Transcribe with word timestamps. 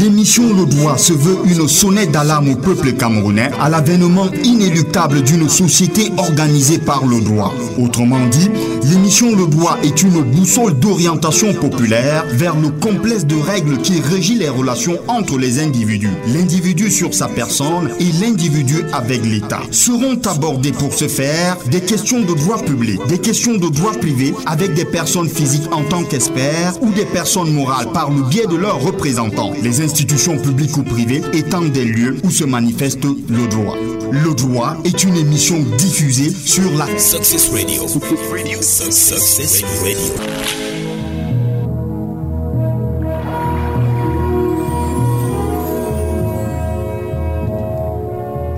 L'émission 0.00 0.52
Le 0.52 0.66
Droit 0.66 0.98
se 0.98 1.12
veut 1.12 1.38
une 1.44 1.68
sonnette 1.68 2.10
d'alarme 2.10 2.48
au 2.48 2.56
peuple 2.56 2.94
camerounais 2.94 3.50
à 3.60 3.68
l'avènement 3.68 4.26
inéluctable 4.42 5.22
d'une 5.22 5.48
société 5.48 6.10
organisée 6.16 6.78
par 6.78 7.06
le 7.06 7.20
droit. 7.20 7.54
Autrement 7.78 8.26
dit, 8.26 8.50
l'émission 8.90 9.36
Le 9.36 9.46
Droit 9.46 9.78
est 9.84 10.02
une 10.02 10.20
boussole 10.22 10.74
d'orientation 10.80 11.54
populaire 11.54 12.24
vers 12.32 12.56
le 12.56 12.70
complexe 12.70 13.24
de 13.24 13.36
règles 13.36 13.78
qui 13.78 14.00
régit 14.00 14.34
les 14.34 14.48
relations 14.48 14.98
entre 15.06 15.38
les 15.38 15.60
individus, 15.60 16.10
l'individu 16.26 16.90
sur 16.90 17.14
sa 17.14 17.28
personne 17.28 17.90
et 18.00 18.10
l'individu 18.20 18.82
avec 18.92 19.24
l'État. 19.24 19.62
Seront 19.70 20.18
abordées 20.24 20.72
pour 20.72 20.92
ce 20.92 21.06
faire 21.06 21.56
des 21.70 21.80
questions 21.80 22.20
de 22.20 22.34
droit 22.34 22.58
public, 22.58 23.00
des 23.06 23.18
questions 23.18 23.58
de 23.58 23.68
droit 23.68 23.92
privé 23.92 24.34
avec 24.46 24.74
des 24.74 24.86
personnes 24.86 25.28
physiques 25.28 25.70
en 25.70 25.84
tant 25.84 26.02
qu'experts 26.02 26.74
ou 26.80 26.90
des 26.90 27.04
personnes 27.04 27.52
morales 27.52 27.92
par 27.92 28.10
le 28.10 28.22
biais 28.22 28.46
de 28.46 28.56
leurs 28.56 28.80
représentants. 28.80 29.52
Institutions 29.84 30.38
publiques 30.38 30.76
ou 30.76 30.82
privées 30.82 31.22
étant 31.32 31.62
des 31.62 31.84
lieux 31.84 32.16
où 32.24 32.30
se 32.30 32.44
manifeste 32.44 33.04
le 33.04 33.46
droit. 33.48 33.76
Le 34.10 34.34
droit 34.34 34.76
est 34.84 35.04
une 35.04 35.16
émission 35.16 35.60
diffusée 35.78 36.30
sur 36.30 36.70
la 36.76 36.86
Success 36.98 37.50
Radio. 37.50 37.86
Success 37.86 39.62
Radio. 39.82 40.73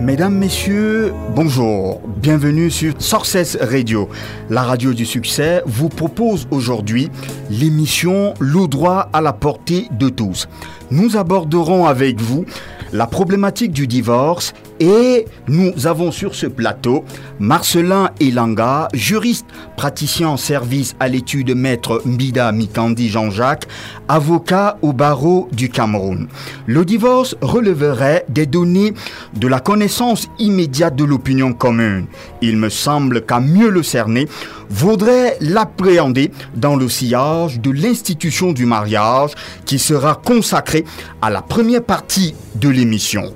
Mesdames, 0.06 0.37
Messieurs, 0.38 1.12
bonjour. 1.34 2.01
Bienvenue 2.06 2.70
sur 2.70 2.95
Success 3.02 3.59
Radio. 3.60 4.09
La 4.48 4.62
radio 4.62 4.92
du 4.92 5.05
succès 5.05 5.64
vous 5.66 5.88
propose 5.88 6.47
aujourd'hui 6.52 7.10
l'émission 7.51 8.33
Le 8.38 8.69
droit 8.69 9.09
à 9.12 9.20
la 9.20 9.33
portée 9.33 9.88
de 9.91 10.09
tous. 10.09 10.47
Nous 10.92 11.16
aborderons 11.16 11.87
avec 11.87 12.20
vous 12.20 12.45
la 12.96 13.06
problématique 13.06 13.73
du 13.73 13.86
divorce 13.86 14.55
et 14.80 15.27
nous 15.48 15.86
avons 15.86 16.11
sur 16.11 16.34
ce 16.34 16.47
plateau 16.47 17.05
Marcelin 17.39 18.11
Elanga, 18.20 18.89
juriste, 18.94 19.47
praticien 19.77 20.28
en 20.28 20.36
service 20.39 20.94
à 20.98 21.08
l'étude 21.08 21.55
maître 21.55 22.00
Mbida 22.06 22.52
Mikandi 22.52 23.11
Jean-Jacques, 23.11 23.67
avocat 24.08 24.78
au 24.80 24.94
barreau 24.94 25.48
du 25.52 25.69
Cameroun. 25.69 26.28
Le 26.67 26.84
divorce 26.84 27.36
releverait 27.42 28.24
des 28.30 28.47
données 28.47 28.94
de 29.34 29.48
la 29.48 29.61
connaissance 29.61 30.28
immédiate 30.39 30.97
de 30.97 31.05
l'opinion 31.05 31.52
commune. 31.52 32.06
Il 32.41 32.56
me 32.56 32.70
semble 32.70 33.24
qu'à 33.27 33.41
mieux 33.41 33.69
le 33.69 33.83
cerner, 33.83 34.27
vaudrait 34.69 35.36
l'appréhender 35.41 36.30
dans 36.55 36.77
le 36.77 36.89
sillage 36.89 37.61
de 37.61 37.70
l'institution 37.70 38.52
du 38.52 38.67
mariage 38.67 39.33
qui 39.64 39.78
sera 39.78 40.14
consacrée 40.17 40.84
à 41.22 41.30
la 41.30 41.42
première 41.42 41.83
partie 41.83 42.34
de 42.56 42.69
l'émission. 42.69 42.86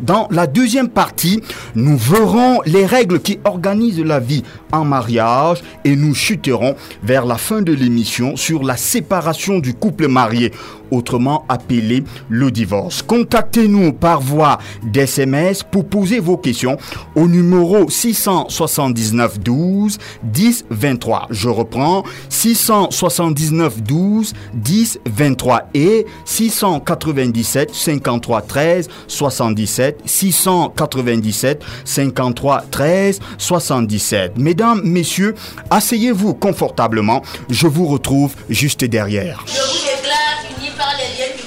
Dans 0.00 0.28
la 0.30 0.46
deuxième 0.46 0.88
partie, 0.88 1.42
nous 1.74 1.96
verrons 1.96 2.60
les 2.66 2.86
règles 2.86 3.20
qui 3.20 3.38
organisent 3.44 4.04
la 4.04 4.20
vie 4.20 4.42
en 4.72 4.84
mariage 4.84 5.62
et 5.84 5.96
nous 5.96 6.14
chuterons 6.14 6.76
vers 7.02 7.26
la 7.26 7.36
fin 7.36 7.62
de 7.62 7.72
l'émission 7.72 8.36
sur 8.36 8.62
la 8.62 8.76
séparation 8.76 9.58
du 9.58 9.74
couple 9.74 10.08
marié 10.08 10.52
autrement 10.90 11.44
appelé 11.48 12.04
le 12.28 12.50
divorce. 12.50 13.02
Contactez-nous 13.02 13.92
par 13.92 14.20
voie 14.20 14.58
d'SMS 14.82 15.64
pour 15.70 15.86
poser 15.86 16.20
vos 16.20 16.36
questions 16.36 16.76
au 17.14 17.26
numéro 17.26 17.88
679 17.88 19.40
12 19.40 19.98
10 20.22 20.64
23. 20.70 21.28
Je 21.30 21.48
reprends 21.48 22.04
679 22.28 23.82
12 23.82 24.32
10 24.54 25.00
23 25.06 25.68
et 25.74 26.06
697 26.24 27.74
53 27.74 28.42
13 28.42 28.88
77 29.06 30.00
697 30.04 31.62
53 31.84 32.64
13 32.70 33.20
77. 33.38 34.38
Mesdames, 34.38 34.80
messieurs, 34.84 35.34
asseyez-vous 35.70 36.34
confortablement. 36.34 37.22
Je 37.48 37.66
vous 37.66 37.86
retrouve 37.86 38.34
juste 38.48 38.84
derrière. 38.84 39.44
Je 39.46 39.52
vous 39.52 39.86
déclare 39.86 40.40
par 40.80 40.96
les 40.96 41.12
liens 41.18 41.36
du 41.36 41.46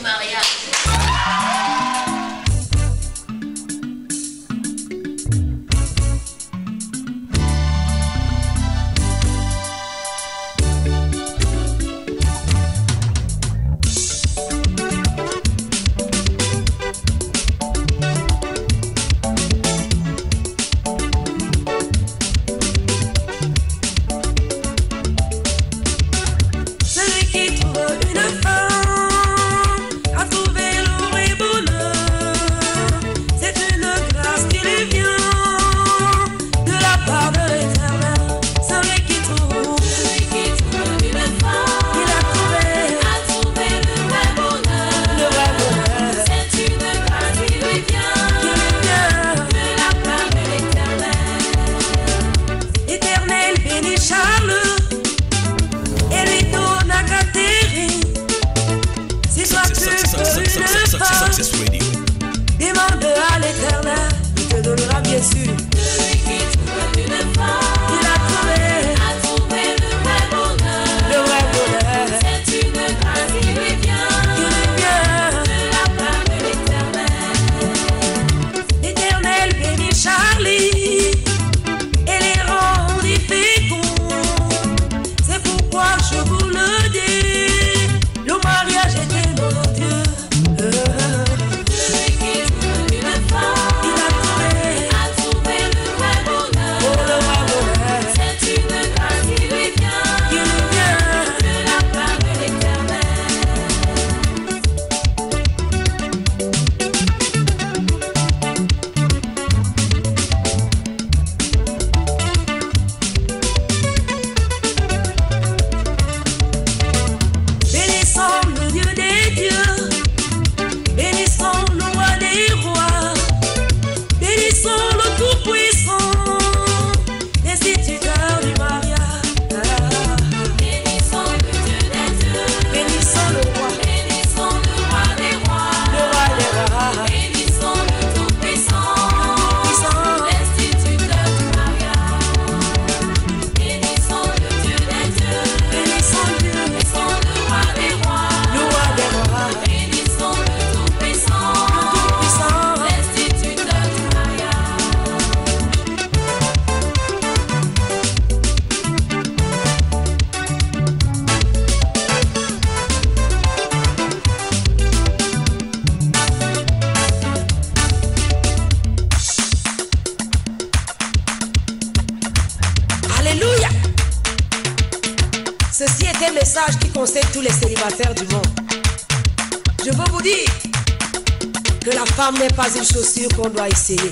doit 183.49 183.69
essayer. 183.69 184.09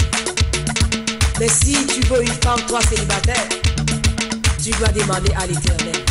Mais 1.39 1.47
si 1.47 1.73
tu 1.87 2.01
veux 2.07 2.21
une 2.21 2.41
femme, 2.43 2.59
toi 2.67 2.79
célibataire, 2.81 3.47
tu 4.63 4.71
dois 4.71 4.89
demander 4.89 5.31
à 5.41 5.47
l'éternel. 5.47 6.03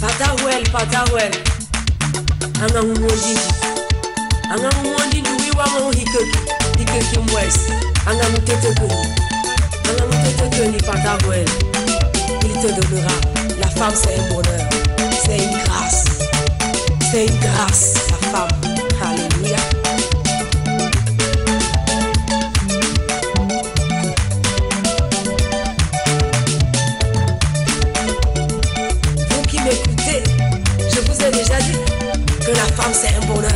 Patawel, 0.00 0.62
patawel. 0.70 1.32
Anga 2.62 2.82
ngondindi. 2.82 3.36
Anga 4.50 4.70
ngondindi 4.82 5.30
wiwa 5.42 5.66
mo 5.68 5.90
hikeki. 5.90 6.38
Hikeki 6.78 7.18
mwes. 7.18 7.56
Anga 8.06 8.28
mutete 8.30 8.74
kuni. 8.80 9.06
Anga 9.88 10.04
mutete 10.06 10.56
kuni 10.56 10.78
patawel. 10.82 11.48
Il 12.42 12.52
te 12.60 12.68
donnera. 12.68 13.12
La 13.60 13.68
femme 13.68 13.94
c'est 13.94 14.18
un 14.18 14.34
bonheur. 14.34 14.68
C'est 15.24 15.38
une 15.38 15.58
grâce. 15.64 16.04
C'est 17.10 17.26
une 17.26 17.38
grâce, 17.38 17.94
la 18.10 18.28
femme. 18.28 18.75
C'est 32.96 33.14
un 33.14 33.26
bonheur. 33.26 33.52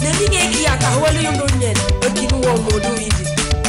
Nelinge 0.00 0.42
ki 0.52 0.66
akahwele 0.66 1.22
yondo 1.22 1.46
nyen, 1.60 1.76
ekinu 2.06 2.36
wo 2.42 2.52
modu 2.64 2.92
idi. 3.06 3.24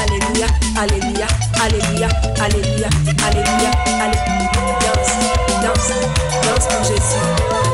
Alléluia, 0.00 0.48
alléluia, 0.82 1.28
alléluia, 1.62 2.08
alléluia, 2.42 2.88
alléluia, 3.26 3.70
alléluia. 4.02 4.50
Danse, 4.82 5.14
danse, 5.62 5.94
danse 6.42 6.66
pour 6.66 6.82
Jésus. 6.84 7.67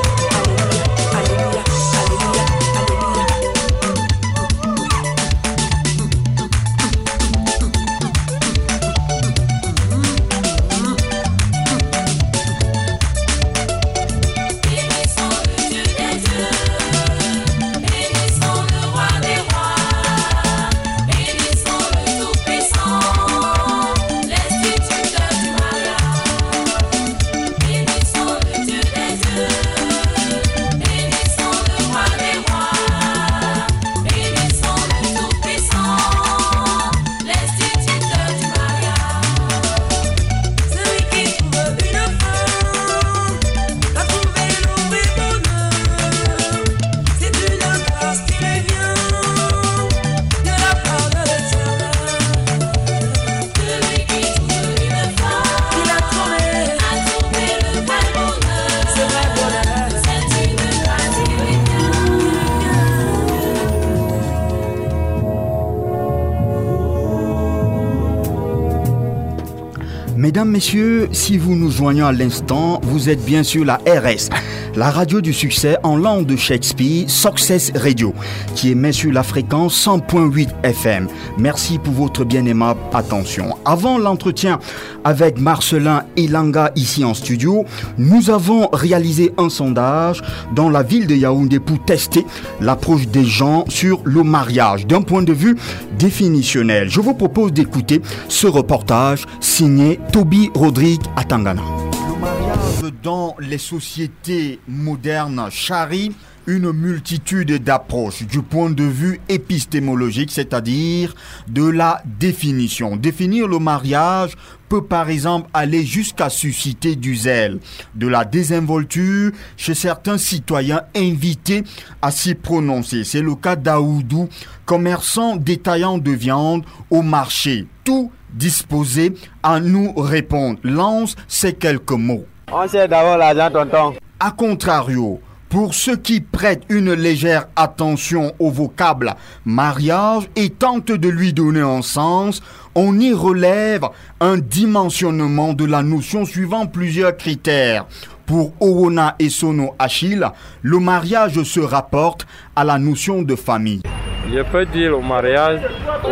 Messieurs, 70.55 71.09
si 71.11 71.37
vous 71.37 71.57
nous 71.57 71.69
joignez 71.69 72.03
à 72.03 72.13
l'instant, 72.13 72.81
vous 72.85 73.09
êtes 73.09 73.25
bien 73.25 73.43
sûr 73.43 73.65
la 73.65 73.81
RS, 73.89 74.31
la 74.77 74.89
radio 74.89 75.21
du 75.21 75.33
succès 75.33 75.77
en 75.83 75.97
langue 75.97 76.27
de 76.27 76.37
Shakespeare, 76.37 77.11
Success 77.11 77.73
Radio, 77.75 78.15
qui 78.55 78.71
émet 78.71 78.93
sur 78.93 79.13
la 79.13 79.25
fréquence 79.25 79.85
100.8 79.85 80.51
FM. 80.63 81.09
Merci 81.39 81.81
pour 81.81 81.95
votre 81.95 82.25
bien 82.25 82.47
aimable 82.47 82.79
attention. 82.93 83.57
Avant 83.65 83.99
l'entretien 83.99 84.61
avec 85.05 85.39
Marcelin 85.39 86.05
Elanga 86.17 86.73
ici 86.77 87.05
en 87.05 87.15
studio, 87.15 87.65
nous 87.99 88.31
avons 88.31 88.69
réalisé 88.73 89.33
un 89.39 89.49
sondage 89.49 90.23
dans 90.55 90.71
la 90.71 90.83
ville 90.83 91.07
de 91.07 91.15
Yaoundé 91.15 91.61
pour 91.61 91.85
tester 91.85 92.25
l'approche 92.61 93.07
des 93.09 93.25
gens 93.25 93.65
sur 93.69 94.01
le 94.05 94.23
mariage 94.23 94.87
d'un 94.87 95.03
point 95.03 95.23
de 95.23 95.33
vue 95.33 95.57
définitionnel. 95.99 96.89
Je 96.89 97.01
vous 97.01 97.15
propose 97.15 97.53
d'écouter 97.53 98.01
ce 98.29 98.47
reportage 98.47 99.27
signé 99.41 100.01
Toby 100.13 100.51
Rodrigue 100.55 101.03
Atangana. 101.17 101.63
Le 102.09 102.21
mariage 102.21 102.93
dans 103.03 103.35
les 103.39 103.59
sociétés 103.59 104.59
modernes 104.67 105.49
charrie 105.51 106.13
une 106.47 106.73
multitude 106.73 107.63
d'approches 107.63 108.25
du 108.27 108.43
point 108.43 108.71
de 108.71 108.85
vue 108.85 109.21
épistémologique, 109.29 110.31
c'est-à-dire 110.31 111.15
de 111.49 111.69
la 111.69 112.03
définition. 112.05 112.97
Définir 112.97 113.49
le 113.49 113.59
mariage 113.59 114.33
peut 114.69 114.85
par 114.85 115.11
exemple 115.11 115.49
aller 115.55 115.85
jusqu'à 115.85 116.29
susciter 116.29 116.97
du 116.97 117.17
zèle, 117.17 117.59
de 117.95 118.09
la 118.09 118.25
désinvolture 118.25 119.33
chez 119.57 119.75
certains 119.75 120.19
citoyens 120.19 120.83
invités 120.97 121.65
à 122.03 122.11
s'y 122.11 122.35
prononcer. 122.35 123.05
C'est 123.05 123.23
le 123.23 123.35
cas 123.35 123.57
d'Aoudou, 123.57 124.29
commerçant 124.65 125.37
détaillant 125.37 125.99
de 125.99 126.11
viande 126.11 126.65
au 126.91 127.03
marché. 127.03 127.67
Tout 127.85 128.11
disposé 128.33 129.15
à 129.43 129.61
nous 129.61 129.93
répondre. 129.95 130.59
Lance 130.65 131.15
ces 131.29 131.53
quelques 131.53 131.93
mots. 131.93 132.25
On 132.53 132.69
sait 132.69 132.89
d'abord 132.89 133.17
l'argent, 133.17 133.51
tonton. 133.51 133.95
A 134.21 134.31
contrario, 134.31 135.21
pour 135.55 135.73
ceux 135.73 135.95
qui 135.95 136.21
prêtent 136.21 136.65
une 136.69 136.95
légère 136.95 137.47
attention 137.55 138.33
au 138.41 138.51
vocable 138.51 139.15
mariage 139.45 140.25
et 140.35 140.51
tentent 140.51 140.91
de 140.91 141.09
lui 141.09 141.33
donner 141.33 141.61
un 141.61 141.81
sens, 141.81 142.43
on 142.75 142.99
y 142.99 143.13
relève 143.13 143.85
un 144.19 144.37
dimensionnement 144.37 145.53
de 145.53 145.65
la 145.65 145.85
notion 145.85 146.25
suivant 146.25 146.67
plusieurs 146.67 147.17
critères. 147.17 147.87
Pour 148.27 148.53
Owona 148.59 149.15
et 149.21 149.29
Sono 149.29 149.77
Achille, 149.79 150.27
le 150.63 150.81
mariage 150.81 151.41
se 151.45 151.61
rapporte 151.61 152.27
à 152.57 152.65
la 152.65 152.77
notion 152.81 153.23
de 153.23 153.37
famille. 153.37 153.83
Je 154.29 154.43
peux 154.51 154.67
dire 154.67 154.91
le 154.91 155.07
mariage, 155.07 155.61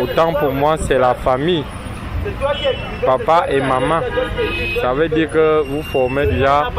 autant 0.01 0.33
pour 0.35 0.53
moi, 0.53 0.77
c'est 0.87 0.99
la 0.99 1.15
famille. 1.15 1.65
Papa 3.05 3.45
et 3.49 3.59
maman. 3.59 4.01
Ça 4.81 4.93
veut 4.93 5.09
dire 5.09 5.29
que 5.29 5.61
vous 5.61 5.81
formez 5.83 6.25
déjà 6.27 6.69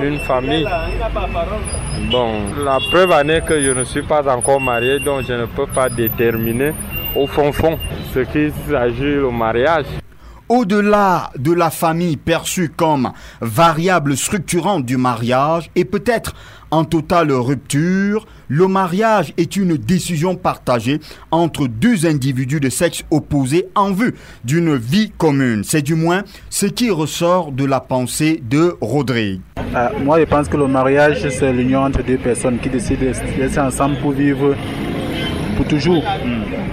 une 0.00 0.18
famille. 0.20 0.66
Bon, 2.10 2.32
la 2.64 2.78
preuve 2.90 3.12
en 3.12 3.28
est 3.28 3.44
que 3.44 3.60
je 3.60 3.70
ne 3.70 3.84
suis 3.84 4.02
pas 4.02 4.22
encore 4.34 4.60
marié, 4.60 4.98
donc 5.00 5.24
je 5.26 5.32
ne 5.34 5.46
peux 5.46 5.66
pas 5.66 5.88
déterminer 5.88 6.72
au 7.14 7.26
fond 7.26 7.52
fond 7.52 7.78
ce 8.14 8.20
qui 8.20 8.50
s'agit 8.68 9.14
le 9.14 9.30
mariage. 9.30 9.86
Au-delà 10.48 11.30
de 11.38 11.52
la 11.52 11.68
famille 11.68 12.16
perçue 12.16 12.70
comme 12.70 13.12
variable 13.42 14.16
structurante 14.16 14.86
du 14.86 14.96
mariage 14.96 15.70
et 15.76 15.84
peut-être 15.84 16.34
en 16.70 16.84
totale 16.84 17.32
rupture, 17.32 18.26
le 18.48 18.66
mariage 18.66 19.34
est 19.36 19.56
une 19.56 19.76
décision 19.76 20.36
partagée 20.36 21.00
entre 21.30 21.66
deux 21.66 22.06
individus 22.06 22.60
de 22.60 22.70
sexe 22.70 23.04
opposé 23.10 23.68
en 23.74 23.92
vue 23.92 24.14
d'une 24.44 24.74
vie 24.74 25.10
commune. 25.18 25.64
C'est 25.64 25.82
du 25.82 25.94
moins 25.94 26.22
ce 26.48 26.64
qui 26.64 26.90
ressort 26.90 27.52
de 27.52 27.66
la 27.66 27.80
pensée 27.80 28.42
de 28.48 28.74
Rodrigue. 28.80 29.40
Ah, 29.74 29.90
moi, 30.02 30.18
je 30.18 30.24
pense 30.24 30.48
que 30.48 30.56
le 30.56 30.66
mariage, 30.66 31.28
c'est 31.28 31.52
l'union 31.52 31.80
entre 31.80 32.02
deux 32.02 32.18
personnes 32.18 32.58
qui 32.58 32.70
décident 32.70 33.02
de 33.02 33.42
rester 33.42 33.60
ensemble 33.60 33.96
pour 33.98 34.12
vivre 34.12 34.54
pour 35.56 35.66
toujours. 35.66 36.02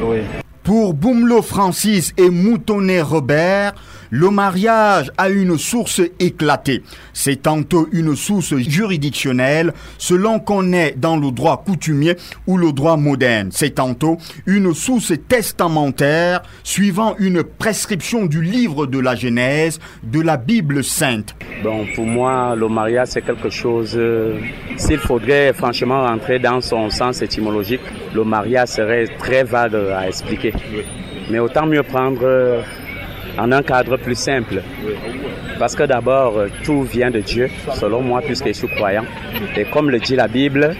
Oui. 0.02 0.20
Pour 0.66 0.96
Boumlo 0.96 1.44
Francis 1.44 2.12
et 2.18 2.32
Moutonnet 2.32 3.04
Robert, 3.04 3.76
le 4.16 4.30
mariage 4.30 5.12
a 5.18 5.28
une 5.28 5.58
source 5.58 6.02
éclatée. 6.22 6.84
C'est 7.12 7.42
tantôt 7.42 7.90
une 7.92 8.16
source 8.16 8.56
juridictionnelle, 8.56 9.74
selon 9.98 10.40
qu'on 10.40 10.72
est 10.72 10.96
dans 10.98 11.18
le 11.18 11.32
droit 11.32 11.62
coutumier 11.66 12.16
ou 12.48 12.58
le 12.58 12.72
droit 12.72 12.96
moderne. 12.96 13.50
C'est 13.52 13.76
tantôt 13.76 14.18
une 14.46 14.74
source 14.74 15.12
testamentaire, 15.28 16.44
suivant 16.64 17.16
une 17.20 17.44
prescription 17.44 18.26
du 18.26 18.42
livre 18.42 18.86
de 18.86 19.00
la 19.00 19.16
Genèse 19.16 19.82
de 20.04 20.22
la 20.22 20.38
Bible 20.38 20.82
sainte. 20.82 21.36
Bon, 21.62 21.86
pour 21.94 22.06
moi, 22.06 22.56
le 22.56 22.70
mariage, 22.70 23.10
c'est 23.10 23.22
quelque 23.22 23.50
chose. 23.50 23.96
euh, 23.98 24.40
S'il 24.78 25.00
faudrait 25.00 25.52
franchement 25.52 26.04
rentrer 26.08 26.40
dans 26.40 26.62
son 26.62 26.90
sens 26.90 27.22
étymologique, 27.22 27.82
le 28.14 28.24
mariage 28.24 28.70
serait 28.70 29.08
très 29.20 29.44
vague 29.44 29.76
à 29.76 30.08
expliquer. 30.08 30.54
Mais 31.30 31.40
autant 31.40 31.66
mieux 31.66 31.84
prendre 31.84 32.22
euh, 32.24 32.62
en 33.38 33.52
un 33.52 33.62
cadre 33.64 33.98
plus 33.98 34.16
simple. 34.16 34.62
Parce 35.60 35.76
que 35.76 35.84
d'abord, 35.84 36.38
euh, 36.38 36.48
tout 36.64 36.84
vient 36.84 37.12
de 37.12 37.20
Dieu, 37.20 37.50
selon 37.74 38.02
moi, 38.02 38.22
puisque 38.22 38.48
je 38.48 38.54
suis 38.54 38.68
croyant. 38.68 39.06
Et 39.56 39.66
comme 39.66 39.90
le 39.90 40.00
dit 40.00 40.16
la 40.16 40.28
Bible, 40.28 40.76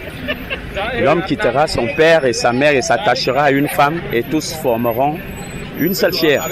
l'homme 1.02 1.22
quittera 1.22 1.66
son 1.66 1.86
père 1.96 2.24
et 2.24 2.32
sa 2.32 2.52
mère 2.52 2.74
et 2.74 2.82
s'attachera 2.82 3.44
à 3.44 3.50
une 3.50 3.68
femme 3.68 4.00
et 4.12 4.22
tous 4.22 4.54
formeront 4.54 5.16
une 5.78 5.94
seule 5.94 6.12
chair. 6.12 6.46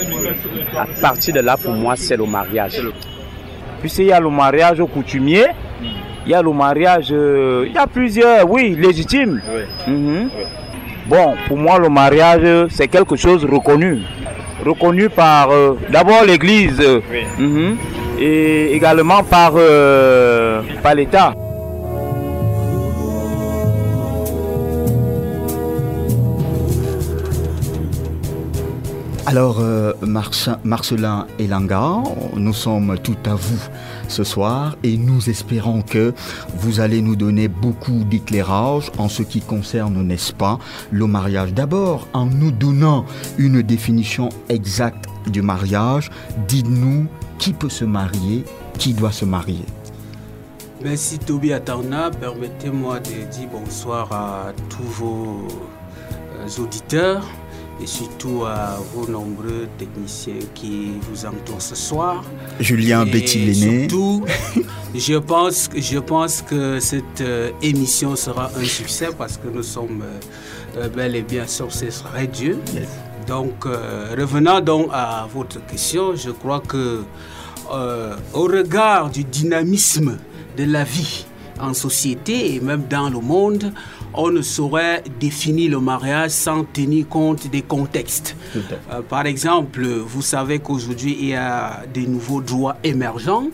À 0.77 0.87
partir 1.01 1.35
de 1.35 1.41
là, 1.41 1.57
pour 1.57 1.73
moi, 1.73 1.95
c'est 1.97 2.17
le 2.17 2.27
mariage. 2.27 2.81
Puisqu'il 3.81 4.07
y 4.07 4.13
a 4.13 4.21
le 4.21 4.31
mariage 4.31 4.83
coutumier, 4.93 5.47
il 6.27 6.33
y 6.33 6.35
a 6.35 6.41
le 6.41 6.53
mariage, 6.53 7.09
euh, 7.13 7.65
il 7.67 7.75
y 7.75 7.79
a 7.79 7.87
plusieurs, 7.87 8.51
oui, 8.51 8.75
légitimes. 8.75 9.43
Mhm. 9.87 10.31
Bon, 11.07 11.35
pour 11.49 11.59
moi, 11.59 11.79
le 11.79 11.91
mariage, 11.91 12.69
c'est 12.71 12.89
quelque 12.89 13.17
chose 13.17 13.43
de 13.43 13.47
reconnu. 13.47 14.01
Reconnu 14.65 15.11
par 15.11 15.51
euh, 15.51 15.77
d'abord 15.91 16.25
l'Église 16.27 16.81
mhm, 17.39 17.77
et 18.19 18.75
également 18.75 19.23
par, 19.23 19.53
euh, 19.57 20.63
par 20.83 20.95
l'État. 20.95 21.35
Alors, 29.27 29.61
euh, 29.61 29.93
Marce- 30.03 30.51
Marcelin 30.65 31.27
et 31.39 31.47
Langa, 31.47 32.03
nous 32.37 32.53
sommes 32.53 32.99
tout 33.03 33.17
à 33.25 33.35
vous 33.35 33.59
ce 34.07 34.23
soir 34.23 34.77
et 34.83 34.99
nous 34.99 35.31
espérons 35.31 35.81
que 35.81 36.13
vous 36.59 36.81
allez 36.81 37.01
nous 37.01 37.17
donner 37.17 37.49
beaucoup 37.49 38.05
d'éclairage 38.05 38.91
en 38.99 39.09
ce 39.09 39.23
qui 39.23 39.41
concerne, 39.41 40.03
n'est-ce 40.03 40.33
pas, 40.35 40.59
le 40.91 41.07
mariage. 41.07 41.55
D'abord, 41.55 42.07
en 42.13 42.27
nous 42.27 42.51
donnant 42.51 43.07
une 43.39 43.63
définition 43.63 44.29
exacte 44.51 45.07
du 45.29 45.41
mariage, 45.41 46.11
dites-nous 46.47 47.07
qui 47.39 47.55
peut 47.55 47.71
se 47.71 47.87
marier, 47.87 48.45
qui 48.79 48.93
doit 48.93 49.13
se 49.13 49.25
marier. 49.25 49.65
Merci 50.83 51.19
Toby 51.19 51.55
Atarna. 51.55 52.11
Permettez-moi 52.11 52.99
de 53.01 53.25
dire 53.35 53.49
bonsoir 53.51 54.13
à 54.13 54.53
tous 54.69 54.83
vos 54.83 55.49
euh, 56.41 56.63
auditeurs 56.63 57.25
et 57.83 57.87
surtout 57.87 58.45
à 58.47 58.79
vos 58.95 59.07
nombreux 59.11 59.69
techniciens 59.79 60.39
qui 60.55 60.93
vous 61.11 61.27
entourent 61.27 61.61
ce 61.63 61.75
soir. 61.75 62.23
Julien 62.61 63.05
Et 63.07 63.11
Betty-Léné. 63.11 63.89
Surtout, 63.89 64.25
je 64.95 65.15
pense, 65.19 65.69
que- 65.69 65.81
je 65.81 65.99
pense 65.99 66.43
que 66.43 66.79
cette 66.81 67.21
euh, 67.21 67.51
émission 67.63 68.15
sera 68.17 68.51
un 68.57 68.65
succès 68.65 69.09
parce 69.17 69.37
que 69.37 69.49
nous 69.49 69.63
sommes 69.63 70.03
euh, 70.03 70.81
euh, 70.85 70.89
bel 70.89 71.17
et 71.17 71.23
bien 71.23 71.47
sur 71.47 71.73
ces 71.73 71.89
Radio. 72.13 72.57
Donc, 73.27 73.67
euh, 73.67 74.15
revenant 74.19 74.61
donc 74.61 74.89
à 74.93 75.27
votre 75.33 75.65
question, 75.67 76.15
je 76.15 76.31
crois 76.31 76.61
que 76.61 77.03
au 78.35 78.43
regard 78.43 79.09
du 79.11 79.25
dynamisme 79.25 80.19
de 80.59 80.65
la 80.65 80.85
vie 80.85 81.25
en 81.61 81.75
société 81.75 82.55
et 82.55 82.61
même 82.61 82.85
dans 82.89 83.11
le 83.11 83.21
monde, 83.21 83.73
on 84.15 84.31
ne 84.31 84.43
saurait 84.43 85.03
définir 85.19 85.71
le 85.73 85.81
mariage 85.81 86.31
sans 86.31 86.65
tenir 86.65 87.09
compte 87.09 87.49
des 87.49 87.63
contextes. 87.63 88.37
Euh, 88.57 89.03
par 89.03 89.27
exemple, 89.27 89.85
vous 89.85 90.23
savez 90.23 90.59
qu'aujourd'hui, 90.61 91.17
il 91.21 91.29
y 91.29 91.35
a 91.35 91.83
des 91.93 92.07
nouveaux 92.07 92.41
droits 92.41 92.77
émergents 92.85 93.47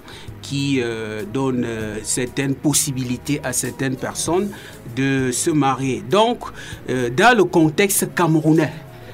qui 0.43 0.81
euh, 0.81 1.23
donnent 1.33 1.65
euh, 1.67 1.99
certaines 2.03 2.55
possibilités 2.55 3.41
à 3.45 3.53
certaines 3.53 3.97
personnes 3.97 4.51
de 4.97 5.31
se 5.33 5.51
marier. 5.51 6.03
Donc, 6.11 6.41
dans 6.89 7.37
le 7.37 7.45
contexte 7.45 8.13
camerounais, 8.15 8.73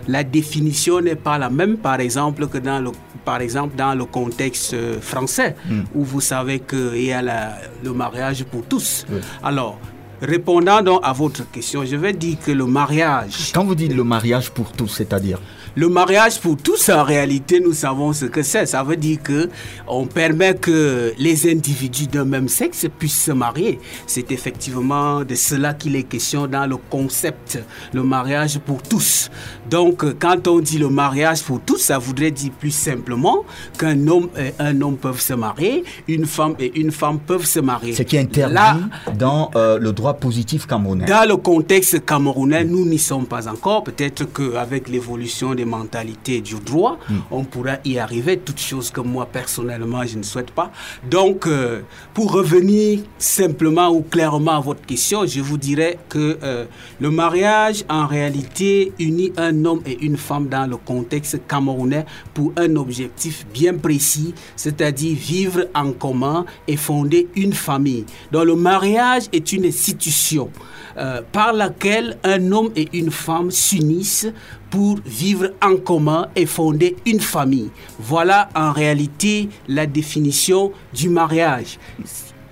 la 0.09 0.25
définition 0.25 1.01
n'est 1.01 1.17
pas 1.17 1.37
la 1.37 1.51
même, 1.51 1.77
par 1.77 2.01
exemple, 2.01 2.47
que 2.47 2.59
dans 2.59 2.81
le, 2.81 2.91
par 3.27 3.41
exemple, 3.47 3.75
dans 3.77 3.95
le 3.95 4.05
contexte 4.07 4.73
euh, 4.73 5.01
français, 5.01 5.55
où 5.95 6.03
vous 6.13 6.23
savez 6.23 6.61
qu'il 6.61 7.03
y 7.05 7.13
a 7.13 7.21
la- 7.21 7.57
le 7.85 7.93
mariage 7.93 8.45
pour 8.45 8.63
tous. 8.73 9.05
Alors, 9.43 9.79
répondant 10.23 10.81
donc 10.83 11.01
à 11.03 11.13
votre 11.13 11.43
question, 11.51 11.85
je 11.85 11.97
vais 11.97 12.13
dire 12.15 12.39
que 12.45 12.53
le 12.53 12.65
mariage, 12.65 13.51
Quand 13.53 13.65
vous 13.65 13.75
dites 13.75 13.93
le 13.93 14.05
mariage 14.05 14.51
pour 14.51 14.73
tous, 14.73 14.89
c'est-à-dire 14.89 15.41
le 15.77 15.91
mariage 15.91 16.41
pour 16.41 16.57
tous, 16.57 16.89
en 16.89 17.05
réalité, 17.05 17.61
nous 17.61 17.75
savons 17.75 18.15
ce 18.15 18.25
que 18.25 18.43
c'est. 18.43 18.65
Ça 18.65 18.83
veut 18.83 18.97
dire 18.97 19.23
que 19.23 19.51
on 19.87 20.07
permet 20.07 20.55
que 20.55 21.13
les 21.19 21.51
individus 21.53 22.07
d'un 22.07 22.25
même 22.25 22.49
sexe 22.49 22.87
puissent 22.99 23.25
se 23.25 23.33
marier. 23.33 23.79
C'est 24.07 24.33
effectivement 24.33 25.23
de 25.23 25.35
cela 25.35 25.75
qu'il 25.75 25.95
est 25.95 26.05
question 26.05 26.47
dans 26.47 26.67
le 26.67 26.77
concept, 26.79 27.63
le 27.93 28.03
mariage 28.03 28.59
pour 28.59 28.83
tous. 28.83 29.31
Donc, 29.69 30.03
quand 30.19 30.49
on 30.49 30.61
dit 30.61 30.79
le 30.79 30.89
mariage 30.89 31.43
pour 31.43 31.61
tous, 31.61 31.77
ça 31.77 31.99
voudrait 31.99 32.31
dire 32.31 32.53
plus 32.59 32.71
simplement 32.71 33.45
qu'un 33.79 34.09
homme 34.09 34.31
et 34.39 34.55
un 34.59 34.81
homme 34.81 34.97
peuvent 34.97 35.21
se 35.21 35.35
marier, 35.35 35.85
une 36.09 36.25
femme 36.25 36.55
et 36.59 36.81
une 36.81 36.91
femme 36.91 37.19
peuvent 37.19 37.45
se 37.45 37.61
marier. 37.61 37.93
ce 37.93 38.03
qui 38.03 38.17
est 38.17 38.21
interdit 38.21 38.55
Là, 38.55 38.79
dans 39.19 39.51
euh, 39.57 39.79
le 39.79 39.93
droit 39.93 40.15
positif 40.15 40.67
camerounais. 40.67 41.05
dans 41.05 41.29
le 41.29 41.37
contexte 41.37 42.03
camerounais, 42.07 42.65
nous 42.65 42.87
n'y 42.87 42.99
sommes 42.99 43.27
pas 43.27 43.47
encore. 43.47 43.85
Peut-être 43.85 44.25
qu'avec 44.33 44.89
l'évolution 44.89 45.55
des 45.55 45.66
mentalités 45.67 46.41
du 46.41 46.55
droit, 46.57 46.99
on 47.31 47.45
pourra 47.45 47.77
y 47.85 47.99
arriver. 47.99 48.39
Toutes 48.39 48.61
choses 48.61 48.91
que 48.91 49.01
moi, 49.01 49.27
personnellement, 49.27 50.05
je 50.05 50.19
ne 50.19 50.23
souhaite 50.23 50.51
pas. 50.51 50.71
Donc, 51.11 51.47
euh, 51.47 51.83
pour 52.15 52.33
revenir 52.33 53.01
simplement 53.19 53.89
ou 53.91 54.03
clairement 54.03 54.53
à 54.53 54.61
votre 54.61 54.85
question, 54.87 55.27
je 55.27 55.41
vous 55.41 55.59
dirais 55.59 55.99
que 56.09 56.39
euh, 56.43 56.65
le 57.01 57.11
mariage, 57.11 57.85
en 57.89 58.07
réalité, 58.07 58.93
unit 58.99 59.33
un 59.37 59.65
homme 59.65 59.83
et 59.87 59.99
une 60.05 60.17
femme 60.17 60.49
dans 60.49 60.67
le 60.67 60.77
contexte 60.77 61.41
camerounais 61.47 62.07
pour 62.35 62.53
un 62.57 62.77
objectif 62.77 63.47
bien 63.53 63.75
précis, 63.75 64.35
c'est-à-dire 64.57 65.17
vivre 65.17 65.67
en 65.75 65.93
commun 65.93 66.45
et 66.69 66.77
fonder 66.77 67.29
une 67.35 67.53
famille. 67.53 68.05
Donc, 68.33 68.45
le 68.45 68.57
mariage 68.57 69.25
est 69.33 69.53
une 69.53 69.67
institution 69.67 70.51
euh, 70.99 71.23
par 71.33 71.53
laquelle 71.53 72.17
un 72.25 72.53
homme 72.53 72.71
et 72.77 72.89
une 72.93 73.11
femme 73.11 73.51
s'unissent 73.51 74.29
pour 74.71 74.99
vivre 75.05 75.51
en 75.63 75.77
commun 75.77 76.29
et 76.35 76.47
fonder 76.47 76.97
une 77.07 77.21
famille. 77.21 77.71
Voilà 77.99 78.49
en 78.55 78.73
réalité 78.73 79.49
la 79.69 79.87
définition 79.87 80.73
du 80.93 81.09
mariage. 81.09 81.79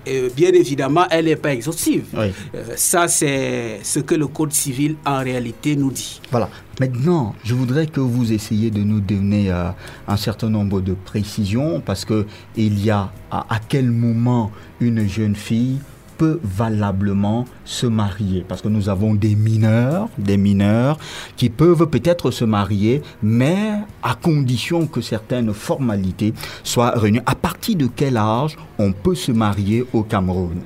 Euh, 0.07 0.29
bien 0.35 0.51
évidemment, 0.51 1.05
elle 1.09 1.25
n'est 1.25 1.35
pas 1.35 1.53
exhaustive. 1.53 2.05
Oui. 2.13 2.27
Euh, 2.53 2.63
ça, 2.75 3.07
c'est 3.07 3.79
ce 3.81 3.99
que 3.99 4.15
le 4.15 4.27
Code 4.27 4.53
civil 4.53 4.95
en 5.05 5.19
réalité 5.23 5.75
nous 5.75 5.91
dit. 5.91 6.21
Voilà. 6.29 6.49
Maintenant, 6.79 7.33
je 7.43 7.55
voudrais 7.55 7.87
que 7.87 8.01
vous 8.01 8.31
essayiez 8.31 8.69
de 8.69 8.81
nous 8.81 8.99
donner 8.99 9.49
euh, 9.51 9.69
un 10.07 10.17
certain 10.17 10.49
nombre 10.49 10.81
de 10.81 10.93
précisions 10.93 11.81
parce 11.83 12.05
que 12.05 12.25
il 12.55 12.83
y 12.83 12.91
a 12.91 13.11
à, 13.31 13.55
à 13.55 13.59
quel 13.67 13.89
moment 13.89 14.51
une 14.79 15.07
jeune 15.07 15.35
fille 15.35 15.79
peut 16.17 16.39
valablement 16.43 17.45
se 17.63 17.85
marier 17.87 18.45
parce 18.47 18.61
que 18.61 18.67
nous 18.67 18.89
avons 18.89 19.13
des 19.13 19.35
mineurs, 19.35 20.09
des 20.17 20.37
mineurs 20.37 20.97
qui 21.35 21.49
peuvent 21.49 21.87
peut-être 21.87 22.31
se 22.31 22.45
marier 22.45 23.01
mais 23.21 23.79
à 24.03 24.15
condition 24.15 24.87
que 24.87 25.01
certaines 25.01 25.53
formalités 25.53 26.33
soient 26.63 26.91
réunies. 26.91 27.21
À 27.25 27.35
partir 27.35 27.75
de 27.75 27.87
quel 27.87 28.17
âge 28.17 28.57
on 28.77 28.91
peut 28.91 29.15
se 29.15 29.31
marier 29.31 29.85
au 29.93 30.03
Cameroun? 30.03 30.61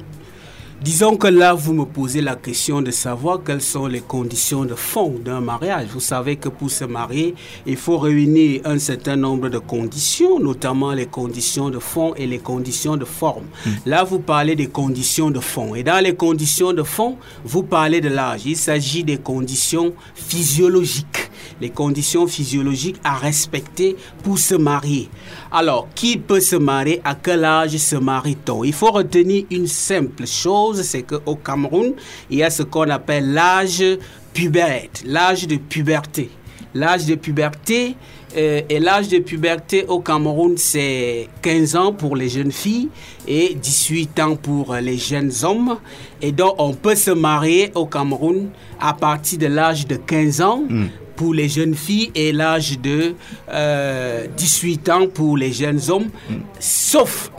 Disons 0.81 1.17
que 1.17 1.27
là, 1.27 1.53
vous 1.53 1.73
me 1.73 1.83
posez 1.83 2.21
la 2.21 2.37
question 2.37 2.81
de 2.81 2.89
savoir 2.89 3.43
quelles 3.43 3.61
sont 3.61 3.87
les 3.87 3.99
conditions 3.99 4.63
de 4.63 4.75
fond 4.75 5.13
d'un 5.23 5.41
mariage. 5.41 5.87
Vous 5.91 5.99
savez 5.99 6.37
que 6.37 6.47
pour 6.47 6.71
se 6.71 6.85
marier, 6.85 7.35
il 7.65 7.75
faut 7.75 7.97
réunir 7.97 8.61
un 8.63 8.79
certain 8.79 9.17
nombre 9.17 9.49
de 9.49 9.57
conditions, 9.57 10.39
notamment 10.39 10.93
les 10.93 11.05
conditions 11.05 11.69
de 11.69 11.79
fond 11.79 12.13
et 12.15 12.25
les 12.27 12.39
conditions 12.39 12.95
de 12.95 13.03
forme. 13.03 13.43
Là, 13.85 14.05
vous 14.05 14.19
parlez 14.19 14.55
des 14.55 14.67
conditions 14.67 15.31
de 15.31 15.41
fond. 15.41 15.75
Et 15.75 15.83
dans 15.83 16.01
les 16.01 16.15
conditions 16.15 16.71
de 16.71 16.83
fond, 16.83 17.17
vous 17.43 17.63
parlez 17.63 17.99
de 17.99 18.07
l'âge. 18.07 18.45
Il 18.45 18.55
s'agit 18.55 19.03
des 19.03 19.17
conditions 19.17 19.93
physiologiques. 20.15 21.28
Les 21.61 21.69
conditions 21.69 22.27
physiologiques 22.27 22.99
à 23.03 23.15
respecter 23.15 23.95
pour 24.23 24.39
se 24.39 24.55
marier. 24.55 25.09
Alors, 25.51 25.87
qui 25.95 26.17
peut 26.17 26.39
se 26.39 26.55
marier? 26.55 27.01
À 27.03 27.15
quel 27.15 27.43
âge 27.43 27.75
se 27.77 27.95
marie-t-on? 27.95 28.63
Il 28.63 28.73
faut 28.73 28.91
retenir 28.91 29.45
une 29.51 29.67
simple 29.67 30.25
chose, 30.25 30.81
c'est 30.83 31.03
qu'au 31.03 31.35
Cameroun, 31.35 31.93
il 32.29 32.37
y 32.37 32.43
a 32.43 32.49
ce 32.49 32.63
qu'on 32.63 32.89
appelle 32.89 33.33
l'âge 33.33 33.83
puberte, 34.33 35.03
l'âge 35.05 35.47
de 35.47 35.57
puberté. 35.57 36.29
L'âge 36.75 37.07
de 37.07 37.15
puberté 37.15 37.95
euh, 38.37 38.61
et 38.69 38.79
l'âge 38.79 39.07
de 39.07 39.17
puberté 39.17 39.85
au 39.87 40.01
Cameroun, 40.01 40.55
c'est 40.55 41.27
15 41.41 41.75
ans 41.75 41.93
pour 41.93 42.15
les 42.15 42.29
jeunes 42.29 42.51
filles 42.51 42.89
et 43.27 43.55
18 43.55 44.19
ans 44.19 44.35
pour 44.35 44.75
les 44.75 44.97
jeunes 44.97 45.31
hommes. 45.43 45.77
Et 46.21 46.31
donc, 46.31 46.53
on 46.59 46.73
peut 46.73 46.95
se 46.95 47.09
marier 47.09 47.71
au 47.73 47.87
Cameroun 47.87 48.49
à 48.79 48.93
partir 48.93 49.39
de 49.39 49.47
l'âge 49.47 49.87
de 49.87 49.95
15 49.95 50.41
ans 50.41 50.63
pour 51.19 51.33
les 51.33 51.49
jeunes 51.49 51.75
filles 51.75 52.11
et 52.15 52.31
l'âge 52.31 52.79
de 52.79 53.13
euh, 53.51 54.25
18 54.37 54.87
ans 54.89 55.07
pour 55.13 55.35
les 55.35 55.51
jeunes 55.51 55.81
hommes, 55.89 56.07
sauf 56.59 57.29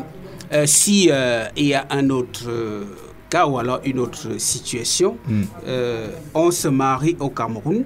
euh, 0.53 0.67
si 0.67 1.09
euh, 1.11 1.47
il 1.57 1.67
y 1.69 1.75
a 1.75 1.87
un 1.89 2.11
autre 2.11 2.45
euh, 2.49 2.85
cas 3.31 3.47
ou 3.47 3.59
alors 3.59 3.81
une 3.87 3.99
autre 3.99 4.39
situation, 4.39 5.17
Mm. 5.27 5.43
euh, 5.67 6.09
on 6.35 6.51
se 6.51 6.69
marie 6.69 7.17
au 7.21 7.31
Cameroun 7.31 7.85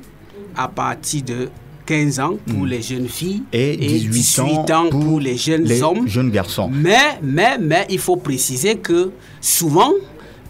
à 0.57 0.67
partir 0.67 1.23
de 1.23 1.49
15 1.87 2.19
ans 2.21 2.37
pour 2.51 2.65
les 2.67 2.83
jeunes 2.83 3.09
filles. 3.09 3.43
Et 3.53 3.77
18 3.77 4.71
ans 4.73 4.89
pour, 4.91 5.01
pour 5.01 5.21
les 5.21 5.37
jeunes 5.37 5.63
les 5.65 5.81
hommes. 5.83 6.09
jeunes 6.09 6.31
garçons. 6.31 6.69
Mais, 6.73 7.19
mais, 7.23 7.57
mais, 7.59 7.87
il 7.91 7.99
faut 8.01 8.17
préciser 8.17 8.77
que 8.77 9.11
souvent, 9.41 9.93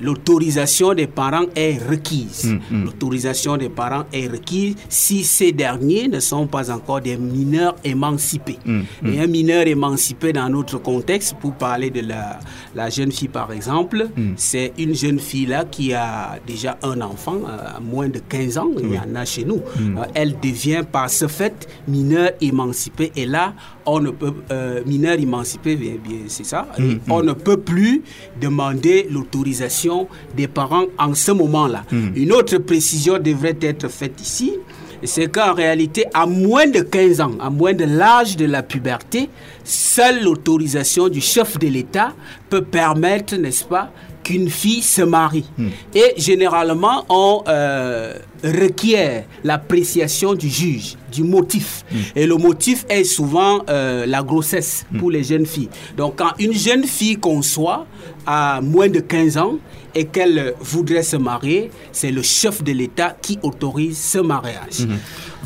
l'autorisation 0.01 0.95
des 0.95 1.07
parents 1.07 1.47
est 1.55 1.79
requise. 1.89 2.45
Mm, 2.71 2.77
mm. 2.77 2.85
L'autorisation 2.85 3.57
des 3.57 3.69
parents 3.69 4.05
est 4.13 4.29
requise 4.29 4.75
si 4.89 5.25
ces 5.25 5.53
derniers 5.53 6.09
ne 6.09 6.21
sont 6.21 6.47
pas 6.47 6.71
encore 6.71 7.01
des 7.01 7.17
mineurs 7.17 7.77
émancipés. 7.85 8.59
Mm, 8.65 8.83
Et 9.07 9.21
un 9.21 9.27
mineur 9.27 9.67
émancipé 9.67 10.33
dans 10.33 10.49
notre 10.49 10.79
contexte, 10.79 11.35
pour 11.41 11.53
parler 11.55 11.91
de 11.91 12.01
la, 12.01 12.39
la 12.75 12.91
jeune 12.91 13.13
fille 13.13 13.29
par 13.29 13.53
exemple, 13.53 14.09
c'est 14.37 14.73
une 14.79 14.95
jeune 14.95 15.19
fille 15.19 15.47
là 15.47 15.65
qui 15.65 15.93
a 15.93 16.39
déjà 16.47 16.79
un 16.83 17.01
enfant 17.01 17.37
euh, 17.37 17.81
moins 17.83 18.09
de 18.09 18.19
15 18.19 18.59
ans, 18.59 18.69
il 18.79 18.93
y 18.93 18.99
en 18.99 19.15
a 19.15 19.25
chez 19.25 19.45
nous. 19.45 19.61
Euh, 19.81 20.05
elle 20.15 20.39
devient 20.41 20.83
par 20.91 21.11
ce 21.11 21.27
fait 21.29 21.69
mineure 21.89 22.31
émancipée 22.41 23.13
et 23.17 23.27
là, 23.27 23.55
on 23.87 24.01
ne 24.01 24.11
peut, 24.11 24.33
euh, 24.51 24.81
mineur 24.87 25.19
émancipé, 25.19 25.77
bien, 25.77 25.95
bien, 26.03 26.19
c'est 26.29 26.45
ça, 26.47 26.67
Mm, 26.79 26.91
Et 26.91 26.99
on 27.11 27.23
ne 27.23 27.33
peut 27.33 27.59
plus 27.59 28.03
demander 28.41 29.07
l'autorisation 29.11 30.09
des 30.37 30.49
parents 30.49 30.87
en 30.99 31.15
ce 31.15 31.33
moment-là. 31.33 31.85
Mm. 31.93 32.09
Une 32.17 32.33
autre 32.33 32.59
précision 32.59 33.19
devrait 33.19 33.57
être 33.61 33.89
faite 33.89 34.21
ici, 34.21 34.53
c'est 35.03 35.31
qu'en 35.31 35.53
réalité, 35.53 36.07
à 36.15 36.25
moins 36.27 36.67
de 36.67 36.81
15 36.81 37.21
ans, 37.21 37.33
à 37.41 37.51
moins 37.51 37.75
de 37.75 37.85
l'âge 37.85 38.37
de 38.37 38.47
la 38.47 38.63
puberté, 38.63 39.29
seule 39.63 40.23
l'autorisation 40.23 41.09
du 41.09 41.21
chef 41.21 41.59
de 41.59 41.67
l'État 41.69 42.15
peut 42.49 42.63
permettre, 42.63 43.37
n'est-ce 43.37 43.65
pas, 43.65 43.91
qu'une 44.25 44.49
fille 44.49 44.83
se 44.83 45.03
marie. 45.03 45.45
Et 45.95 46.15
généralement, 46.17 47.05
on 47.09 47.45
euh, 47.47 48.15
requiert 48.43 49.25
l'appréciation 49.45 50.35
du 50.35 50.49
juge, 50.49 50.97
du 51.13 51.23
motif. 51.23 51.85
Et 52.17 52.27
le 52.27 52.37
motif 52.37 52.85
est 52.89 53.05
souvent 53.05 53.61
euh, 53.69 54.07
la 54.07 54.23
grossesse 54.23 54.85
pour 54.99 55.11
les 55.11 55.23
jeunes 55.23 55.47
filles. 55.47 55.69
Donc 55.97 56.17
quand 56.17 56.33
une 56.39 56.55
jeune 56.55 56.85
fille 56.85 57.17
conçoit 57.17 57.87
à 58.27 58.61
moins 58.63 58.89
de 58.89 59.01
15 59.01 59.37
ans 59.39 59.57
et 59.95 60.07
qu'elle 60.07 60.55
voudrait 60.61 61.03
se 61.03 61.17
marier, 61.17 61.71
c'est 61.93 62.11
le 62.11 62.23
chef 62.23 62.65
de 62.65 62.73
l'État 62.73 63.17
qui 63.21 63.39
autorise 63.43 63.99
ce 63.99 64.19
mariage. 64.19 64.87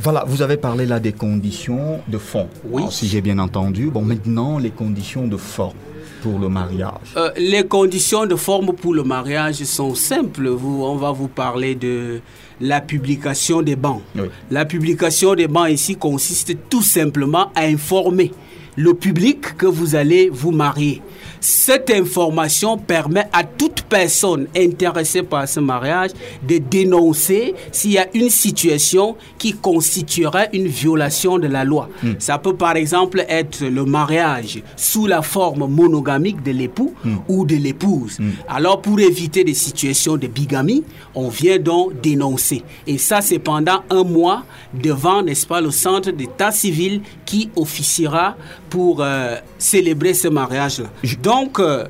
Voilà, 0.00 0.24
vous 0.26 0.42
avez 0.42 0.56
parlé 0.56 0.86
là 0.86 1.00
des 1.00 1.12
conditions 1.12 2.00
de 2.06 2.18
fond. 2.18 2.48
Oui. 2.64 2.82
Alors, 2.82 2.92
si 2.92 3.08
j'ai 3.08 3.20
bien 3.20 3.38
entendu. 3.38 3.90
Bon, 3.90 4.02
maintenant, 4.02 4.58
les 4.58 4.70
conditions 4.70 5.26
de 5.26 5.36
forme 5.36 5.74
pour 6.22 6.38
le 6.38 6.48
mariage. 6.48 7.14
Euh, 7.16 7.30
les 7.36 7.64
conditions 7.66 8.26
de 8.26 8.36
forme 8.36 8.72
pour 8.72 8.94
le 8.94 9.02
mariage 9.02 9.62
sont 9.64 9.94
simples. 9.94 10.48
Vous, 10.48 10.82
on 10.84 10.96
va 10.96 11.12
vous 11.12 11.28
parler 11.28 11.74
de 11.74 12.20
la 12.60 12.80
publication 12.80 13.62
des 13.62 13.76
bancs. 13.76 14.02
Oui. 14.16 14.28
La 14.50 14.64
publication 14.64 15.34
des 15.34 15.48
bancs 15.48 15.70
ici 15.70 15.96
consiste 15.96 16.56
tout 16.68 16.82
simplement 16.82 17.50
à 17.54 17.62
informer 17.62 18.32
le 18.78 18.94
public 18.94 19.56
que 19.56 19.66
vous 19.66 19.96
allez 19.96 20.30
vous 20.30 20.52
marier. 20.52 21.02
Cette 21.40 21.90
information 21.90 22.78
permet 22.78 23.26
à 23.32 23.42
toute 23.44 23.82
personne 23.82 24.46
intéressée 24.56 25.22
par 25.22 25.48
ce 25.48 25.60
mariage 25.60 26.10
de 26.46 26.58
dénoncer 26.58 27.54
s'il 27.72 27.92
y 27.92 27.98
a 27.98 28.06
une 28.14 28.30
situation 28.30 29.16
qui 29.36 29.52
constituerait 29.52 30.48
une 30.52 30.66
violation 30.66 31.38
de 31.38 31.46
la 31.46 31.64
loi. 31.64 31.88
Ça 32.18 32.38
peut 32.38 32.54
par 32.54 32.76
exemple 32.76 33.24
être 33.28 33.64
le 33.64 33.84
mariage 33.84 34.62
sous 34.76 35.06
la 35.06 35.22
forme 35.22 35.68
monogamique 35.68 36.42
de 36.42 36.52
l'époux 36.52 36.92
ou 37.28 37.44
de 37.44 37.56
l'épouse. 37.56 38.18
Alors 38.48 38.80
pour 38.80 38.98
éviter 39.00 39.42
des 39.44 39.54
situations 39.54 40.16
de 40.16 40.26
bigamie, 40.28 40.84
on 41.14 41.28
vient 41.28 41.58
donc 41.58 42.00
dénoncer. 42.00 42.62
Et 42.86 42.98
ça 42.98 43.20
c'est 43.20 43.38
pendant 43.40 43.82
un 43.90 44.04
mois 44.04 44.44
devant, 44.74 45.22
n'est-ce 45.22 45.46
pas, 45.46 45.60
le 45.60 45.70
centre 45.70 46.10
d'état 46.10 46.52
civil 46.52 47.00
qui 47.24 47.50
officiera 47.56 48.36
pour 48.70 49.02
euh, 49.02 49.36
célébrer 49.58 50.14
ce 50.14 50.28
mariage-là. 50.28 50.88
Donc, 51.22 51.58
euh, 51.58 51.86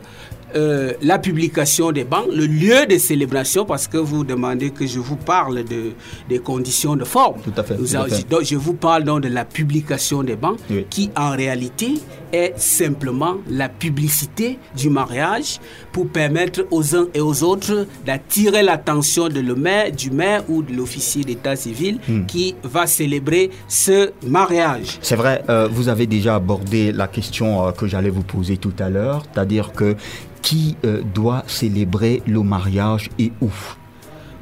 euh, 0.56 0.92
la 1.02 1.18
publication 1.18 1.92
des 1.92 2.04
banques, 2.04 2.28
le 2.34 2.46
lieu 2.46 2.86
de 2.88 2.96
célébration, 2.98 3.64
parce 3.64 3.86
que 3.88 3.98
vous 3.98 4.24
demandez 4.24 4.70
que 4.70 4.86
je 4.86 4.98
vous 4.98 5.16
parle 5.16 5.64
de, 5.64 5.92
des 6.28 6.38
conditions 6.38 6.96
de 6.96 7.04
forme. 7.04 7.40
Tout 7.42 7.52
à 7.56 7.62
fait, 7.62 7.76
Nous 7.76 7.88
tout 7.88 7.96
à 7.96 8.00
a- 8.00 8.08
fait. 8.08 8.28
donc, 8.28 8.42
je 8.44 8.56
vous 8.56 8.74
parle 8.74 9.04
donc 9.04 9.22
de 9.22 9.28
la 9.28 9.44
publication 9.44 10.22
des 10.22 10.36
banques, 10.36 10.58
Oui. 10.70 10.86
qui 10.88 11.10
en 11.16 11.30
réalité 11.30 11.94
est 12.32 12.52
simplement 12.58 13.36
la 13.48 13.68
publicité 13.68 14.58
du 14.76 14.90
mariage 14.90 15.60
pour 15.92 16.08
permettre 16.08 16.66
aux 16.70 16.94
uns 16.94 17.06
et 17.14 17.20
aux 17.20 17.42
autres 17.42 17.86
d'attirer 18.06 18.62
l'attention 18.62 19.28
de 19.28 19.40
le 19.40 19.54
maire, 19.54 19.92
du 19.92 20.10
maire 20.10 20.44
ou 20.48 20.62
de 20.62 20.72
l'officier 20.74 21.24
d'état 21.24 21.56
civil 21.56 21.98
Hmm. 22.08 22.26
qui 22.26 22.54
va 22.62 22.86
célébrer 22.86 23.50
ce 23.66 24.10
mariage. 24.26 24.98
C'est 25.02 25.16
vrai, 25.16 25.42
euh, 25.48 25.68
vous 25.70 25.88
avez 25.88 26.06
déjà 26.06 26.36
abordé 26.36 26.92
la 26.92 27.08
question 27.08 27.66
euh, 27.66 27.72
que 27.72 27.86
j'allais 27.86 28.10
vous 28.10 28.22
poser 28.22 28.56
tout 28.56 28.72
à 28.78 28.88
l'heure, 28.88 29.24
c'est-à-dire 29.32 29.72
que 29.72 29.96
qui 30.48 30.76
euh, 30.86 31.02
doit 31.02 31.44
célébrer 31.46 32.22
le 32.26 32.42
mariage 32.42 33.10
et 33.18 33.30
où? 33.42 33.50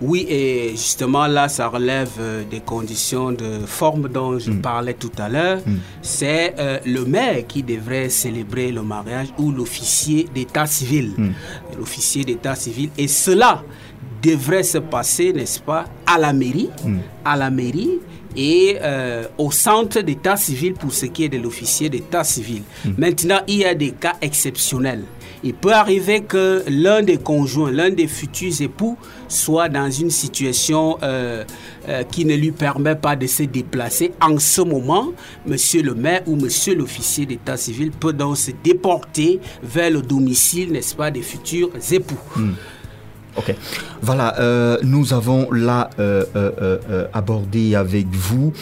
Oui, 0.01 0.25
et 0.29 0.71
justement 0.71 1.27
là, 1.27 1.49
ça 1.49 1.67
relève 1.67 2.13
euh, 2.21 2.45
des 2.49 2.61
conditions 2.61 3.33
de 3.33 3.67
forme 3.67 4.09
dont 4.09 4.39
je 4.39 4.53
parlais 4.53 4.95
tout 4.95 5.11
à 5.19 5.29
l'heure. 5.29 5.59
C'est 6.03 6.55
euh, 6.61 6.79
le 6.87 7.05
maire 7.05 7.45
qui 7.49 7.65
devrait 7.65 8.09
célébrer 8.09 8.71
le 8.71 8.83
mariage 8.83 9.29
ou 9.37 9.51
l'officier 9.51 10.29
d'état 10.33 10.67
civil. 10.67 11.13
L'officier 11.77 12.25
d'état 12.25 12.55
civil. 12.55 12.91
Et 12.97 13.09
cela 13.09 13.65
devrait 14.23 14.63
se 14.63 14.79
passer, 14.79 15.33
n'est-ce 15.33 15.59
pas, 15.59 15.87
à 16.07 16.19
la 16.19 16.33
mairie. 16.33 16.71
À 17.25 17.37
la 17.37 17.51
mairie 17.51 17.99
et 18.37 18.77
euh, 18.83 19.25
au 19.39 19.51
centre 19.51 20.01
d'état 20.03 20.37
civil 20.37 20.75
pour 20.75 20.93
ce 20.93 21.07
qui 21.07 21.25
est 21.25 21.29
de 21.29 21.39
l'officier 21.39 21.89
d'état 21.89 22.23
civil. 22.23 22.63
Maintenant, 22.99 23.41
il 23.49 23.57
y 23.57 23.65
a 23.65 23.75
des 23.75 23.93
cas 23.93 24.15
exceptionnels. 24.21 25.05
Il 25.47 25.55
peut 25.55 25.73
arriver 25.73 26.23
que 26.23 26.65
l'un 26.69 27.03
des 27.03 27.19
conjoints, 27.19 27.71
l'un 27.71 27.91
des 27.91 28.09
futurs 28.09 28.61
époux 28.61 28.99
soit 29.29 29.69
dans 29.69 29.89
une 29.89 30.11
situation 30.11 30.99
euh, 31.05 31.45
euh, 31.89 32.03
qui 32.03 32.25
ne 32.25 32.35
lui 32.35 32.51
permet 32.51 32.97
pas 32.97 33.15
de 33.15 33.29
se 33.29 33.45
déplacer. 33.45 34.11
En 34.21 34.41
ce 34.41 34.61
moment, 34.61 35.13
monsieur 35.47 35.83
le 35.83 35.95
maire 35.95 36.23
ou 36.27 36.35
monsieur 36.35 36.75
l'officier 36.75 37.27
d'état 37.27 37.57
civil 37.57 37.93
peut 37.93 38.13
donc 38.13 38.39
se 38.39 38.51
déporter 38.65 39.39
vers 39.63 39.93
le 39.93 40.03
domicile, 40.03 40.73
n'est-ce 40.73 40.97
pas, 40.97 41.13
des 41.13 41.23
futurs 41.23 41.71
époux. 41.93 42.19
Ok. 43.37 43.55
Voilà, 44.01 44.39
euh, 44.39 44.79
nous 44.83 45.13
avons 45.13 45.51
là 45.51 45.91
euh, 45.99 46.25
euh, 46.35 47.07
abordé 47.13 47.75
avec 47.75 48.07
vous 48.11 48.53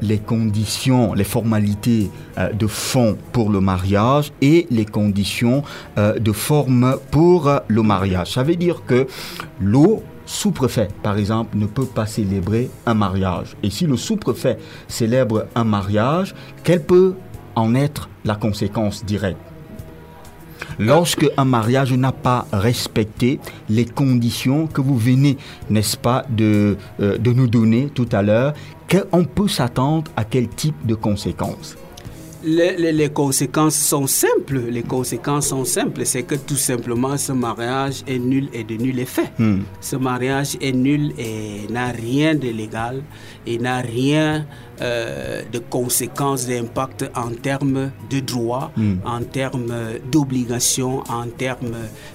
les 0.00 0.18
conditions, 0.18 1.14
les 1.14 1.24
formalités 1.24 2.10
de 2.52 2.66
fond 2.66 3.16
pour 3.32 3.50
le 3.50 3.60
mariage 3.60 4.32
et 4.40 4.66
les 4.70 4.84
conditions 4.84 5.62
de 5.96 6.32
forme 6.32 6.96
pour 7.10 7.50
le 7.68 7.82
mariage. 7.82 8.32
Ça 8.32 8.42
veut 8.42 8.56
dire 8.56 8.82
que 8.86 9.06
l'eau 9.60 10.02
sous-préfet, 10.26 10.88
par 11.02 11.18
exemple, 11.18 11.56
ne 11.56 11.66
peut 11.66 11.86
pas 11.86 12.06
célébrer 12.06 12.68
un 12.84 12.94
mariage. 12.94 13.56
Et 13.62 13.70
si 13.70 13.86
le 13.86 13.96
sous-préfet 13.96 14.58
célèbre 14.88 15.46
un 15.54 15.64
mariage, 15.64 16.34
quelle 16.64 16.82
peut 16.82 17.14
en 17.54 17.74
être 17.74 18.08
la 18.24 18.34
conséquence 18.34 19.04
directe? 19.04 19.38
Lorsque 20.78 21.26
un 21.36 21.44
mariage 21.44 21.92
n'a 21.92 22.12
pas 22.12 22.46
respecté 22.52 23.40
les 23.68 23.84
conditions 23.84 24.66
que 24.66 24.80
vous 24.80 24.96
venez, 24.96 25.36
n'est-ce 25.70 25.96
pas, 25.96 26.24
de, 26.30 26.76
euh, 27.00 27.18
nous 27.24 27.48
donner 27.48 27.88
tout 27.94 28.08
à 28.12 28.22
l'heure, 28.22 28.54
qu'on 28.90 29.24
peut 29.24 29.48
s'attendre 29.48 30.10
à 30.16 30.24
quel 30.24 30.48
type 30.48 30.86
de 30.86 30.94
conséquences? 30.94 31.76
Les, 32.48 32.76
les- 32.76 32.92
les 32.92 33.08
conséquences 33.08 33.74
sont 33.74 34.06
simples. 34.06 34.60
Les 34.70 34.84
conséquences 34.84 35.48
sont 35.48 35.64
simples. 35.64 36.06
C'est 36.06 36.22
que 36.22 36.36
tout 36.36 36.54
simplement 36.56 37.16
ce 37.16 37.32
mariage 37.32 38.04
est 38.06 38.20
nul 38.20 38.48
et 38.52 38.62
de 38.62 38.76
nul 38.76 39.00
effet. 39.00 39.32
Hmm. 39.36 39.62
Ce 39.80 39.96
mariage 39.96 40.56
est 40.60 40.70
nul 40.70 41.12
et 41.18 41.66
n'a 41.72 41.88
rien 41.88 42.36
de 42.36 42.48
légal 42.48 43.02
et 43.48 43.58
n'a 43.58 43.78
rien 43.78 44.46
euh, 44.80 45.42
de 45.52 45.58
conséquences, 45.58 46.46
d'impact 46.46 47.10
en 47.16 47.30
termes 47.30 47.90
de 48.10 48.20
droit, 48.20 48.70
en 49.04 49.22
termes 49.22 49.74
d'obligation, 50.12 51.02
en 51.08 51.26
termes 51.36 51.74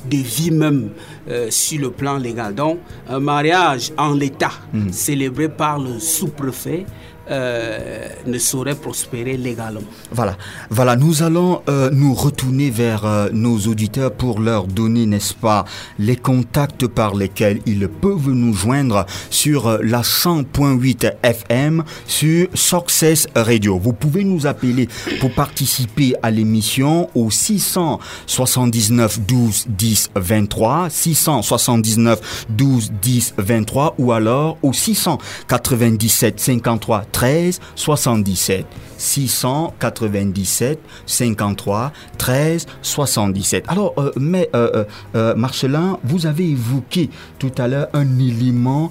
de 0.10 0.18
vie 0.18 0.52
même 0.52 0.92
euh, 1.28 1.48
sur 1.50 1.82
le 1.82 1.92
plan 1.92 2.18
légal. 2.18 2.56
Donc, 2.56 2.80
un 3.10 3.20
mariage 3.20 3.92
en 3.98 4.14
l'état, 4.14 4.52
célébré 4.92 5.50
par 5.50 5.78
le 5.80 6.00
sous-préfet, 6.00 6.86
euh, 7.32 8.10
ne 8.26 8.38
saurait 8.38 8.76
prospérer 8.76 9.38
légalement. 9.38 9.82
Voilà, 10.12 10.38
voilà, 10.70 10.96
nous 10.96 11.24
allons 11.24 11.62
euh, 11.70 11.90
nous 11.92 12.14
retourner 12.14 12.70
vers 12.70 13.06
euh, 13.06 13.30
nos 13.32 13.58
auditeurs 13.68 14.12
pour 14.12 14.42
leur 14.42 14.66
donner, 14.66 15.06
n'est-ce 15.06 15.34
pas, 15.34 15.66
les 15.98 16.18
contacts 16.18 16.88
par 16.88 17.16
lesquels 17.16 17.62
ils 17.66 17.88
peuvent 17.88 18.30
nous 18.30 18.54
joindre 18.54 19.06
sur 19.30 19.80
la 19.82 20.02
100.8 20.02 21.14
FM 21.24 21.84
sur 22.06 22.48
Success 22.54 23.28
Radio. 23.36 23.80
Vous 23.80 23.94
pouvez 23.94 24.24
nous 24.24 24.46
appeler 24.46 24.90
pour 25.20 25.32
participer 25.32 26.14
à 26.22 26.32
l'émission 26.32 27.10
au 27.16 27.32
679 27.32 29.22
12 29.22 29.68
10 29.70 30.12
23, 30.16 30.90
679 30.90 32.46
12 32.50 32.92
10 33.02 33.34
23 33.38 33.96
ou 33.98 34.12
alors 34.12 34.58
au 34.62 34.74
697 34.74 36.40
53 36.40 37.06
13 37.22 37.60
77. 37.76 38.66
697 38.98 40.80
53 41.06 41.92
13 42.18 42.66
77. 42.82 43.66
Alors, 43.68 43.94
euh, 44.00 44.12
mais 44.20 44.50
euh, 44.56 44.86
euh, 45.16 45.36
Marcelin, 45.36 46.00
vous 46.04 46.26
avez 46.26 46.50
évoqué 46.50 47.12
tout 47.38 47.52
à 47.60 47.68
l'heure 47.68 47.90
un 47.94 48.18
élément 48.18 48.90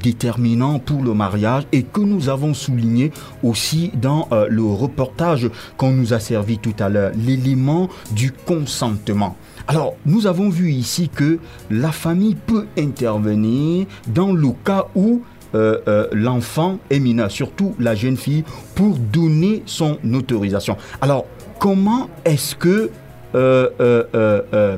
déterminant 0.00 0.78
pour 0.78 1.02
le 1.02 1.12
mariage 1.12 1.64
et 1.72 1.82
que 1.82 2.00
nous 2.00 2.28
avons 2.28 2.54
souligné 2.54 3.10
aussi 3.42 3.90
dans 4.00 4.28
le 4.48 4.62
reportage 4.62 5.50
qu'on 5.76 5.90
nous 5.90 6.14
a 6.14 6.20
servi 6.20 6.58
tout 6.58 6.76
à 6.78 6.88
l'heure, 6.88 7.10
l'élément 7.16 7.88
du 8.12 8.30
consentement. 8.30 9.36
Alors, 9.66 9.94
nous 10.06 10.28
avons 10.28 10.50
vu 10.50 10.70
ici 10.70 11.08
que 11.12 11.40
la 11.68 11.90
famille 11.90 12.36
peut 12.36 12.68
intervenir 12.78 13.86
dans 14.06 14.32
le 14.32 14.50
cas 14.64 14.86
où 14.94 15.22
euh, 15.54 15.78
euh, 15.88 16.06
l'enfant 16.12 16.78
est 16.90 17.00
mineur, 17.00 17.30
surtout 17.30 17.74
la 17.78 17.94
jeune 17.94 18.16
fille, 18.16 18.44
pour 18.74 18.96
donner 18.96 19.62
son 19.66 19.98
autorisation. 20.14 20.76
Alors, 21.00 21.26
comment 21.58 22.08
est-ce 22.24 22.54
que 22.54 22.90
euh, 23.34 24.76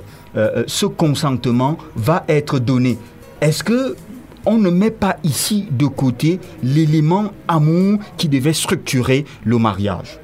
ce 0.66 0.86
consentement 0.86 1.76
va 1.96 2.24
être 2.28 2.58
donné? 2.58 2.98
Est-ce 3.40 3.64
que 3.64 3.96
on 4.44 4.58
ne 4.58 4.70
met 4.70 4.90
pas 4.90 5.18
ici 5.22 5.68
de 5.70 5.86
côté 5.86 6.40
l'élément 6.62 7.30
amour 7.46 7.98
qui 8.16 8.28
devait 8.28 8.52
structurer 8.52 9.24
le 9.44 9.58
mariage? 9.58 10.18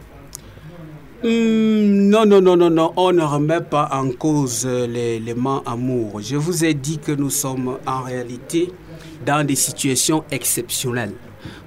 Hmm, 1.22 2.08
non, 2.08 2.26
non, 2.26 2.40
non, 2.40 2.56
non, 2.56 2.70
non, 2.70 2.92
on 2.96 3.12
ne 3.12 3.22
remet 3.22 3.60
pas 3.60 3.88
en 3.92 4.10
cause 4.10 4.66
l'élément 4.66 5.62
amour. 5.64 6.20
Je 6.20 6.36
vous 6.36 6.64
ai 6.64 6.74
dit 6.74 6.98
que 6.98 7.12
nous 7.12 7.30
sommes 7.30 7.76
en 7.86 8.02
réalité 8.02 8.72
dans 9.24 9.46
des 9.46 9.56
situations 9.56 10.24
exceptionnelles. 10.30 11.14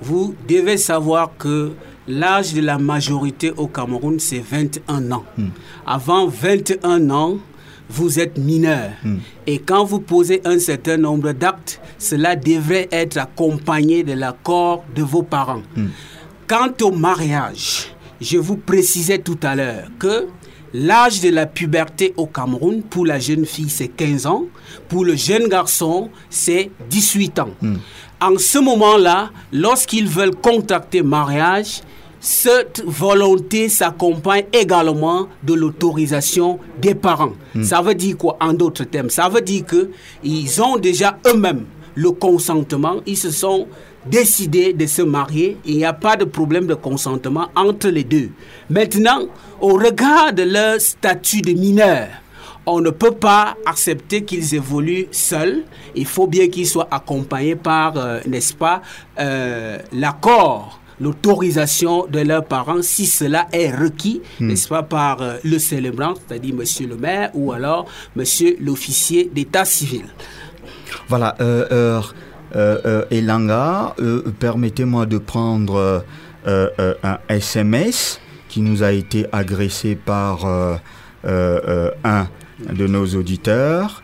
Vous 0.01 0.35
devez 0.47 0.77
savoir 0.77 1.31
que 1.37 1.71
l'âge 2.07 2.53
de 2.53 2.61
la 2.61 2.77
majorité 2.77 3.51
au 3.51 3.67
Cameroun, 3.67 4.19
c'est 4.19 4.39
21 4.39 5.11
ans. 5.11 5.25
Avant 5.85 6.27
21 6.27 7.09
ans, 7.09 7.37
vous 7.89 8.19
êtes 8.19 8.37
mineur. 8.37 8.91
Et 9.47 9.59
quand 9.59 9.83
vous 9.83 9.99
posez 9.99 10.41
un 10.45 10.59
certain 10.59 10.97
nombre 10.97 11.33
d'actes, 11.33 11.81
cela 11.97 12.35
devrait 12.35 12.87
être 12.91 13.17
accompagné 13.17 14.03
de 14.03 14.13
l'accord 14.13 14.83
de 14.95 15.03
vos 15.03 15.23
parents. 15.23 15.63
Quant 16.47 16.73
au 16.81 16.91
mariage, 16.91 17.93
je 18.19 18.37
vous 18.37 18.57
précisais 18.57 19.19
tout 19.19 19.39
à 19.41 19.55
l'heure 19.55 19.87
que 19.99 20.27
l'âge 20.73 21.21
de 21.21 21.29
la 21.29 21.45
puberté 21.45 22.13
au 22.17 22.27
Cameroun, 22.27 22.81
pour 22.81 23.05
la 23.05 23.19
jeune 23.19 23.45
fille, 23.45 23.69
c'est 23.69 23.87
15 23.87 24.25
ans. 24.25 24.45
Pour 24.87 25.05
le 25.05 25.15
jeune 25.15 25.47
garçon, 25.47 26.09
c'est 26.29 26.71
18 26.89 27.39
ans. 27.39 27.49
En 28.19 28.37
ce 28.37 28.59
moment-là, 28.59 29.31
lorsqu'ils 29.51 30.07
veulent 30.07 30.35
contacter 30.35 31.01
mariage, 31.01 31.81
cette 32.19 32.83
volonté 32.85 33.67
s'accompagne 33.67 34.45
également 34.53 35.27
de 35.43 35.55
l'autorisation 35.55 36.59
des 36.79 36.93
parents. 36.93 37.33
Ça 37.63 37.81
veut 37.81 37.95
dire 37.95 38.15
quoi 38.17 38.37
en 38.39 38.53
d'autres 38.53 38.83
termes? 38.83 39.09
Ça 39.09 39.27
veut 39.27 39.41
dire 39.41 39.65
que 39.65 39.89
ils 40.23 40.61
ont 40.61 40.77
déjà 40.77 41.17
eux-mêmes 41.25 41.65
le 41.95 42.11
consentement, 42.11 43.01
ils 43.05 43.17
se 43.17 43.31
sont 43.31 43.67
décidés 44.05 44.73
de 44.73 44.85
se 44.85 45.01
marier, 45.01 45.57
il 45.65 45.77
n'y 45.77 45.85
a 45.85 45.93
pas 45.93 46.15
de 46.15 46.25
problème 46.25 46.67
de 46.67 46.73
consentement 46.73 47.49
entre 47.55 47.89
les 47.89 48.03
deux. 48.03 48.29
Maintenant, 48.69 49.27
au 49.59 49.73
regard 49.73 50.33
de 50.33 50.43
leur 50.43 50.79
statut 50.79 51.41
de 51.41 51.53
mineur, 51.53 52.07
on 52.65 52.79
ne 52.79 52.91
peut 52.91 53.11
pas 53.11 53.55
accepter 53.65 54.23
qu'ils 54.23 54.53
évoluent 54.55 55.07
seuls. 55.11 55.63
Il 55.95 56.05
faut 56.05 56.27
bien 56.27 56.47
qu'ils 56.47 56.67
soient 56.67 56.87
accompagnés 56.91 57.55
par, 57.55 57.97
euh, 57.97 58.19
n'est-ce 58.27 58.53
pas, 58.53 58.81
euh, 59.19 59.79
l'accord 59.91 60.81
l'autorisation 61.01 62.05
de 62.05 62.19
leurs 62.19 62.45
parents 62.45 62.81
si 62.81 63.07
cela 63.07 63.47
est 63.51 63.75
requis, 63.75 64.21
n'est-ce 64.39 64.67
pas, 64.67 64.83
par 64.83 65.21
euh, 65.21 65.37
le 65.43 65.57
célébrant, 65.57 66.13
c'est-à-dire 66.15 66.53
monsieur 66.53 66.87
le 66.87 66.95
maire 66.95 67.31
ou 67.33 67.51
alors 67.51 67.87
monsieur 68.15 68.55
l'officier 68.59 69.29
d'état 69.33 69.65
civil. 69.65 70.05
Voilà, 71.09 71.35
euh, 71.41 72.01
Elanga, 72.53 73.95
euh, 73.99 74.23
permettez-moi 74.39 75.05
de 75.05 75.17
prendre 75.17 75.75
euh, 76.47 76.67
euh, 76.79 76.93
un 77.03 77.17
SMS 77.29 78.19
qui 78.49 78.61
nous 78.61 78.83
a 78.83 78.91
été 78.91 79.25
agressé 79.31 79.95
par 79.95 80.45
euh, 80.45 80.75
euh, 81.25 81.59
euh, 81.67 81.91
un 82.03 82.27
de 82.73 82.87
nos 82.87 83.05
auditeurs. 83.15 84.03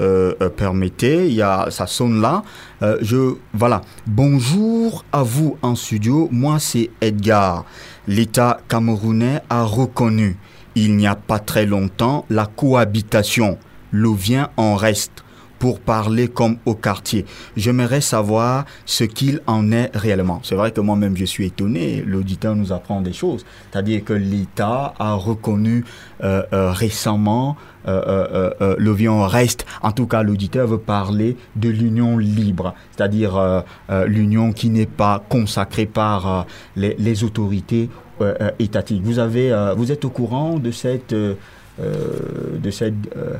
Euh, 0.00 0.34
euh, 0.40 0.48
permettez, 0.48 1.28
il 1.28 1.34
y 1.34 1.42
a, 1.42 1.68
ça 1.70 1.86
sonne 1.86 2.20
là. 2.20 2.42
Euh, 2.82 2.98
je, 3.00 3.36
voilà. 3.52 3.82
Bonjour 4.06 5.04
à 5.12 5.22
vous 5.22 5.56
en 5.62 5.76
studio. 5.76 6.28
Moi, 6.32 6.58
c'est 6.58 6.90
Edgar. 7.00 7.64
L'État 8.08 8.60
camerounais 8.68 9.40
a 9.48 9.62
reconnu, 9.62 10.36
il 10.74 10.96
n'y 10.96 11.06
a 11.06 11.14
pas 11.14 11.38
très 11.38 11.64
longtemps, 11.64 12.26
la 12.28 12.46
cohabitation. 12.46 13.58
Le 13.92 14.12
vient 14.12 14.50
en 14.56 14.74
reste 14.74 15.23
pour 15.64 15.80
parler 15.80 16.28
comme 16.28 16.58
au 16.66 16.74
quartier. 16.74 17.24
J'aimerais 17.56 18.02
savoir 18.02 18.66
ce 18.84 19.04
qu'il 19.04 19.40
en 19.46 19.72
est 19.72 19.90
réellement. 19.96 20.40
C'est 20.42 20.56
vrai 20.56 20.72
que 20.72 20.82
moi-même 20.82 21.16
je 21.16 21.24
suis 21.24 21.46
étonné, 21.46 22.04
l'auditeur 22.06 22.54
nous 22.54 22.70
apprend 22.70 23.00
des 23.00 23.14
choses. 23.14 23.46
C'est-à-dire 23.72 24.04
que 24.04 24.12
l'État 24.12 24.92
a 24.98 25.14
reconnu 25.14 25.86
euh, 26.22 26.42
euh, 26.52 26.70
récemment 26.70 27.56
euh, 27.88 28.50
euh, 28.60 28.76
euh, 28.78 28.92
vion 28.92 29.26
reste. 29.26 29.64
En 29.80 29.92
tout 29.92 30.06
cas, 30.06 30.22
l'auditeur 30.22 30.66
veut 30.66 30.76
parler 30.76 31.38
de 31.56 31.70
l'union 31.70 32.18
libre, 32.18 32.74
c'est-à-dire 32.94 33.34
euh, 33.34 33.62
euh, 33.88 34.04
l'union 34.04 34.52
qui 34.52 34.68
n'est 34.68 34.84
pas 34.84 35.24
consacrée 35.30 35.86
par 35.86 36.30
euh, 36.30 36.42
les, 36.76 37.24
autorités 37.24 37.88
euh, 38.20 38.34
euh, 38.38 38.50
étatiques. 38.58 39.02
Vous 39.02 39.18
avez, 39.18 39.50
euh, 39.50 39.72
vous 39.72 39.90
êtes 39.90 40.04
au 40.04 40.10
courant 40.10 40.58
de 40.58 40.70
cette, 40.70 41.14
euh, 41.14 41.36
euh, 41.80 42.58
de 42.62 42.70
cette 42.70 42.94
euh, 43.16 43.38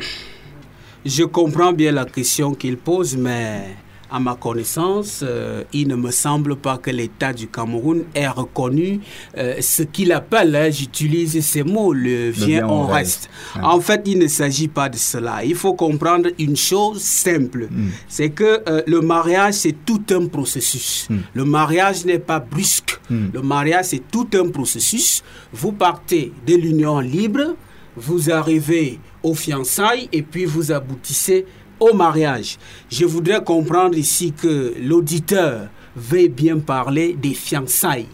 Je 1.04 1.24
comprends 1.24 1.72
bien 1.72 1.92
la 1.92 2.06
question 2.06 2.54
qu'il 2.54 2.78
pose, 2.78 3.14
mais 3.16 3.76
à 4.10 4.18
ma 4.18 4.36
connaissance, 4.36 5.20
euh, 5.22 5.64
il 5.72 5.88
ne 5.88 5.96
me 5.96 6.10
semble 6.10 6.56
pas 6.56 6.78
que 6.78 6.90
l'État 6.90 7.32
du 7.32 7.48
Cameroun 7.48 8.04
ait 8.14 8.28
reconnu 8.28 9.00
euh, 9.36 9.56
ce 9.60 9.82
qu'il 9.82 10.12
appelle, 10.12 10.56
hein, 10.56 10.70
j'utilise 10.70 11.44
ces 11.44 11.62
mots, 11.62 11.92
le 11.92 12.30
vient 12.30 12.66
en 12.66 12.86
reste. 12.86 13.28
En 13.62 13.80
fait, 13.80 14.02
il 14.06 14.18
ne 14.18 14.28
s'agit 14.28 14.68
pas 14.68 14.88
de 14.88 14.96
cela. 14.96 15.44
Il 15.44 15.54
faut 15.56 15.74
comprendre 15.74 16.30
une 16.38 16.56
chose 16.56 17.02
simple, 17.02 17.68
c'est 18.08 18.30
que 18.30 18.62
euh, 18.66 18.82
le 18.86 19.00
mariage, 19.02 19.54
c'est 19.54 19.76
tout 19.84 20.02
un 20.10 20.26
processus. 20.26 21.08
Le 21.34 21.44
mariage 21.44 22.06
n'est 22.06 22.18
pas 22.18 22.40
brusque. 22.40 22.98
Le 23.10 23.42
mariage, 23.42 23.86
c'est 23.86 24.10
tout 24.10 24.28
un 24.34 24.48
processus. 24.48 25.22
Vous 25.52 25.72
partez 25.72 26.32
de 26.46 26.54
l'union 26.54 27.00
libre, 27.00 27.56
vous 27.96 28.30
arrivez 28.30 28.98
aux 29.24 29.34
fiançailles 29.34 30.08
et 30.12 30.22
puis 30.22 30.44
vous 30.44 30.70
aboutissez 30.70 31.44
au 31.80 31.92
mariage. 31.92 32.56
Je 32.88 33.04
voudrais 33.04 33.42
comprendre 33.42 33.98
ici 33.98 34.32
que 34.32 34.74
l'auditeur 34.80 35.68
veut 35.96 36.28
bien 36.28 36.58
parler 36.58 37.16
des 37.20 37.34
fiançailles. 37.34 38.06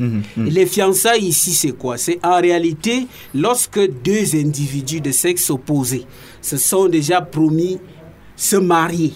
Et 0.47 0.51
Les 0.51 0.67
fiançailles 0.67 1.25
ici, 1.25 1.53
c'est 1.53 1.73
quoi? 1.73 1.97
C'est 1.97 2.19
en 2.25 2.41
réalité 2.41 3.07
lorsque 3.35 3.81
deux 4.03 4.35
individus 4.37 5.01
de 5.01 5.11
sexe 5.13 5.49
opposé 5.51 6.07
se 6.43 6.57
sont 6.57 6.89
déjà 6.89 7.21
promis 7.23 7.79
se 8.41 8.57
marier. 8.57 9.13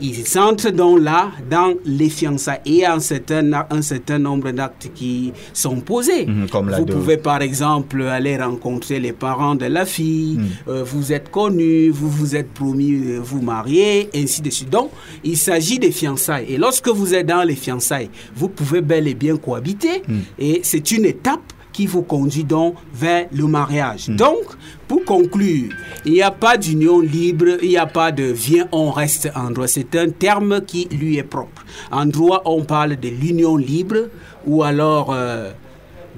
Ils 0.00 0.38
entrent 0.38 0.70
donc 0.72 1.00
là 1.00 1.30
dans 1.50 1.72
les 1.86 2.10
fiançailles 2.10 2.60
et 2.66 2.70
il 2.70 2.76
y 2.76 2.84
a 2.84 2.94
un 2.94 3.00
certain, 3.00 3.50
un 3.70 3.80
certain 3.82 4.18
nombre 4.18 4.50
d'actes 4.50 4.90
qui 4.94 5.32
sont 5.54 5.80
posés. 5.80 6.26
Mhm, 6.26 6.48
comme 6.50 6.70
Vous 6.70 6.84
de- 6.84 6.92
pouvez 6.92 7.16
par 7.16 7.40
exemple 7.40 8.02
aller 8.02 8.36
rencontrer 8.36 9.00
les 9.00 9.12
parents 9.12 9.54
de 9.54 9.64
la 9.64 9.86
fille, 9.86 10.38
euh, 10.68 10.84
vous 10.84 11.12
êtes 11.14 11.30
connus, 11.30 11.88
vous 11.88 12.10
vous 12.10 12.36
êtes 12.36 12.50
promis 12.52 12.92
euh, 12.92 13.20
vous 13.22 13.40
marier, 13.40 14.10
ainsi 14.14 14.42
de 14.42 14.50
suite. 14.50 14.68
Donc, 14.70 14.90
il 15.24 15.38
s'agit 15.38 15.78
des 15.78 15.90
fiançailles. 15.90 16.46
Et 16.50 16.58
lorsque 16.58 16.88
vous 16.88 17.14
êtes 17.14 17.26
dans 17.26 17.44
les 17.44 17.56
fiançailles, 17.56 18.10
vous 18.36 18.48
pouvez 18.50 18.82
bel 18.82 19.08
et 19.08 19.14
bien 19.14 19.36
cohabiter 19.38 20.02
et 20.38 20.60
c'est 20.62 20.92
une 20.92 21.06
étape 21.06 21.40
qui 21.72 21.86
vous 21.86 22.02
conduit 22.02 22.44
donc 22.44 22.76
vers 22.92 23.26
le 23.32 23.46
mariage. 23.46 24.08
Donc, 24.08 24.44
pour 24.88 25.04
conclure, 25.04 25.72
il 26.04 26.12
n'y 26.12 26.22
a 26.22 26.30
pas 26.30 26.56
d'union 26.56 27.00
libre, 27.00 27.58
il 27.62 27.70
n'y 27.70 27.76
a 27.76 27.86
pas 27.86 28.12
de 28.12 28.24
viens, 28.24 28.68
on 28.72 28.90
reste 28.90 29.30
en 29.34 29.50
droit. 29.50 29.66
C'est 29.66 29.96
un 29.96 30.10
terme 30.10 30.60
qui 30.62 30.88
lui 30.90 31.16
est 31.18 31.22
propre. 31.22 31.64
En 31.90 32.06
droit, 32.06 32.42
on 32.44 32.64
parle 32.64 32.96
de 32.96 33.08
l'union 33.08 33.56
libre 33.56 34.08
ou 34.46 34.62
alors 34.62 35.12
euh, 35.12 35.52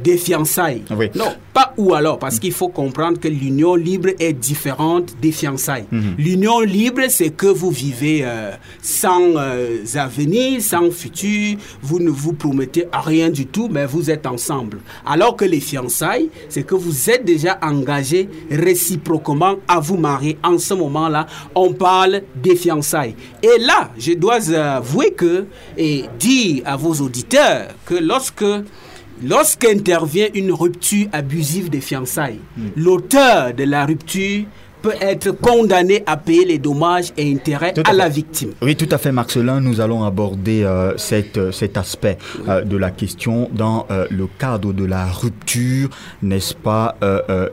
des 0.03 0.17
fiançailles. 0.17 0.83
Non, 1.15 1.33
pas 1.53 1.73
ou 1.77 1.95
alors, 1.95 2.19
parce 2.19 2.39
qu'il 2.39 2.53
faut 2.53 2.69
comprendre 2.69 3.19
que 3.19 3.29
l'union 3.29 3.75
libre 3.75 4.11
est 4.19 4.33
différente 4.33 5.15
des 5.21 5.33
fiançailles. 5.33 5.87
Mhm. 5.91 6.15
L'union 6.19 6.61
libre, 6.61 7.03
c'est 7.09 7.31
que 7.31 7.47
vous 7.47 7.71
vivez 7.71 8.21
euh, 8.23 8.53
sans 8.83 9.37
euh, 9.37 9.79
avenir, 9.95 10.61
sans 10.61 10.91
futur, 10.91 11.57
vous 11.83 12.01
ne 12.01 12.11
vous 12.11 12.33
promettez 12.33 12.87
à 12.93 13.01
rien 13.01 13.31
du 13.31 13.47
tout, 13.47 13.69
mais 13.71 13.87
vous 13.87 14.11
êtes 14.11 14.27
ensemble. 14.27 14.79
Alors 15.07 15.37
que 15.37 15.45
les 15.45 15.61
fiançailles, 15.61 16.31
c'est 16.49 16.65
que 16.65 16.75
vous 16.75 17.11
êtes 17.11 17.25
déjà 17.25 17.59
engagés 17.63 18.29
réciproquement 18.51 19.57
à 19.69 19.81
vous 19.81 19.97
marier. 19.97 20.39
En 20.43 20.59
ce 20.59 20.75
moment-là, 20.75 21.27
on 21.55 21.73
parle 21.73 22.23
des 22.43 22.57
fiançailles. 22.57 23.15
Et 23.43 23.59
là, 23.61 23.91
je 23.99 24.13
dois 24.13 24.51
avouer 24.51 25.13
que, 25.13 25.47
et 25.77 26.05
dire 26.19 26.63
à 26.65 26.77
vos 26.77 26.95
auditeurs 26.95 27.69
que 27.87 27.95
lorsque 27.95 28.45
Lorsqu'intervient 29.23 30.29
une 30.35 30.53
rupture 30.53 31.07
abusive 31.13 31.71
des 31.71 31.81
fiançailles, 31.81 32.41
l'auteur 32.77 33.55
de 33.55 33.65
la 33.65 33.87
rupture 33.87 34.45
peut 34.85 34.93
être 35.01 35.31
condamné 35.31 36.03
à 36.07 36.19
payer 36.19 36.45
les 36.45 36.59
dommages 36.59 37.11
et 37.17 37.33
intérêts 37.33 37.73
à, 37.87 37.89
à 37.89 37.93
la 37.95 38.11
victime. 38.11 38.51
Oui, 38.61 38.77
tout 38.77 38.89
à 38.91 38.99
fait, 38.99 39.13
Marcelin. 39.13 39.59
Nous 39.59 39.81
allons 39.81 40.05
aborder 40.05 40.63
euh, 40.63 40.95
cette, 40.99 41.39
euh, 41.39 41.53
cet 41.53 41.79
aspect 41.79 42.19
euh, 42.47 42.61
de 42.61 42.77
la 42.77 42.91
question 42.91 43.49
dans 43.51 43.87
euh, 43.91 44.07
le 44.11 44.27
cadre 44.39 44.75
de 44.75 44.85
la 44.85 45.07
rupture, 45.07 45.89
n'est-ce 46.23 46.55
pas, 46.55 46.97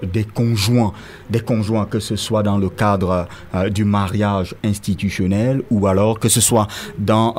des 0.03 0.25
conjoints. 0.25 0.91
Des 1.29 1.39
conjoints, 1.39 1.85
que 1.85 2.01
ce 2.01 2.17
soit 2.17 2.43
dans 2.43 2.57
le 2.57 2.69
cadre 2.69 3.27
du 3.69 3.85
mariage 3.85 4.53
institutionnel 4.65 5.61
ou 5.71 5.87
alors 5.87 6.19
que 6.19 6.27
ce 6.27 6.41
soit 6.41 6.67
dans 6.97 7.35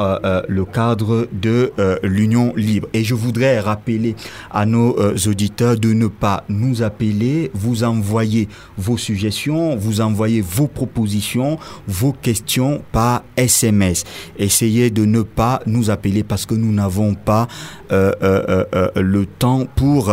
le 0.49 0.65
cadre 0.65 1.29
de 1.33 1.73
l'union 2.03 2.55
libre. 2.57 2.89
Et 2.95 3.05
je 3.05 3.15
voudrais 3.15 3.61
rappeler 3.61 4.15
à 4.51 4.65
nos 4.65 4.97
auditeurs 5.27 5.77
de 5.77 5.93
ne 5.93 6.07
pas 6.07 6.45
nous 6.49 6.83
appeler, 6.83 7.51
vous 7.55 7.85
envoyer 7.85 8.49
vos 8.79 8.97
suggestions, 8.97 9.77
vous 9.83 10.01
envoyer 10.01 10.41
vos 10.41 10.69
propositions, 10.69 11.59
vos 11.87 12.13
questions 12.13 12.83
par 12.93 13.25
SMS. 13.37 14.05
Essayez 14.39 14.91
de 14.91 15.05
ne 15.05 15.23
pas 15.23 15.61
nous 15.67 15.91
appeler 15.91 16.23
parce 16.23 16.47
que 16.47 16.55
nous 16.55 16.73
n'avons 16.73 17.15
pas 17.15 17.49
euh, 17.91 18.13
euh, 18.23 18.65
euh, 18.75 18.91
le 18.97 19.27
temps 19.27 19.67
pour 19.77 20.13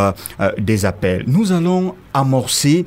des 0.58 0.86
appels. 0.86 1.24
Nous 1.28 1.52
allons 1.52 1.96
amorcer 2.14 2.86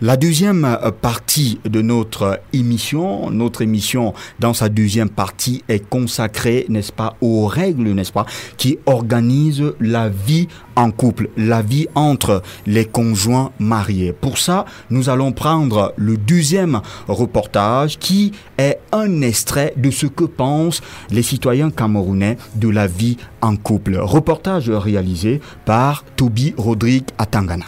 la 0.00 0.16
deuxième 0.16 0.64
euh, 0.64 0.90
partie 0.90 1.60
de 1.64 1.80
notre 1.80 2.40
émission. 2.52 3.30
Notre 3.30 3.62
émission, 3.62 4.12
dans 4.38 4.52
sa 4.52 4.68
deuxième 4.68 5.08
partie, 5.08 5.62
est 5.68 5.88
consacrée, 5.88 6.66
n'est-ce 6.68 6.92
pas, 6.92 7.16
aux 7.20 7.46
règles, 7.46 7.92
n'est-ce 7.92 8.12
pas, 8.12 8.26
qui 8.56 8.78
organisent 8.86 9.72
la 9.80 10.08
vie 10.08 10.48
en 10.76 10.90
couple, 10.90 11.30
la 11.36 11.62
vie 11.62 11.86
entre 11.94 12.42
les 12.66 12.84
conjoints 12.84 13.52
mariés. 13.58 14.12
Pour 14.12 14.38
ça, 14.38 14.64
nous 14.90 15.08
allons 15.08 15.32
prendre 15.32 15.94
le 15.96 16.16
deuxième 16.16 16.80
reportage 17.06 17.98
qui 17.98 18.32
est 18.58 18.80
un 18.92 19.20
extrait 19.22 19.72
de 19.76 19.90
ce 19.90 20.06
que 20.06 20.24
pensent 20.24 20.82
les 21.10 21.22
citoyens 21.22 21.70
camerounais 21.70 22.36
de 22.56 22.68
la 22.68 22.86
vie 22.86 23.16
en 23.40 23.56
couple. 23.56 23.96
Reportage 23.96 24.70
réalisé 24.70 25.40
par 25.64 26.04
Toby 26.16 26.54
Rodrigue 26.56 27.06
Atangana. 27.18 27.66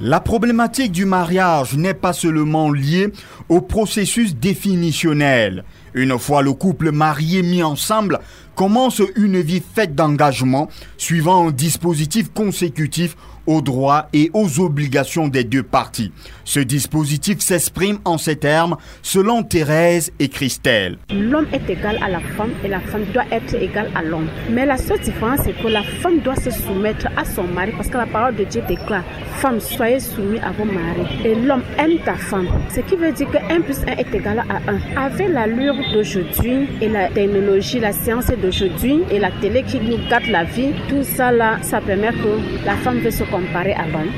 La 0.00 0.20
problématique 0.20 0.92
du 0.92 1.06
mariage 1.06 1.74
n'est 1.74 1.94
pas 1.94 2.12
seulement 2.12 2.70
liée 2.70 3.10
au 3.48 3.62
processus 3.62 4.36
définitionnel. 4.36 5.64
Une 5.94 6.18
fois 6.18 6.42
le 6.42 6.52
couple 6.52 6.92
marié 6.92 7.40
mis 7.40 7.62
ensemble, 7.62 8.20
commence 8.54 9.00
une 9.16 9.40
vie 9.40 9.62
faite 9.74 9.94
d'engagement 9.94 10.68
suivant 10.98 11.48
un 11.48 11.50
dispositif 11.50 12.30
consécutif 12.34 13.16
aux 13.46 13.60
droits 13.60 14.08
et 14.12 14.30
aux 14.32 14.60
obligations 14.60 15.28
des 15.28 15.44
deux 15.44 15.62
parties. 15.62 16.12
Ce 16.44 16.60
dispositif 16.60 17.40
s'exprime 17.40 17.98
en 18.04 18.18
ces 18.18 18.36
termes 18.36 18.76
selon 19.02 19.42
Thérèse 19.42 20.12
et 20.18 20.28
Christelle. 20.28 20.98
L'homme 21.10 21.46
est 21.52 21.68
égal 21.68 21.98
à 22.02 22.08
la 22.08 22.20
femme 22.20 22.52
et 22.64 22.68
la 22.68 22.80
femme 22.80 23.04
doit 23.12 23.24
être 23.30 23.54
égale 23.54 23.90
à 23.94 24.02
l'homme. 24.02 24.28
Mais 24.50 24.66
la 24.66 24.76
seule 24.76 25.00
différence, 25.00 25.40
c'est 25.44 25.60
que 25.60 25.68
la 25.68 25.82
femme 25.82 26.20
doit 26.20 26.36
se 26.36 26.50
soumettre 26.50 27.06
à 27.16 27.24
son 27.24 27.44
mari 27.44 27.72
parce 27.76 27.88
que 27.88 27.96
la 27.96 28.06
parole 28.06 28.36
de 28.36 28.44
Dieu 28.44 28.62
déclare 28.68 29.04
Femme, 29.36 29.60
soyez 29.60 30.00
soumis 30.00 30.38
à 30.38 30.50
vos 30.52 30.64
maris. 30.64 31.06
Et 31.24 31.34
l'homme 31.34 31.62
aime 31.78 31.98
ta 32.04 32.14
femme. 32.14 32.48
Ce 32.74 32.80
qui 32.80 32.96
veut 32.96 33.12
dire 33.12 33.30
que 33.30 33.36
1 33.36 33.60
plus 33.60 33.80
1 33.86 33.92
est 33.98 34.14
égal 34.14 34.42
à 34.48 34.70
1. 34.70 35.06
Avec 35.06 35.28
l'allure 35.28 35.74
d'aujourd'hui 35.92 36.68
et 36.80 36.88
la 36.88 37.08
technologie, 37.10 37.78
la 37.78 37.92
science 37.92 38.28
d'aujourd'hui 38.42 39.02
et 39.10 39.18
la 39.18 39.30
télé 39.42 39.62
qui 39.62 39.78
nous 39.78 39.98
gâte 40.08 40.26
la 40.28 40.44
vie, 40.44 40.72
tout 40.88 41.02
ça 41.02 41.32
là, 41.32 41.58
ça 41.60 41.82
permet 41.82 42.12
que 42.12 42.64
la 42.64 42.76
femme 42.76 42.98
veut 43.00 43.10
se 43.10 43.24
comparer 43.36 43.74
à 43.74 43.86
l'homme. 43.86 44.10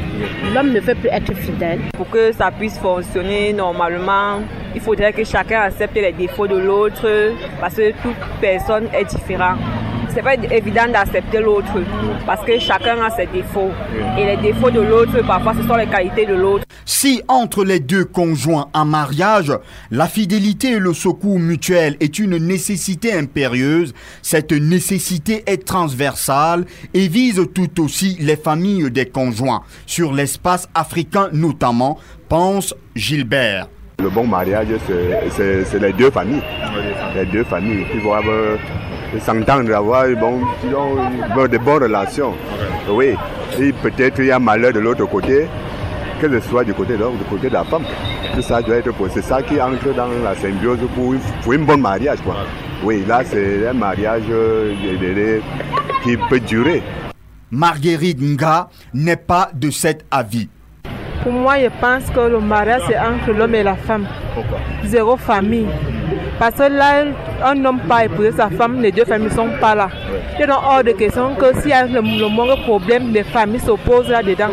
L'homme 0.54 0.72
ne 0.72 0.80
veut 0.80 0.94
plus 0.94 1.08
être 1.08 1.34
fidèle. 1.34 1.80
Pour 1.94 2.08
que 2.08 2.32
ça 2.32 2.50
puisse 2.50 2.78
fonctionner 2.78 3.52
normalement, 3.52 4.40
il 4.74 4.80
faudrait 4.80 5.12
que 5.12 5.24
chacun 5.24 5.60
accepte 5.62 5.96
les 5.96 6.12
défauts 6.12 6.46
de 6.46 6.56
l'autre 6.56 7.32
parce 7.60 7.74
que 7.74 7.90
toute 8.02 8.16
personne 8.40 8.88
est 8.92 9.04
différente. 9.04 9.58
C'est 10.14 10.22
pas 10.22 10.34
évident 10.34 10.88
d'accepter 10.92 11.40
l'autre 11.40 11.72
parce 12.26 12.44
que 12.44 12.58
chacun 12.58 13.00
a 13.02 13.10
ses 13.10 13.26
défauts. 13.26 13.70
Et 14.18 14.24
les 14.24 14.36
défauts 14.36 14.70
de 14.70 14.80
l'autre, 14.80 15.20
parfois, 15.26 15.54
ce 15.60 15.66
sont 15.66 15.76
les 15.76 15.86
qualités 15.86 16.26
de 16.26 16.34
l'autre. 16.34 16.64
Si 16.84 17.22
entre 17.28 17.64
les 17.64 17.78
deux 17.80 18.04
conjoints 18.04 18.68
en 18.74 18.84
mariage, 18.84 19.52
la 19.90 20.06
fidélité 20.08 20.72
et 20.72 20.78
le 20.78 20.92
secours 20.94 21.38
mutuel 21.38 21.96
est 22.00 22.18
une 22.18 22.36
nécessité 22.38 23.12
impérieuse, 23.12 23.94
cette 24.22 24.52
nécessité 24.52 25.44
est 25.46 25.64
transversale 25.66 26.64
et 26.94 27.06
vise 27.08 27.40
tout 27.54 27.80
aussi 27.82 28.16
les 28.20 28.36
familles 28.36 28.90
des 28.90 29.06
conjoints, 29.06 29.62
sur 29.86 30.12
l'espace 30.12 30.68
africain 30.74 31.28
notamment, 31.32 31.98
pense 32.28 32.74
Gilbert. 32.96 33.68
Le 34.00 34.10
bon 34.10 34.26
mariage, 34.26 34.68
c'est- 34.86 35.78
les 35.78 35.92
deux 35.92 36.10
familles. 36.10 36.42
Les 37.16 37.26
deux 37.26 37.44
familles 37.44 37.84
qui 37.90 37.98
vont 37.98 38.12
avoir, 38.14 38.34
euh, 38.34 38.56
s'entendre, 39.20 39.74
avoir 39.74 40.06
bon, 40.20 40.40
de 41.46 41.58
bonnes 41.58 41.82
relations. 41.84 42.34
Oui. 42.90 43.14
Et 43.60 43.72
peut-être 43.72 44.18
il 44.20 44.26
y 44.26 44.30
a 44.30 44.38
malheur 44.38 44.72
de 44.72 44.78
l'autre 44.80 45.04
côté, 45.06 45.46
que 46.20 46.28
ce 46.28 46.48
soit 46.48 46.64
du 46.64 46.74
côté 46.74 46.94
de 46.94 46.98
l'homme 47.00 47.14
ou 47.14 47.18
du 47.18 47.24
côté 47.24 47.48
de 47.48 47.54
la 47.54 47.64
femme. 47.64 47.84
Tout 48.34 48.42
ça 48.42 48.60
doit 48.62 48.76
être 48.76 48.92
pour- 48.92 49.08
C'est 49.10 49.22
ça 49.22 49.42
qui 49.42 49.60
entre 49.60 49.92
dans 49.94 50.08
la 50.22 50.34
symbiose 50.34 50.78
pour, 50.94 51.14
pour 51.42 51.52
un 51.52 51.58
bon 51.58 51.78
mariage. 51.78 52.18
Quoi. 52.24 52.36
Oui, 52.84 53.04
là, 53.08 53.22
c'est 53.24 53.66
un 53.66 53.72
mariage 53.72 54.22
euh, 54.30 54.74
qui 56.04 56.16
peut 56.28 56.38
durer. 56.40 56.82
Marguerite 57.50 58.20
Nga 58.20 58.68
n'est 58.94 59.16
pas 59.16 59.50
de 59.54 59.70
cet 59.70 60.04
avis. 60.10 60.48
Pour 61.22 61.32
moi, 61.32 61.54
je 61.58 61.68
pense 61.80 62.04
que 62.10 62.20
le 62.20 62.38
mariage, 62.40 62.82
c'est 62.86 62.98
entre 62.98 63.32
l'homme 63.36 63.54
et 63.54 63.62
la 63.64 63.74
femme. 63.74 64.06
Pourquoi? 64.34 64.58
Zéro 64.84 65.16
famille. 65.16 65.66
Parce 66.38 66.54
que 66.54 66.62
là, 66.72 67.04
un 67.44 67.64
homme 67.64 67.80
pas 67.80 68.04
épouser 68.04 68.32
sa 68.32 68.48
femme, 68.48 68.80
les 68.80 68.92
deux 68.92 69.04
familles 69.04 69.28
ne 69.28 69.34
sont 69.34 69.48
pas 69.60 69.74
là. 69.74 69.88
Il 70.38 70.42
est 70.44 70.46
donc 70.46 70.58
hors 70.64 70.84
de 70.84 70.92
question 70.92 71.34
que 71.34 71.60
s'il 71.60 71.70
y 71.70 71.72
a 71.72 71.84
le, 71.86 72.00
le 72.00 72.28
moindre 72.28 72.62
problème, 72.62 73.12
les 73.12 73.24
familles 73.24 73.60
s'opposent 73.60 74.08
là-dedans. 74.08 74.50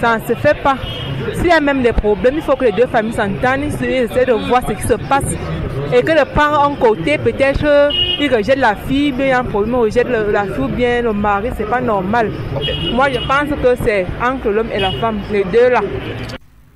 Ça 0.00 0.18
ne 0.18 0.22
se 0.24 0.34
fait 0.34 0.56
pas. 0.62 0.76
S'il 1.34 1.46
y 1.46 1.52
a 1.52 1.60
même 1.60 1.82
des 1.82 1.92
problèmes, 1.92 2.34
il 2.36 2.42
faut 2.42 2.56
que 2.56 2.64
les 2.64 2.72
deux 2.72 2.86
familles 2.86 3.12
s'entendent, 3.12 3.64
ils 3.80 3.84
essaient 3.84 4.24
de 4.24 4.32
voir 4.32 4.62
ce 4.66 4.72
qui 4.72 4.82
se 4.82 4.94
passe. 4.94 5.32
Et 5.94 6.02
que 6.02 6.10
le 6.12 6.24
parent 6.34 6.66
en 6.72 6.74
côté, 6.74 7.18
peut-être, 7.18 7.90
il 8.20 8.34
rejette 8.34 8.58
la 8.58 8.74
fille, 8.74 9.12
mais 9.16 9.26
il 9.26 9.28
y 9.28 9.32
a 9.32 9.38
un 9.38 9.44
problème, 9.44 9.74
il 9.76 9.82
rejette 9.82 10.08
le- 10.08 10.32
la 10.32 10.42
fille 10.44 10.64
ou 10.64 10.68
bien 10.68 11.02
le 11.02 11.12
mari, 11.12 11.50
c'est 11.56 11.68
pas 11.70 11.80
normal. 11.80 12.30
Moi, 12.92 13.06
je 13.10 13.18
pense 13.20 13.48
que 13.62 13.76
c'est 13.84 14.06
entre 14.22 14.48
l'homme 14.50 14.68
et 14.74 14.80
la 14.80 14.90
femme, 14.92 15.20
les 15.30 15.44
deux 15.44 15.68
là. 15.70 15.80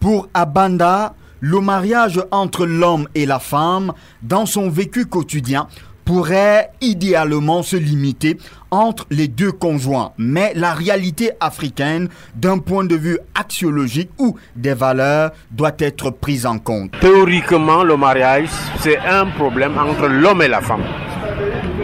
Pour 0.00 0.28
Abanda, 0.32 1.12
le 1.42 1.60
mariage 1.60 2.22
entre 2.30 2.64
l'homme 2.64 3.08
et 3.16 3.26
la 3.26 3.40
femme, 3.40 3.92
dans 4.22 4.46
son 4.46 4.70
vécu 4.70 5.06
quotidien, 5.06 5.66
pourrait 6.04 6.70
idéalement 6.80 7.62
se 7.62 7.76
limiter 7.76 8.38
entre 8.70 9.06
les 9.10 9.26
deux 9.26 9.50
conjoints. 9.50 10.12
Mais 10.18 10.52
la 10.54 10.72
réalité 10.72 11.32
africaine, 11.40 12.08
d'un 12.36 12.58
point 12.58 12.84
de 12.84 12.94
vue 12.94 13.18
axiologique 13.34 14.10
ou 14.18 14.36
des 14.54 14.74
valeurs, 14.74 15.32
doit 15.50 15.72
être 15.78 16.10
prise 16.10 16.46
en 16.46 16.58
compte. 16.58 16.92
Théoriquement, 17.00 17.82
le 17.82 17.96
mariage, 17.96 18.48
c'est 18.80 18.98
un 18.98 19.26
problème 19.26 19.76
entre 19.78 20.06
l'homme 20.06 20.42
et 20.42 20.48
la 20.48 20.60
femme. 20.60 20.84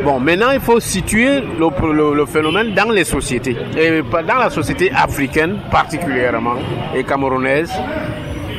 Bon, 0.04 0.20
maintenant, 0.20 0.52
il 0.52 0.60
faut 0.60 0.78
situer 0.78 1.40
le, 1.40 2.26
phénomène 2.26 2.74
dans 2.74 2.90
les 2.90 3.04
sociétés. 3.04 3.56
Et 3.76 4.02
dans 4.02 4.38
la 4.38 4.50
société 4.50 4.92
africaine 4.92 5.58
particulièrement, 5.70 6.54
et 6.94 7.02
camerounaise, 7.02 7.72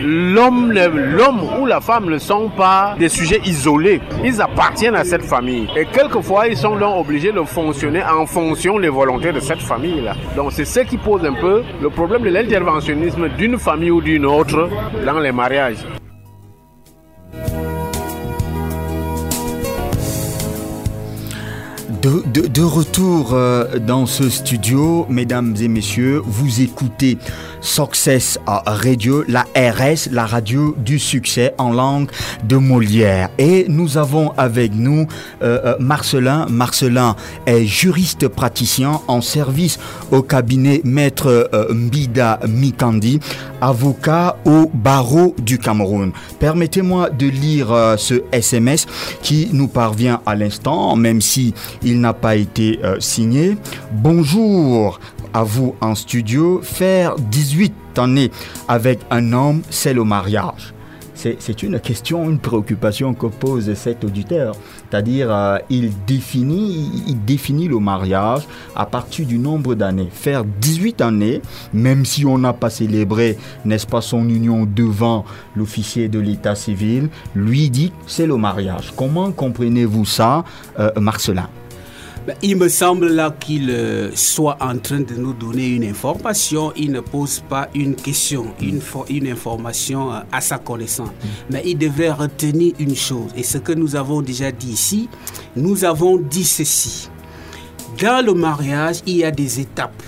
l'homme, 0.02 1.42
ou 1.60 1.66
la 1.66 1.82
femme 1.82 2.10
ne 2.10 2.18
sont 2.18 2.50
pas 2.50 2.96
des 2.98 3.10
sujets 3.10 3.42
isolés. 3.46 4.02
Ils 4.24 4.42
appartiennent 4.42 4.96
à 4.96 5.04
cette 5.04 5.24
famille. 5.24 5.68
Et 5.76 5.86
quelquefois, 5.86 6.48
ils 6.48 6.58
sont 6.58 6.76
donc 6.76 7.06
obligés 7.06 7.32
de 7.32 7.42
fonctionner 7.42 8.04
en 8.04 8.26
fonction 8.26 8.80
des 8.80 8.90
volontés 8.90 9.32
de 9.32 9.40
cette 9.40 9.62
famille-là. 9.62 10.16
Donc 10.36 10.52
c'est 10.52 10.66
ce 10.66 10.82
qui 10.82 10.98
pose 10.98 11.26
un 11.26 11.34
peu 11.34 11.64
le 11.82 11.90
problème 11.90 12.24
de 12.24 12.30
l'interventionnisme 12.30 13.30
d'une 13.30 13.58
famille 13.58 13.92
ou 13.92 14.02
d'une 14.02 14.26
autre 14.26 14.70
dans 15.06 15.20
les 15.20 15.32
mariages. 15.32 15.86
De, 22.02 22.64
retour 22.64 23.34
euh, 23.34 23.78
dans 23.78 24.06
ce 24.06 24.30
studio, 24.30 25.06
mesdames 25.10 25.54
et 25.60 25.68
messieurs, 25.68 26.22
vous 26.24 26.62
écoutez 26.62 27.18
Success 27.62 28.40
Radio, 28.46 29.24
la 29.28 29.46
RS, 29.56 30.10
la 30.12 30.26
radio 30.26 30.76
du 30.78 31.00
succès 31.00 31.54
en 31.58 31.72
langue 31.72 32.10
de 32.44 32.58
Molière. 32.58 33.30
Et 33.38 33.66
nous 33.68 33.98
avons 33.98 34.32
avec 34.38 34.74
nous 34.74 35.08
euh, 35.42 35.60
euh, 35.66 35.76
Marcelin. 35.80 36.46
Marcelin 36.50 37.16
est 37.46 37.66
juriste 37.66 38.28
praticien 38.28 39.02
en 39.08 39.22
service 39.22 39.80
au 40.12 40.22
cabinet 40.22 40.82
Maître 40.84 41.50
Mbida 41.70 42.40
Mikandi, 42.48 43.20
avocat 43.62 44.38
au 44.46 44.70
barreau 44.74 45.36
du 45.42 45.58
Cameroun. 45.58 46.12
Permettez-moi 46.40 47.10
de 47.10 47.28
lire 47.28 47.96
ce 47.98 48.22
SMS 48.32 48.86
qui 49.22 49.50
nous 49.52 49.68
parvient 49.68 50.22
à 50.26 50.36
l'instant, 50.36 50.96
même 50.96 51.22
si 51.22 51.54
il 51.84 52.00
n'a 52.00 52.14
pas 52.14 52.36
été 52.36 52.80
euh, 52.84 53.00
signé. 53.00 53.58
Bonjour 53.92 55.00
à 55.34 55.44
vous 55.44 55.76
en 55.82 55.96
studio. 55.96 56.62
Faire 56.64 57.16
18 57.16 57.49
années 57.98 58.32
avec 58.68 59.00
un 59.12 59.34
homme, 59.34 59.62
c'est 59.70 59.94
le 59.94 60.04
mariage 60.04 60.74
c'est 61.20 61.64
une 61.64 61.80
question, 61.80 62.30
une 62.30 62.40
préoccupation 62.40 63.14
que 63.14 63.28
pose 63.28 63.74
cet 63.74 64.04
auditeur. 64.04 64.56
C'est-à-dire, 64.90 65.28
euh, 65.32 65.58
il, 65.70 65.92
définit, 66.06 67.68
le 67.68 67.80
mariage 67.80 68.48
à 68.76 68.86
partir 68.86 69.26
du 69.26 69.38
nombre 69.38 69.76
d'années. 69.76 70.08
Faire 70.12 70.46
18 70.46 71.02
années, 71.02 71.42
même 71.74 72.06
si 72.06 72.26
on 72.26 72.38
n'a 72.38 72.54
pas 72.54 72.70
célébré, 72.70 73.38
n'est-ce 73.66 73.88
pas, 73.88 74.02
son 74.02 74.28
union 74.30 74.66
devant 74.66 75.26
l'officier 75.56 76.08
de 76.08 76.20
l'état 76.20 76.56
civil, 76.56 77.10
lui 77.36 77.70
dit 77.70 77.92
c'est 78.08 78.28
le 78.28 78.38
mariage. 78.38 78.94
Comment 78.96 79.32
comprenez-vous 79.32 80.06
ça, 80.06 80.46
euh, 80.80 80.92
Marcelin? 81.00 81.50
Il 82.42 82.58
me 82.58 82.68
semble 82.68 83.08
là 83.08 83.34
qu'il 83.40 83.70
euh, 83.70 84.12
soit 84.16 84.58
en 84.62 84.78
train 84.78 85.00
de 85.00 85.16
nous 85.16 85.34
donner 85.34 85.68
une 85.68 85.84
information. 85.84 86.74
Il 86.76 86.92
ne 86.92 87.00
pose 87.00 87.42
pas 87.48 87.70
une 87.74 87.96
question, 87.96 88.48
une, 88.62 88.82
une 89.10 89.28
information 89.28 90.12
euh, 90.12 90.20
à 90.32 90.42
sa 90.42 90.58
connaissance. 90.58 91.10
Mm. 91.10 91.28
Mais 91.52 91.64
il 91.66 91.78
devrait 91.78 92.12
retenir 92.12 92.74
une 92.80 92.96
chose. 92.96 93.32
Et 93.36 93.44
ce 93.44 93.58
que 93.58 93.72
nous 93.72 93.96
avons 93.96 94.22
déjà 94.22 94.52
dit 94.52 94.72
ici, 94.72 95.10
nous 95.56 95.86
avons 95.86 96.18
dit 96.18 96.44
ceci. 96.44 97.10
Dans 98.02 98.26
le 98.26 98.34
mariage, 98.34 98.98
il 99.06 99.18
y 99.18 99.24
a 99.24 99.32
des 99.32 99.60
étapes. 99.60 100.04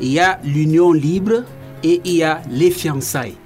Il 0.00 0.12
y 0.12 0.20
a 0.20 0.38
l'union 0.44 0.92
libre 0.92 1.42
et 1.82 2.00
il 2.04 2.16
y 2.16 2.22
a 2.22 2.42
les 2.50 2.70
fiançailles. 2.70 3.36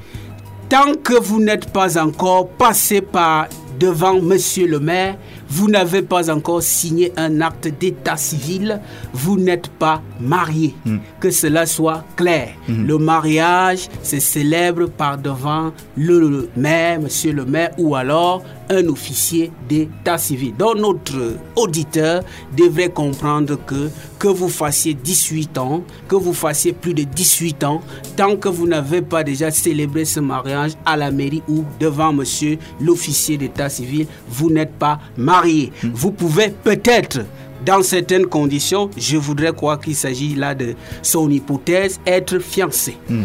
Tant 0.69 0.95
que 0.95 1.15
vous 1.15 1.41
n'êtes 1.41 1.73
pas 1.73 2.01
encore 2.01 2.49
passé 2.49 3.01
par 3.01 3.49
devant 3.79 4.21
monsieur 4.21 4.67
le 4.67 4.79
maire, 4.79 5.17
vous 5.51 5.69
n'avez 5.69 6.03
pas 6.03 6.31
encore 6.31 6.63
signé 6.63 7.13
un 7.17 7.41
acte 7.41 7.69
d'état 7.69 8.17
civil, 8.17 8.81
vous 9.13 9.39
n'êtes 9.39 9.69
pas 9.69 10.01
marié. 10.21 10.75
Hmm. 10.85 10.99
Que 11.19 11.31
cela 11.31 11.67
soit 11.67 12.05
clair. 12.17 12.51
Hmm. 12.69 12.87
Le 12.87 12.99
mariage 12.99 13.89
se 14.03 14.21
célèbre 14.21 14.87
par 14.87 15.19
devant 15.19 15.73
le 15.97 16.49
maire, 16.57 17.01
monsieur 17.01 17.33
le 17.33 17.45
maire, 17.45 17.73
ou 17.79 17.97
alors 17.97 18.43
un 18.71 18.87
officier 18.89 19.51
d'état 19.69 20.17
civil. 20.17 20.55
Donc 20.57 20.77
notre 20.77 21.37
auditeur 21.57 22.23
devrait 22.57 22.89
comprendre 22.91 23.59
que 23.67 23.91
que 24.19 24.29
vous 24.29 24.49
fassiez 24.49 24.95
18 24.95 25.59
ans, 25.59 25.83
que 26.07 26.15
vous 26.15 26.35
fassiez 26.35 26.73
plus 26.73 26.93
de 26.93 27.05
18 27.05 27.65
ans, 27.65 27.81
tant 28.17 28.37
que 28.37 28.49
vous 28.49 28.67
n'avez 28.67 29.01
pas 29.01 29.25
déjà 29.25 29.51
célébré 29.51 30.05
ce 30.05 30.21
mariage 30.21 30.73
à 30.85 30.97
la 30.97 31.11
mairie 31.11 31.43
ou 31.49 31.65
devant 31.81 32.13
monsieur 32.13 32.59
l'officier 32.81 33.39
d'état 33.39 33.71
civil, 33.71 34.07
vous 34.29 34.51
n'êtes 34.51 34.75
pas 34.75 35.01
marié. 35.17 35.73
Hmm. 35.83 35.91
Vous 35.95 36.13
pouvez 36.13 36.51
peut-être 36.51 37.21
dans 37.65 37.83
certaines 37.83 38.27
conditions, 38.27 38.91
je 38.97 39.17
voudrais 39.17 39.53
croire 39.53 39.81
qu'il 39.81 39.95
s'agit 39.95 40.35
là 40.35 40.55
de 40.55 40.75
son 41.03 41.31
hypothèse, 41.31 42.01
être 42.07 42.39
fiancé. 42.39 42.97
Hmm. 43.09 43.25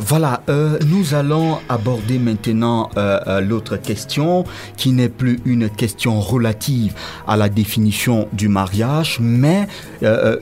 Voilà, 0.00 0.42
euh, 0.48 0.78
nous 0.86 1.14
allons 1.14 1.58
aborder 1.68 2.18
maintenant 2.18 2.88
euh, 2.96 3.18
euh, 3.26 3.40
l'autre 3.40 3.76
question 3.76 4.44
qui 4.76 4.92
n'est 4.92 5.08
plus 5.08 5.40
une 5.44 5.68
question 5.68 6.20
relative 6.20 6.94
à 7.26 7.36
la 7.36 7.48
définition 7.48 8.28
du 8.32 8.48
mariage, 8.48 9.18
mais 9.20 9.66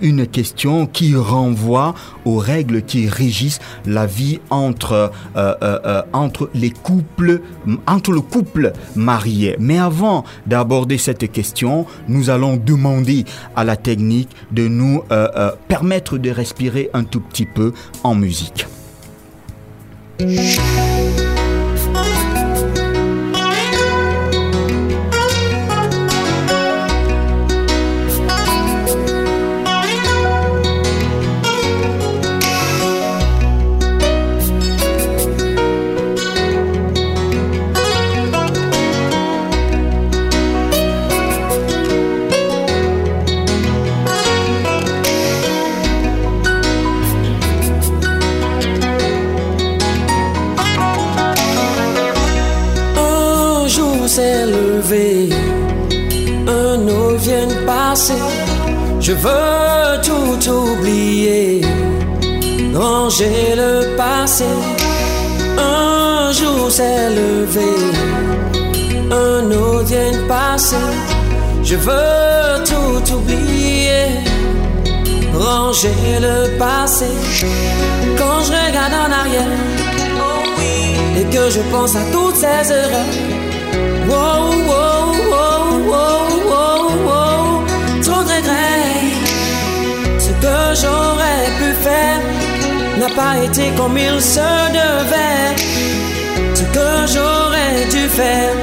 une 0.02 0.26
question 0.26 0.86
qui 0.86 1.16
renvoie 1.16 1.94
aux 2.26 2.36
règles 2.36 2.82
qui 2.82 3.08
régissent 3.08 3.60
la 3.86 4.04
vie 4.04 4.40
entre, 4.50 5.10
entre 6.12 6.50
les 6.52 6.70
couples, 6.70 7.40
entre 7.86 8.12
le 8.12 8.20
couple 8.20 8.72
marié. 8.94 9.56
Mais 9.58 9.78
avant 9.78 10.24
d'aborder 10.46 10.98
cette 10.98 11.32
question, 11.32 11.86
nous 12.08 12.28
allons 12.28 12.56
demander 12.58 13.24
à 13.54 13.64
la 13.64 13.76
technique 13.76 14.28
de 14.52 14.68
nous 14.68 15.02
permettre 15.68 16.18
de 16.18 16.30
respirer 16.30 16.90
un 16.92 17.04
tout 17.04 17.20
petit 17.20 17.46
peu 17.46 17.72
en 18.02 18.14
musique. 18.14 18.66
Je 71.62 71.76
veux 71.76 72.64
tout 72.64 73.14
oublier, 73.14 74.06
ranger 75.34 76.18
le 76.20 76.58
passé. 76.58 77.06
Quand 78.18 78.40
je 78.44 78.52
regarde 78.52 78.92
en 78.92 79.12
arrière, 79.22 79.52
et 81.18 81.24
que 81.34 81.50
je 81.50 81.60
pense 81.70 81.94
à 81.96 82.04
toutes 82.12 82.36
ces 82.36 82.72
erreurs. 82.72 83.12
Wow, 84.08 84.50
wow, 84.70 85.06
wow, 85.32 85.64
wow, 85.90 86.26
wow, 86.50 86.82
wow 87.08 87.66
ce 90.18 90.32
que 90.44 90.58
j'aurais 90.80 91.46
pu 91.58 91.72
faire 91.82 92.20
n'a 92.98 93.10
pas 93.14 93.36
été 93.44 93.70
comme 93.76 93.96
il 93.96 94.20
se 94.20 94.50
devait. 94.80 95.54
Ce 96.54 96.62
que 96.76 96.90
j'aurais 97.12 97.84
dû 97.90 98.08
faire, 98.08 98.54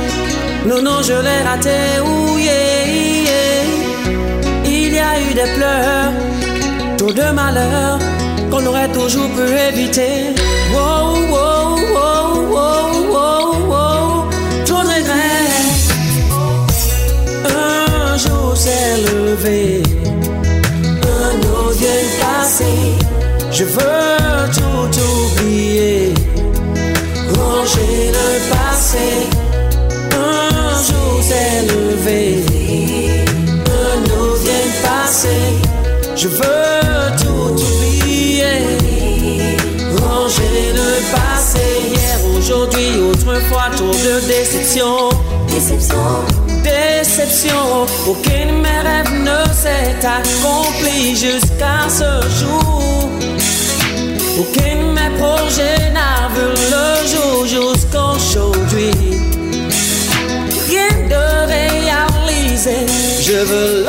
non, 0.65 0.81
non, 0.81 1.01
je 1.01 1.13
l'ai 1.13 1.41
raté. 1.47 1.79
Ouh, 2.05 2.37
Il 4.65 4.93
y 4.93 4.99
a 4.99 5.19
eu 5.19 5.33
des 5.33 5.49
pleurs, 5.55 6.11
trop 6.97 7.13
de 7.13 7.31
malheurs 7.31 7.99
qu'on 8.49 8.65
aurait 8.65 8.91
toujours 8.91 9.29
pu 9.37 9.45
éviter. 9.69 10.33
Wow, 10.73 11.07
wow, 11.33 11.67
wow, 11.95 12.27
wow, 12.55 12.87
wow, 13.13 13.45
wow, 13.71 14.05
trop 14.65 14.83
de 14.83 14.91
regrets. 14.95 15.49
Un 17.45 18.17
jour 18.17 18.55
s'est 18.55 18.97
levé 19.07 19.83
Je 23.51 23.65
veux 23.65 24.49
tout 24.51 24.99
oublier, 24.99 26.13
ranger 27.35 28.11
le 28.11 28.49
passé. 28.49 29.32
Je 36.15 36.27
veux 36.27 37.17
tout 37.21 37.61
oublier, 37.61 38.43
ranger 39.97 40.73
le 40.73 41.01
passé. 41.11 41.59
Hier, 41.89 42.17
aujourd'hui, 42.37 42.91
d'autres 42.97 43.41
fois 43.49 43.69
trop 43.75 43.91
de 43.91 44.25
déception. 44.27 45.09
Déception. 45.47 45.95
Déception. 46.63 47.85
Aucun 48.07 48.45
de 48.47 48.51
mes 48.61 48.79
rêves 48.87 49.13
ne 49.21 49.53
s'est 49.53 49.99
accompli 50.05 51.15
jusqu'à 51.15 51.87
ce 51.89 52.21
jour. 52.39 53.09
Aucun 54.39 54.75
de 54.75 54.93
mes 54.93 55.17
projets 55.17 55.91
n'a 55.93 56.29
vu 56.33 56.47
le 56.71 57.07
jour 57.11 57.45
jusqu'aujourd'hui. 57.45 58.91
Rien 60.67 61.07
de 61.09 61.47
réalisé. 61.47 62.85
Je 63.21 63.37
veux 63.45 63.82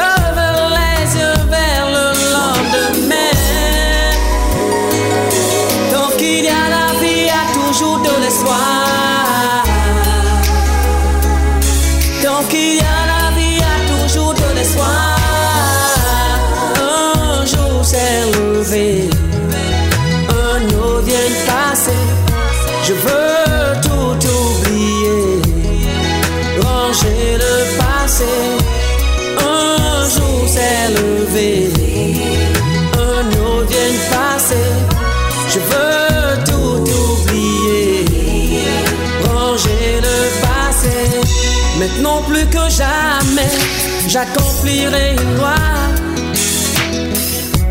j'accomplirai 44.14 45.16
une 45.18 45.36
loi. 45.38 45.56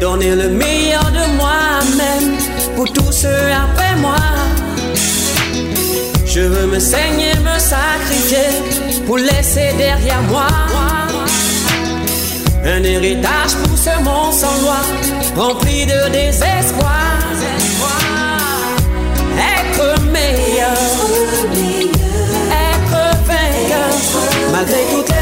Donner 0.02 0.36
le 0.36 0.50
meilleur 0.50 1.06
de 1.20 1.26
moi-même 1.38 2.30
pour 2.76 2.92
tous 2.92 3.14
ceux 3.14 3.46
après 3.66 3.96
moi. 4.06 4.26
Je 6.26 6.42
veux 6.42 6.68
me 6.68 6.80
saigner, 6.80 7.34
me 7.50 7.58
sacrifier 7.60 8.50
pour 9.06 9.18
laisser 9.20 9.70
derrière 9.78 10.22
moi 10.24 10.48
un 12.66 12.84
héritage 12.84 13.54
pour 13.64 13.78
ce 13.78 13.96
monde 14.04 14.34
sans 14.34 14.58
loi, 14.64 14.82
rempli 15.38 15.86
de 15.86 16.10
désespoir. 16.12 17.20
Être 19.56 20.02
meilleur, 20.18 20.78
être 22.70 23.00
vainqueur, 23.30 23.94
malgré 24.52 24.82
toutes 24.94 25.13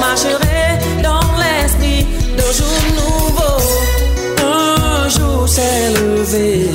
marcherai 0.00 0.78
dans 1.02 1.26
l'esprit 1.40 2.06
d'un 2.36 2.52
jour 2.58 2.76
nouveau. 3.00 3.56
Un 4.42 5.08
jour 5.08 5.48
s'est 5.48 5.90
levé, 5.90 6.70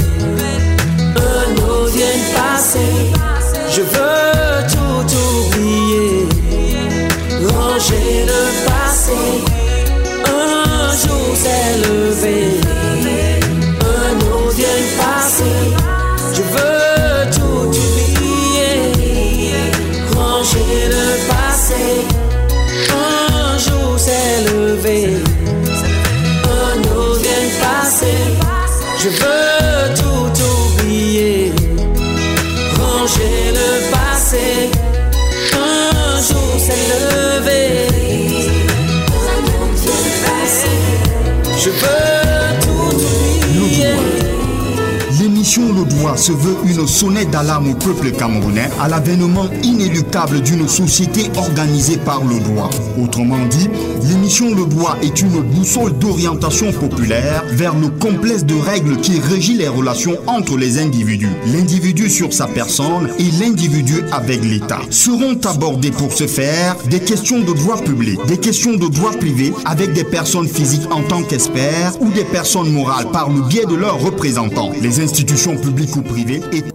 se 46.25 46.31
veut 46.31 46.57
une 46.65 46.87
sonnette 46.87 47.29
d'alarme 47.29 47.69
au 47.69 47.75
peuple 47.75 48.09
camerounais 48.09 48.67
à 48.81 48.87
l'avènement 48.87 49.45
inéluctable 49.61 50.41
d'une 50.41 50.67
société 50.67 51.29
organisée 51.35 51.97
par 51.97 52.23
le 52.23 52.39
droit. 52.39 52.71
Autrement 52.99 53.45
dit, 53.45 53.69
l'émission 54.09 54.55
Le 54.55 54.65
Droit 54.65 54.97
est 55.03 55.21
une 55.21 55.39
boussole 55.41 55.95
d'orientation 55.99 56.71
populaire 56.71 57.43
vers 57.51 57.75
le 57.75 57.89
complexe 57.89 58.43
de 58.43 58.55
règles 58.55 58.97
qui 59.01 59.19
régit 59.19 59.53
les 59.53 59.67
relations 59.67 60.17
entre 60.25 60.57
les 60.57 60.79
individus, 60.79 61.29
l'individu 61.53 62.09
sur 62.09 62.33
sa 62.33 62.47
personne 62.47 63.11
et 63.19 63.29
l'individu 63.39 64.01
avec 64.11 64.43
l'État. 64.43 64.81
Seront 64.89 65.37
abordées 65.43 65.91
pour 65.91 66.11
ce 66.11 66.25
faire 66.25 66.75
des 66.89 67.01
questions 67.01 67.41
de 67.41 67.53
droit 67.53 67.77
public, 67.77 68.19
des 68.25 68.37
questions 68.39 68.73
de 68.73 68.87
droit 68.87 69.11
privé 69.11 69.53
avec 69.65 69.93
des 69.93 70.03
personnes 70.03 70.47
physiques 70.47 70.91
en 70.91 71.03
tant 71.03 71.21
qu'experts 71.21 72.01
ou 72.01 72.09
des 72.09 72.25
personnes 72.25 72.71
morales 72.71 73.11
par 73.11 73.29
le 73.29 73.41
biais 73.43 73.65
de 73.69 73.75
leurs 73.75 73.99
représentants, 73.99 74.71
les 74.81 74.99
institutions 75.01 75.55
publiques 75.55 75.95
ou 75.95 76.01
privées 76.01 76.14
et 76.17 76.74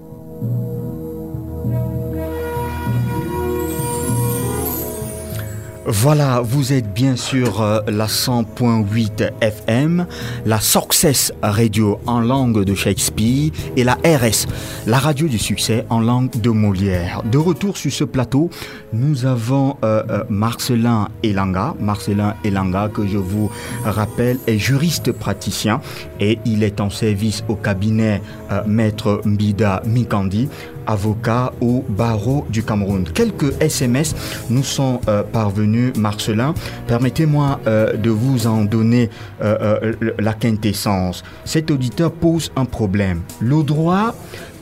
Voilà, 5.93 6.41
vous 6.41 6.73
êtes 6.73 6.95
bien 6.95 7.17
sur 7.17 7.63
euh, 7.63 7.81
la 7.89 8.07
100.8 8.07 9.33
FM, 9.41 10.07
la 10.47 10.61
Success 10.61 11.33
Radio 11.43 11.99
en 12.07 12.21
langue 12.21 12.63
de 12.63 12.77
Shakespeare 12.77 13.51
et 13.77 13.83
la 13.83 13.95
RS, 14.05 14.47
la 14.87 15.01
radio 15.01 15.27
du 15.27 15.39
succès 15.39 15.85
en 15.91 16.01
langue 16.01 16.31
de 16.41 16.51
Molière. 16.51 17.25
De 17.25 17.39
retour 17.39 17.77
sur 17.77 17.91
ce 17.91 18.05
plateau, 18.05 18.51
nous 18.93 19.27
avons 19.27 19.79
euh, 19.83 20.05
euh, 20.11 20.23
Marcelin 20.29 21.09
Elanga. 21.25 21.75
Marcelin 21.81 22.37
Elanga, 22.45 22.89
que 22.89 23.09
je 23.09 23.19
vous 23.19 23.51
rappelle, 23.85 24.39
est 24.47 24.59
juriste 24.59 25.11
praticien 25.11 25.81
et 26.21 26.39
il 26.45 26.63
est 26.63 26.81
en 26.81 26.91
service 26.91 27.43
au 27.49 27.57
cabinet 27.57 28.23
Maître 28.67 29.23
Mbida 29.25 29.83
Mikandi 29.87 30.49
avocat 30.91 31.53
au 31.61 31.85
barreau 31.89 32.45
du 32.51 32.63
Cameroun. 32.65 33.05
Quelques 33.15 33.55
SMS 33.63 34.15
nous 34.51 34.65
sont 34.65 35.01
euh, 35.09 35.23
parvenus, 35.23 35.97
Marcelin. 35.97 36.53
Permettez-moi 36.89 37.61
euh, 37.67 37.97
de 37.97 38.11
vous 38.11 38.49
en 38.49 38.65
donner 38.65 39.09
euh, 39.41 39.93
la 40.19 40.33
quintessence. 40.33 41.23
Cet 41.45 41.71
auditeur 41.71 42.11
pose 42.13 42.51
un 42.57 42.65
problème. 42.65 43.23
Le 43.41 43.63
droit 43.63 44.15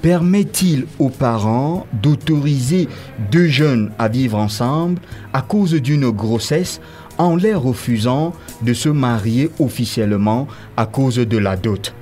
permet-il 0.03 0.87
aux 0.99 1.09
parents 1.09 1.87
d'autoriser 1.93 2.89
deux 3.33 3.49
jeunes 3.49 3.91
à 3.99 4.09
vivre 4.09 4.37
ensemble 4.39 5.01
à 5.33 5.41
cause 5.43 5.72
d'une 5.72 6.11
grossesse 6.11 6.81
en 7.16 7.35
les 7.35 7.55
refusant 7.55 8.33
de 8.62 8.74
se 8.74 8.89
marier 8.91 9.51
officiellement 9.59 10.47
à 10.76 10.87
cause 10.87 11.16
de 11.16 11.39
la 11.39 11.57
dot? 11.57 11.95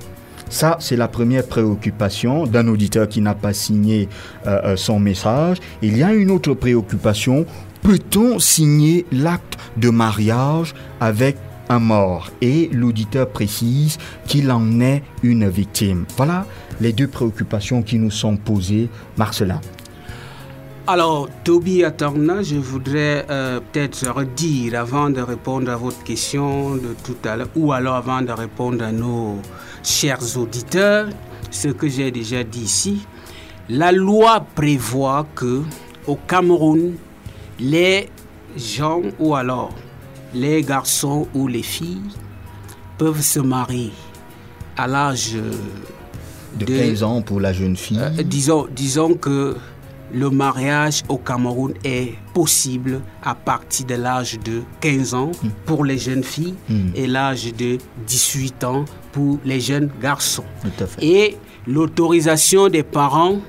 Ça, 0.49 0.77
c'est 0.79 0.95
la 0.95 1.07
première 1.07 1.45
préoccupation 1.45 2.45
d'un 2.45 2.67
auditeur 2.67 3.07
qui 3.07 3.21
n'a 3.21 3.35
pas 3.35 3.53
signé 3.53 4.09
euh, 4.45 4.59
euh, 4.63 4.75
son 4.75 4.99
message. 4.99 5.57
Il 5.81 5.97
y 5.97 6.03
a 6.03 6.13
une 6.13 6.31
autre 6.31 6.53
préoccupation. 6.53 7.45
Peut-on 7.81 8.39
signer 8.39 9.05
l'acte 9.11 9.57
de 9.77 9.89
mariage 9.89 10.73
avec 10.99 11.37
un 11.69 11.79
mort? 11.79 12.31
Et 12.41 12.69
l'auditeur 12.71 13.29
précise 13.29 13.97
qu'il 14.25 14.51
en 14.51 14.79
est 14.81 15.03
une 15.23 15.49
victime. 15.49 16.05
Voilà 16.15 16.45
les 16.79 16.93
deux 16.93 17.07
préoccupations 17.07 17.81
qui 17.81 17.97
nous 17.97 18.11
sont 18.11 18.37
posées. 18.37 18.89
Marcelin. 19.17 19.59
Alors, 20.89 21.27
Toby 21.43 21.83
Atarna, 21.83 22.41
je 22.41 22.55
voudrais 22.55 23.25
euh, 23.29 23.59
peut-être 23.59 24.09
redire 24.09 24.79
avant 24.79 25.09
de 25.09 25.19
répondre 25.19 25.69
à 25.69 25.75
votre 25.75 26.01
question 26.03 26.75
de 26.75 26.95
tout 27.03 27.17
à 27.25 27.35
l'heure, 27.35 27.49
ou 27.57 27.73
alors 27.73 27.95
avant 27.95 28.21
de 28.21 28.31
répondre 28.31 28.85
à 28.85 28.93
nos 28.93 29.41
chers 29.83 30.37
auditeurs, 30.37 31.07
ce 31.51 31.69
que 31.69 31.87
j'ai 31.87 32.11
déjà 32.11 32.43
dit 32.43 32.61
ici. 32.61 33.01
La 33.69 33.91
loi 33.91 34.45
prévoit 34.55 35.25
que 35.35 35.61
au 36.07 36.15
Cameroun, 36.15 36.95
les 37.59 38.09
gens 38.55 39.01
ou 39.19 39.35
alors 39.35 39.71
les 40.33 40.61
garçons 40.61 41.27
ou 41.33 41.47
les 41.47 41.63
filles 41.63 42.01
peuvent 42.97 43.21
se 43.21 43.39
marier 43.39 43.91
à 44.77 44.87
l'âge 44.87 45.35
De 46.57 46.65
15 46.65 47.03
ans 47.03 47.21
pour 47.21 47.39
la 47.39 47.53
jeune 47.53 47.75
fille. 47.75 47.99
euh, 47.99 48.23
disons, 48.23 48.67
disons 48.73 49.13
que 49.15 49.55
le 50.13 50.29
mariage 50.29 51.03
au 51.09 51.17
Cameroun 51.17 51.73
est 51.83 52.13
possible 52.33 53.01
à 53.21 53.35
partir 53.35 53.85
de 53.85 53.95
l'âge 53.95 54.39
de 54.43 54.61
15 54.81 55.13
ans 55.13 55.31
pour 55.65 55.83
les 55.83 55.97
jeunes 55.97 56.23
filles 56.23 56.55
Mm. 56.69 56.89
et 56.95 57.07
l'âge 57.07 57.53
de 57.53 57.77
18 58.07 58.63
ans 58.63 58.85
pour 59.17 59.39
les 59.43 59.59
jeunes 59.59 59.89
garçons. 59.99 60.43
Tout 60.61 60.83
à 60.83 60.85
fait. 60.85 61.03
Et 61.03 61.37
l'autorisation 61.65 62.69
des 62.69 62.83
parents 62.83 63.39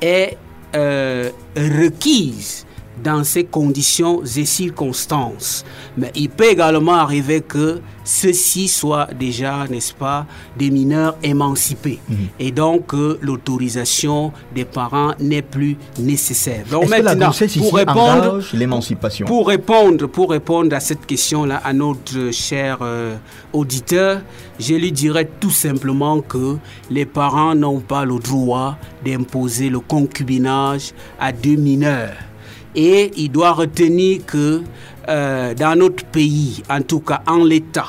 est 0.00 0.36
euh, 0.76 1.30
requise 1.56 2.65
dans 3.02 3.24
ces 3.24 3.44
conditions 3.44 4.22
et 4.24 4.44
circonstances. 4.44 5.64
Mais 5.96 6.10
il 6.14 6.28
peut 6.28 6.50
également 6.50 6.94
arriver 6.94 7.40
que 7.40 7.80
ceux-ci 8.04 8.68
soient 8.68 9.08
déjà, 9.18 9.66
n'est-ce 9.68 9.92
pas, 9.92 10.26
des 10.56 10.70
mineurs 10.70 11.16
émancipés. 11.22 11.98
Mhm. 12.08 12.16
Et 12.38 12.52
donc, 12.52 12.94
euh, 12.94 13.18
l'autorisation 13.20 14.32
des 14.54 14.64
parents 14.64 15.12
n'est 15.18 15.42
plus 15.42 15.76
nécessaire. 15.98 16.64
Donc 16.70 16.84
Est-ce 16.84 16.96
que 16.96 17.02
la 17.02 17.14
maintenant, 17.16 17.46
pour 17.58 17.74
répondre, 17.74 18.40
l'émancipation 18.54 19.26
pour 19.26 19.48
répondre, 19.48 20.06
pour 20.06 20.30
répondre 20.30 20.74
à 20.74 20.80
cette 20.80 21.04
question-là 21.04 21.60
à 21.64 21.72
notre 21.72 22.30
cher 22.32 22.78
euh, 22.80 23.16
auditeur, 23.52 24.20
je 24.58 24.74
lui 24.74 24.92
dirais 24.92 25.28
tout 25.40 25.50
simplement 25.50 26.20
que 26.20 26.56
les 26.90 27.06
parents 27.06 27.54
n'ont 27.54 27.80
pas 27.80 28.04
le 28.04 28.18
droit 28.18 28.76
d'imposer 29.04 29.68
le 29.68 29.80
concubinage 29.80 30.92
à 31.18 31.32
deux 31.32 31.56
mineurs. 31.56 32.14
Et 32.76 33.10
il 33.16 33.32
doit 33.32 33.52
retenir 33.52 34.24
que 34.26 34.62
euh, 35.08 35.54
dans 35.54 35.78
notre 35.78 36.04
pays, 36.04 36.62
en 36.68 36.82
tout 36.82 37.00
cas 37.00 37.22
en 37.26 37.42
l'état, 37.42 37.88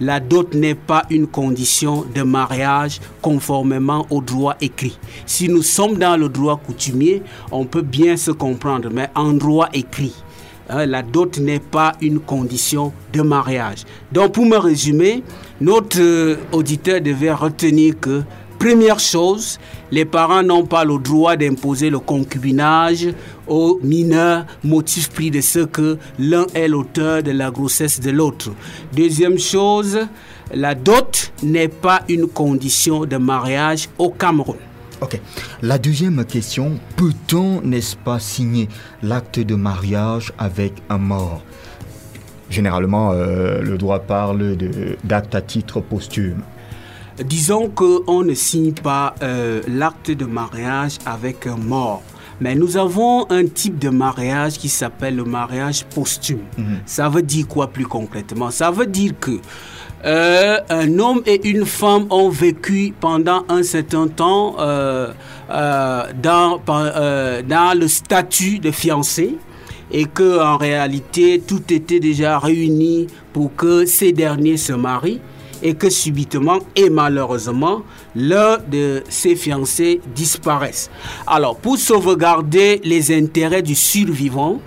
la 0.00 0.18
dot 0.18 0.54
n'est 0.54 0.74
pas 0.74 1.04
une 1.10 1.26
condition 1.26 2.04
de 2.14 2.22
mariage 2.22 3.00
conformément 3.20 4.06
au 4.10 4.22
droit 4.22 4.56
écrit. 4.60 4.98
Si 5.26 5.48
nous 5.48 5.62
sommes 5.62 5.98
dans 5.98 6.16
le 6.16 6.28
droit 6.28 6.56
coutumier, 6.56 7.22
on 7.52 7.64
peut 7.66 7.82
bien 7.82 8.16
se 8.16 8.30
comprendre, 8.30 8.88
mais 8.92 9.08
en 9.14 9.34
droit 9.34 9.68
écrit, 9.72 10.14
hein, 10.70 10.86
la 10.86 11.02
dot 11.02 11.38
n'est 11.38 11.60
pas 11.60 11.92
une 12.00 12.18
condition 12.18 12.92
de 13.12 13.20
mariage. 13.20 13.84
Donc 14.10 14.32
pour 14.32 14.46
me 14.46 14.56
résumer, 14.56 15.22
notre 15.60 16.00
euh, 16.00 16.36
auditeur 16.50 17.00
devait 17.00 17.32
retenir 17.32 18.00
que 18.00 18.22
Première 18.64 18.98
chose, 18.98 19.58
les 19.94 20.04
parents 20.04 20.42
n'ont 20.42 20.66
pas 20.66 20.84
le 20.84 20.98
droit 20.98 21.36
d'imposer 21.36 21.88
le 21.88 22.00
concubinage 22.00 23.06
aux 23.46 23.78
mineurs, 23.80 24.44
motif 24.64 25.08
pris 25.08 25.30
de 25.30 25.40
ce 25.40 25.60
que 25.60 25.98
l'un 26.18 26.46
est 26.52 26.66
l'auteur 26.66 27.22
de 27.22 27.30
la 27.30 27.52
grossesse 27.52 28.00
de 28.00 28.10
l'autre. 28.10 28.50
Deuxième 28.92 29.38
chose, 29.38 30.00
la 30.52 30.74
dot 30.74 31.32
n'est 31.44 31.68
pas 31.68 32.02
une 32.08 32.26
condition 32.26 33.04
de 33.04 33.16
mariage 33.18 33.88
au 33.96 34.10
Cameroun. 34.10 34.56
Ok. 35.00 35.20
La 35.62 35.78
deuxième 35.78 36.24
question, 36.24 36.72
peut-on, 36.96 37.60
n'est-ce 37.60 37.94
pas, 37.94 38.18
signer 38.18 38.68
l'acte 39.00 39.38
de 39.38 39.54
mariage 39.54 40.32
avec 40.38 40.72
un 40.88 40.98
mort? 40.98 41.40
Généralement, 42.50 43.12
euh, 43.12 43.62
le 43.62 43.78
droit 43.78 44.00
parle 44.00 44.56
d'acte 45.04 45.36
à 45.36 45.40
titre 45.40 45.80
posthume. 45.80 46.42
Disons 47.22 47.68
qu'on 47.68 48.24
ne 48.24 48.34
signe 48.34 48.72
pas 48.72 49.14
euh, 49.22 49.62
l'acte 49.68 50.10
de 50.10 50.24
mariage 50.24 50.98
avec 51.06 51.46
un 51.46 51.56
mort. 51.56 52.02
Mais 52.40 52.56
nous 52.56 52.76
avons 52.76 53.30
un 53.30 53.46
type 53.46 53.78
de 53.78 53.90
mariage 53.90 54.58
qui 54.58 54.68
s'appelle 54.68 55.14
le 55.14 55.24
mariage 55.24 55.84
posthume. 55.84 56.40
Ça 56.84 57.08
veut 57.08 57.22
dire 57.22 57.46
quoi 57.46 57.68
plus 57.68 57.86
concrètement? 57.86 58.50
Ça 58.50 58.72
veut 58.72 58.86
dire 58.86 59.12
que 59.20 59.38
euh, 60.04 60.58
un 60.68 60.98
homme 60.98 61.22
et 61.24 61.48
une 61.48 61.64
femme 61.64 62.06
ont 62.10 62.28
vécu 62.28 62.92
pendant 63.00 63.44
un 63.48 63.62
certain 63.62 64.08
temps 64.08 64.56
euh, 64.58 65.12
euh, 65.50 66.02
dans, 66.20 66.60
euh, 66.68 67.40
dans 67.42 67.78
le 67.78 67.88
statut 67.88 68.58
de 68.58 68.70
fiancé 68.70 69.36
et 69.90 70.04
que 70.04 70.42
en 70.42 70.56
réalité 70.58 71.40
tout 71.46 71.62
était 71.72 72.00
déjà 72.00 72.38
réuni 72.38 73.06
pour 73.32 73.54
que 73.54 73.86
ces 73.86 74.12
derniers 74.12 74.56
se 74.56 74.72
marient 74.72 75.20
et 75.64 75.74
que 75.74 75.90
subitement 75.90 76.58
et 76.76 76.90
malheureusement 76.90 77.82
l'un 78.14 78.58
de 78.70 79.02
ces 79.08 79.34
fiancés 79.34 80.00
disparaisse. 80.14 80.90
Alors 81.26 81.56
pour 81.56 81.78
sauvegarder 81.78 82.80
les 82.84 83.16
intérêts 83.16 83.62
du 83.62 83.74
survivant, 83.74 84.60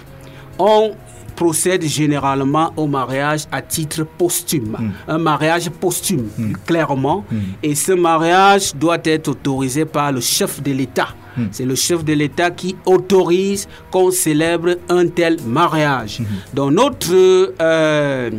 on 0.59 0.91
procède 1.35 1.83
généralement 1.83 2.73
au 2.75 2.87
mariage 2.87 3.43
à 3.51 3.61
titre 3.61 4.03
posthume. 4.17 4.91
Un 5.07 5.19
mariage 5.19 5.69
posthume, 5.69 6.27
plus 6.35 6.55
clairement. 6.65 7.23
Et 7.61 7.75
ce 7.75 7.91
mariage 7.91 8.73
doit 8.73 8.97
être 9.03 9.27
autorisé 9.29 9.85
par 9.85 10.11
le 10.11 10.19
chef 10.19 10.61
de 10.63 10.71
l'État. 10.71 11.09
C'est 11.51 11.65
le 11.65 11.75
chef 11.75 12.03
de 12.03 12.13
l'État 12.13 12.49
qui 12.49 12.75
autorise 12.87 13.67
qu'on 13.91 14.09
célèbre 14.09 14.77
un 14.89 15.07
tel 15.07 15.37
mariage. 15.45 16.21
Donc 16.55 16.71
notre 16.71 17.53
euh, 17.61 18.31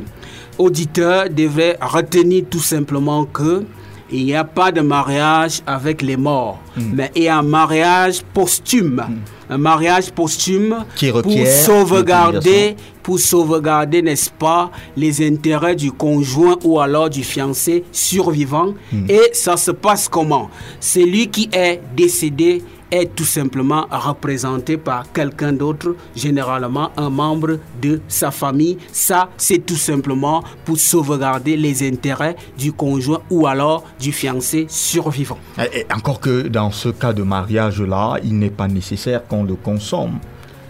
auditeur 0.58 1.30
devrait 1.30 1.76
retenir 1.80 2.44
tout 2.50 2.60
simplement 2.60 3.24
que 3.24 3.64
il 4.10 4.24
n'y 4.24 4.34
a 4.34 4.44
pas 4.44 4.72
de 4.72 4.80
mariage 4.80 5.60
avec 5.66 6.00
les 6.02 6.16
morts, 6.16 6.60
mais 6.76 7.10
il 7.14 7.24
y 7.24 7.28
a 7.28 7.38
un 7.38 7.42
mariage 7.42 8.22
posthume. 8.32 9.04
Un 9.50 9.58
mariage 9.58 10.10
posthume 10.12 10.84
Qui 10.94 11.10
pour 11.10 11.46
sauvegarder, 11.46 12.76
pour 13.02 13.18
sauvegarder, 13.18 14.02
n'est-ce 14.02 14.30
pas, 14.30 14.70
les 14.96 15.26
intérêts 15.26 15.76
du 15.76 15.90
conjoint 15.90 16.56
ou 16.64 16.80
alors 16.80 17.08
du 17.08 17.24
fiancé 17.24 17.84
survivant. 17.90 18.74
Et 19.08 19.30
ça 19.32 19.56
se 19.56 19.70
passe 19.70 20.08
comment? 20.08 20.50
Celui 20.80 21.28
qui 21.28 21.48
est 21.52 21.80
décédé 21.96 22.62
est 22.90 23.14
tout 23.14 23.24
simplement 23.24 23.86
représenté 23.90 24.76
par 24.76 25.12
quelqu'un 25.12 25.52
d'autre, 25.52 25.94
généralement 26.16 26.90
un 26.96 27.10
membre 27.10 27.58
de 27.82 28.00
sa 28.08 28.30
famille. 28.30 28.78
Ça, 28.92 29.28
c'est 29.36 29.64
tout 29.64 29.76
simplement 29.76 30.42
pour 30.64 30.78
sauvegarder 30.78 31.56
les 31.56 31.86
intérêts 31.86 32.36
du 32.58 32.72
conjoint 32.72 33.20
ou 33.30 33.46
alors 33.46 33.84
du 34.00 34.12
fiancé 34.12 34.66
survivant. 34.68 35.38
Et 35.74 35.86
encore 35.94 36.20
que 36.20 36.48
dans 36.48 36.70
ce 36.70 36.88
cas 36.88 37.12
de 37.12 37.22
mariage-là, 37.22 38.16
il 38.24 38.38
n'est 38.38 38.48
pas 38.48 38.68
nécessaire 38.68 39.26
qu'on 39.26 39.37
le 39.44 39.54
consomme, 39.54 40.18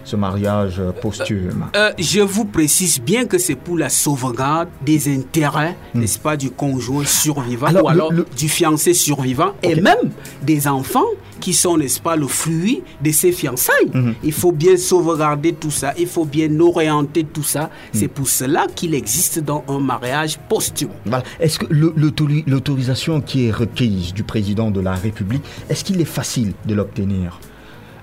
ce 0.05 0.17
mariage 0.17 0.81
posthume. 1.03 1.67
Euh, 1.77 1.91
je 1.99 2.21
vous 2.21 2.47
précise 2.47 2.99
bien 3.01 3.27
que 3.27 3.37
c'est 3.37 3.57
pour 3.57 3.77
la 3.77 3.91
sauvegarde 3.91 4.69
des 4.85 5.15
intérêts, 5.15 5.77
n'est-ce 5.95 6.19
pas, 6.19 6.37
du 6.37 6.51
conjoint 6.51 7.05
survivant 7.05 7.67
Alors, 7.67 7.85
ou 7.85 7.89
alors 7.89 8.13
le- 8.13 8.27
du 8.37 8.49
fiancé 8.49 8.95
survivant 8.95 9.53
et 9.63 9.75
même 9.81 10.11
des 10.43 10.67
enfants 10.67 11.05
qui 11.41 11.53
sont, 11.53 11.77
n'est-ce 11.77 12.01
pas, 12.01 12.17
le 12.17 12.27
fruit 12.27 12.83
de 13.05 13.13
ces 13.13 13.31
fiançailles. 13.33 13.93
Il 14.25 14.33
faut 14.33 14.51
bien 14.51 14.77
sauvegarder 14.77 15.53
tout 15.53 15.71
ça, 15.71 15.93
il 15.97 16.09
faut 16.09 16.25
bien 16.25 16.59
orienter 16.59 17.23
tout 17.23 17.45
ça. 17.45 17.71
C'est 17.93 18.09
pour 18.09 18.27
cela 18.29 18.67
qu'il 18.75 18.93
existe 18.95 19.39
dans 19.41 19.63
un 19.69 19.79
mariage 19.79 20.37
posthume. 20.49 20.89
Voilà. 21.05 21.23
Est-ce 21.39 21.61
que 21.61 21.67
l'autorisation 22.47 23.21
qui 23.21 23.47
est 23.47 23.51
requise 23.53 24.13
du 24.15 24.23
président 24.25 24.71
de 24.71 24.81
la 24.81 24.95
République, 24.95 25.43
est-ce 25.69 25.85
qu'il 25.85 26.01
est 26.01 26.05
facile 26.07 26.55
de 26.67 26.75
l'obtenir? 26.75 27.39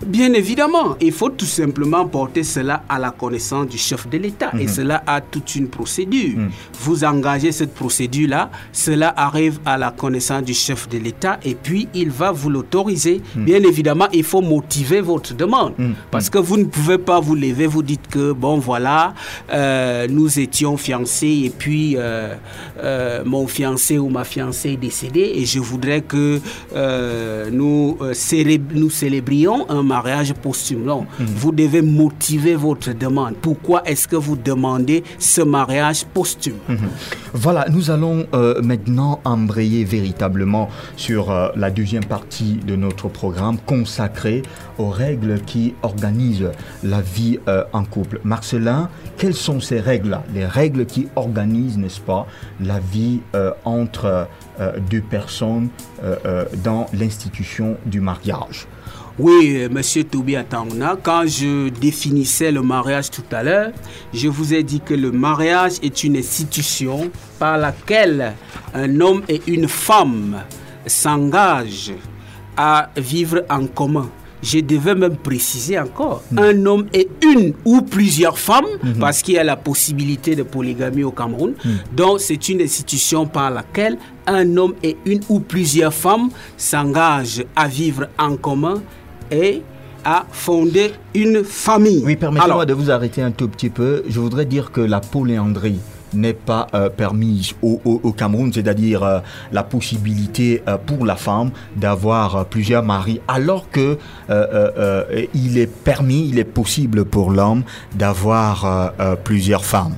Bien 0.05 0.33
évidemment, 0.33 0.95
il 1.01 1.11
faut 1.11 1.29
tout 1.29 1.45
simplement 1.45 2.05
porter 2.07 2.43
cela 2.43 2.83
à 2.89 2.99
la 2.99 3.11
connaissance 3.11 3.67
du 3.67 3.77
chef 3.77 4.07
de 4.09 4.17
l'État 4.17 4.51
et 4.59 4.63
Mhm. 4.65 4.67
cela 4.67 5.03
a 5.07 5.21
toute 5.21 5.55
une 5.55 5.67
procédure. 5.67 6.37
Vous 6.81 7.03
engagez 7.03 7.51
cette 7.51 7.73
procédure-là, 7.73 8.49
cela 8.71 9.13
arrive 9.15 9.59
à 9.65 9.77
la 9.77 9.91
connaissance 9.91 10.43
du 10.43 10.53
chef 10.53 10.87
de 10.89 10.97
l'État 10.97 11.39
et 11.43 11.55
puis 11.55 11.87
il 11.93 12.09
va 12.09 12.31
vous 12.31 12.49
l'autoriser. 12.49 13.21
Bien 13.35 13.61
évidemment, 13.63 14.07
il 14.13 14.23
faut 14.23 14.41
motiver 14.41 15.01
votre 15.01 15.33
demande 15.33 15.73
parce 16.11 16.29
que 16.29 16.37
vous 16.37 16.57
ne 16.57 16.65
pouvez 16.65 16.97
pas 16.97 17.19
vous 17.19 17.35
lever, 17.35 17.67
vous 17.67 17.83
dites 17.83 18.07
que 18.07 18.31
bon 18.31 18.57
voilà, 18.59 19.13
euh, 19.51 20.07
nous 20.09 20.39
étions 20.39 20.77
fiancés 20.77 21.43
et 21.45 21.49
puis 21.49 21.95
euh, 21.97 22.35
euh, 22.83 23.23
mon 23.25 23.47
fiancé 23.47 23.97
ou 23.97 24.09
ma 24.09 24.23
fiancée 24.23 24.71
est 24.71 24.77
décédé 24.77 25.21
et 25.35 25.45
je 25.45 25.59
voudrais 25.59 26.01
que 26.01 26.39
nous, 27.51 27.97
célé- 28.13 28.61
nous 28.73 28.89
célébrions 28.89 29.69
un 29.69 29.83
mariage 29.85 30.33
posthume. 30.33 30.83
Non, 30.83 31.05
vous 31.19 31.51
devez 31.51 31.81
motiver 31.81 32.55
votre 32.55 32.91
demande. 32.93 33.35
Pourquoi 33.41 33.83
est-ce 33.87 34.07
que 34.07 34.15
vous 34.15 34.35
demandez 34.35 35.03
ce 35.19 35.41
mariage 35.41 36.05
posthume? 36.05 36.55
Voilà, 37.33 37.65
nous 37.69 37.91
allons 37.91 38.25
euh, 38.33 38.61
maintenant 38.61 39.19
embrayer 39.25 39.83
véritablement 39.83 40.69
sur 40.95 41.31
euh, 41.31 41.49
la 41.55 41.69
deuxième 41.69 42.05
partie 42.05 42.55
de 42.65 42.77
notre 42.77 43.09
programme 43.09 43.57
consacré 43.57 44.41
aux 44.77 44.89
règles 44.89 45.41
qui 45.41 45.73
organisent 45.83 46.51
la 46.83 47.01
vie 47.01 47.39
euh, 47.47 47.63
en 47.73 47.83
couple. 47.83 48.21
Marcelin, 48.23 48.89
quelles 49.17 49.33
sont 49.33 49.59
ces 49.59 49.81
règles-là? 49.81 50.23
Les 50.33 50.45
règles 50.45 50.85
qui 50.85 51.07
organisent, 51.15 51.77
n'est-ce 51.77 51.99
pas, 52.01 52.25
la 52.61 52.79
vie 52.79 53.19
entre 53.65 54.27
deux 54.89 55.01
personnes 55.01 55.69
dans 56.63 56.85
l'institution 56.93 57.77
du 57.85 57.99
mariage 57.99 58.67
Oui, 59.17 59.53
euh, 59.55 59.69
monsieur 59.69 60.03
Toubi 60.03 60.35
Atangna, 60.35 60.97
quand 61.01 61.25
je 61.25 61.69
définissais 61.69 62.51
le 62.51 62.61
mariage 62.61 63.09
tout 63.11 63.23
à 63.31 63.43
l'heure, 63.43 63.71
je 64.13 64.27
vous 64.27 64.53
ai 64.53 64.61
dit 64.61 64.81
que 64.81 64.93
le 64.93 65.11
mariage 65.11 65.73
est 65.81 66.03
une 66.03 66.17
institution 66.17 67.09
par 67.39 67.57
laquelle 67.57 68.33
un 68.73 68.99
homme 68.99 69.21
et 69.29 69.41
une 69.47 69.69
femme 69.69 70.41
s'engagent 70.85 71.93
à 72.57 72.89
vivre 72.97 73.43
en 73.49 73.65
commun. 73.67 74.09
je 74.43 74.59
devais 74.59 74.93
même 74.93 75.15
préciser 75.15 75.79
encore, 75.79 76.21
un 76.37 76.65
homme 76.67 76.85
et 76.93 77.07
une 77.23 77.53
ou 77.65 77.81
plusieurs 77.81 78.37
femmes, 78.37 78.67
Mhm. 78.83 78.99
parce 78.99 79.23
qu'il 79.23 79.33
y 79.33 79.37
a 79.39 79.43
la 79.43 79.55
possibilité 79.55 80.35
de 80.35 80.43
polygamie 80.43 81.03
au 81.03 81.09
Cameroun. 81.09 81.53
Mhm. 81.65 81.77
Donc 81.95 82.19
c'est 82.19 82.47
une 82.49 82.61
institution 82.61 83.25
par 83.25 83.49
laquelle 83.49 83.97
un 84.27 84.55
homme 84.57 84.75
et 84.83 84.97
une 85.05 85.21
ou 85.29 85.39
plusieurs 85.39 85.93
femmes 85.95 86.29
s'engagent 86.57 87.43
à 87.55 87.67
vivre 87.67 88.07
en 88.19 88.35
commun 88.37 88.83
et 89.31 89.61
à 90.03 90.25
fonder 90.31 90.91
une 91.15 91.43
famille. 91.43 92.03
Oui, 92.05 92.15
permettez-moi 92.15 92.65
de 92.65 92.73
vous 92.73 92.91
arrêter 92.91 93.21
un 93.23 93.31
tout 93.31 93.47
petit 93.47 93.69
peu. 93.69 94.03
Je 94.07 94.19
voudrais 94.19 94.45
dire 94.45 94.71
que 94.71 94.81
la 94.81 94.99
polyandrie 94.99 95.79
n'est 96.13 96.33
pas 96.33 96.67
euh, 96.73 96.89
permise 96.89 97.53
au, 97.61 97.81
au- 97.83 97.99
au 98.03 98.11
Cameroun, 98.13 98.53
c'est-à-dire 98.53 99.03
euh, 99.03 99.19
la 99.51 99.63
possibilité 99.63 100.61
euh, 100.67 100.77
pour 100.77 101.05
la 101.05 101.15
femme 101.15 101.49
d'avoir 101.75 102.45
plusieurs 102.45 102.83
maris, 102.83 103.19
alors 103.27 103.69
que 103.71 103.97
il 105.33 105.57
est 105.57 105.67
permis, 105.83 106.29
il 106.29 106.39
est 106.39 106.43
possible 106.45 107.03
pour 107.05 107.31
l'homme 107.31 107.63
d'avoir 107.95 108.93
plusieurs 109.23 109.65
femmes. 109.65 109.95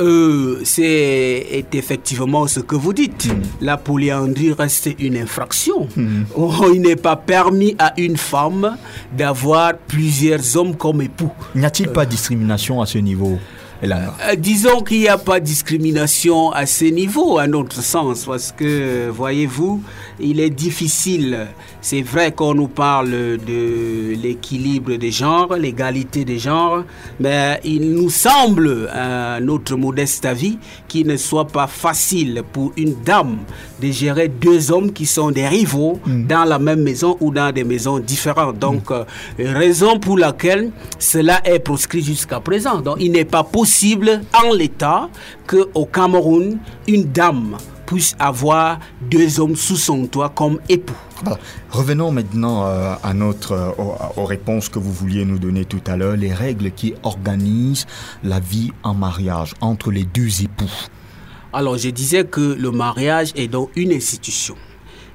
Euh, 0.00 0.60
c'est 0.64 0.82
est 0.84 1.74
effectivement 1.74 2.46
ce 2.46 2.60
que 2.60 2.74
vous 2.74 2.92
dites. 2.92 3.28
La 3.60 3.76
polyandrie 3.76 4.52
reste 4.52 4.90
une 4.98 5.16
infraction. 5.16 5.88
Oh, 6.34 6.52
il 6.74 6.82
n'est 6.82 6.96
pas 6.96 7.16
permis 7.16 7.76
à 7.78 7.92
une 7.98 8.16
femme 8.16 8.76
d'avoir 9.16 9.74
plusieurs 9.86 10.56
hommes 10.56 10.76
comme 10.76 11.02
époux. 11.02 11.30
N'y 11.54 11.64
a-t-il 11.64 11.88
pas 11.90 12.06
discrimination 12.06 12.80
à 12.80 12.86
ce 12.86 12.98
niveau 12.98 13.38
Euh, 13.82 14.34
disons 14.36 14.80
qu'il 14.80 15.00
n'y 15.00 15.08
a 15.08 15.18
pas 15.18 15.40
de 15.40 15.44
discrimination 15.44 16.50
à 16.50 16.66
ce 16.66 16.86
niveau, 16.86 17.38
à 17.38 17.46
notre 17.46 17.82
sens, 17.82 18.24
parce 18.24 18.52
que, 18.52 19.08
voyez-vous, 19.10 19.82
il 20.20 20.40
est 20.40 20.50
difficile. 20.50 21.48
C'est 21.86 22.00
vrai 22.00 22.32
qu'on 22.32 22.54
nous 22.54 22.68
parle 22.68 23.10
de 23.10 24.14
l'équilibre 24.14 24.94
des 24.94 25.10
genres, 25.10 25.52
l'égalité 25.54 26.24
des 26.24 26.38
genres, 26.38 26.82
mais 27.20 27.60
il 27.62 27.92
nous 27.92 28.08
semble, 28.08 28.88
à 28.90 29.38
notre 29.38 29.76
modeste 29.76 30.24
avis, 30.24 30.58
qu'il 30.88 31.06
ne 31.06 31.18
soit 31.18 31.46
pas 31.46 31.66
facile 31.66 32.42
pour 32.54 32.72
une 32.78 32.94
dame 33.04 33.36
de 33.82 33.90
gérer 33.90 34.28
deux 34.28 34.72
hommes 34.72 34.94
qui 34.94 35.04
sont 35.04 35.30
des 35.30 35.46
rivaux 35.46 36.00
dans 36.06 36.44
la 36.44 36.58
même 36.58 36.82
maison 36.82 37.18
ou 37.20 37.30
dans 37.30 37.52
des 37.52 37.64
maisons 37.64 37.98
différentes. 37.98 38.58
Donc, 38.58 38.90
euh, 38.90 39.04
raison 39.38 39.98
pour 39.98 40.16
laquelle 40.16 40.70
cela 40.98 41.42
est 41.44 41.58
proscrit 41.58 42.00
jusqu'à 42.00 42.40
présent. 42.40 42.80
Donc, 42.80 42.96
il 42.98 43.12
n'est 43.12 43.26
pas 43.26 43.44
possible 43.44 44.22
en 44.42 44.54
l'état 44.54 45.10
qu'au 45.46 45.84
Cameroun, 45.84 46.56
une 46.88 47.12
dame 47.12 47.58
puisse 47.86 48.14
avoir 48.18 48.78
deux 49.10 49.40
hommes 49.40 49.56
sous 49.56 49.76
son 49.76 50.06
toit 50.06 50.30
comme 50.30 50.58
époux. 50.68 50.96
Alors, 51.24 51.38
revenons 51.70 52.10
maintenant 52.10 52.66
euh, 52.66 52.94
à 53.02 53.14
notre, 53.14 53.52
euh, 53.52 53.70
aux, 53.78 54.20
aux 54.20 54.24
réponses 54.24 54.68
que 54.68 54.78
vous 54.78 54.92
vouliez 54.92 55.24
nous 55.24 55.38
donner 55.38 55.64
tout 55.64 55.82
à 55.86 55.96
l'heure, 55.96 56.16
les 56.16 56.32
règles 56.32 56.70
qui 56.72 56.94
organisent 57.02 57.86
la 58.22 58.40
vie 58.40 58.72
en 58.82 58.94
mariage 58.94 59.54
entre 59.60 59.90
les 59.90 60.04
deux 60.04 60.42
époux. 60.42 60.70
Alors, 61.52 61.78
je 61.78 61.88
disais 61.90 62.24
que 62.24 62.56
le 62.58 62.70
mariage 62.70 63.32
est 63.36 63.48
donc 63.48 63.70
une 63.76 63.92
institution. 63.92 64.56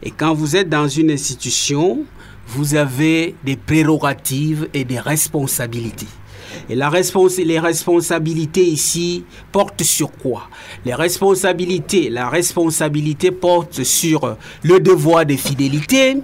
Et 0.02 0.12
quand 0.12 0.34
vous 0.34 0.56
êtes 0.56 0.70
dans 0.70 0.88
une 0.88 1.12
institution, 1.12 2.06
vous 2.48 2.76
avez 2.76 3.36
des 3.44 3.58
prérogatives 3.58 4.70
et 4.74 4.86
des 4.86 5.00
responsabilités. 5.00 6.08
Et 6.70 6.76
la 6.76 6.90
respons- 6.90 7.28
les 7.44 7.60
responsabilités 7.60 8.66
ici 8.66 9.24
portent 9.52 9.84
sur 9.84 10.12
quoi? 10.12 10.44
Les 10.86 10.94
responsabilités, 10.94 12.10
la 12.10 12.30
responsabilité 12.30 13.32
porte 13.32 13.84
sur 13.84 14.38
le 14.64 14.80
devoir 14.80 15.26
de 15.26 15.36
fidélité, 15.36 16.18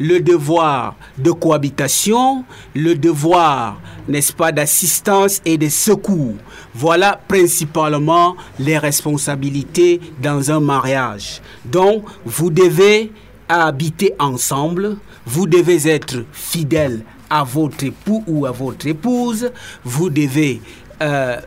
le 0.00 0.20
devoir 0.20 0.96
de 1.18 1.30
cohabitation, 1.30 2.44
le 2.74 2.94
devoir, 2.94 3.80
n'est-ce 4.08 4.32
pas, 4.32 4.50
d'assistance 4.50 5.40
et 5.44 5.56
de 5.56 5.68
secours. 5.68 6.34
Voilà 6.74 7.20
principalement 7.28 8.34
les 8.58 8.76
responsabilités 8.78 10.00
dans 10.20 10.50
un 10.50 10.60
mariage. 10.60 11.40
Donc, 11.64 12.04
vous 12.24 12.50
devez 12.50 13.12
habiter 13.48 14.14
ensemble, 14.18 14.96
vous 15.26 15.46
devez 15.46 15.86
être 15.88 16.24
fidèle 16.32 17.04
votre 17.42 17.82
époux 17.82 18.22
ou 18.28 18.46
à 18.46 18.52
votre 18.52 18.86
épouse, 18.86 19.50
vous 19.84 20.10
devez 20.10 20.60
euh, 21.02 21.40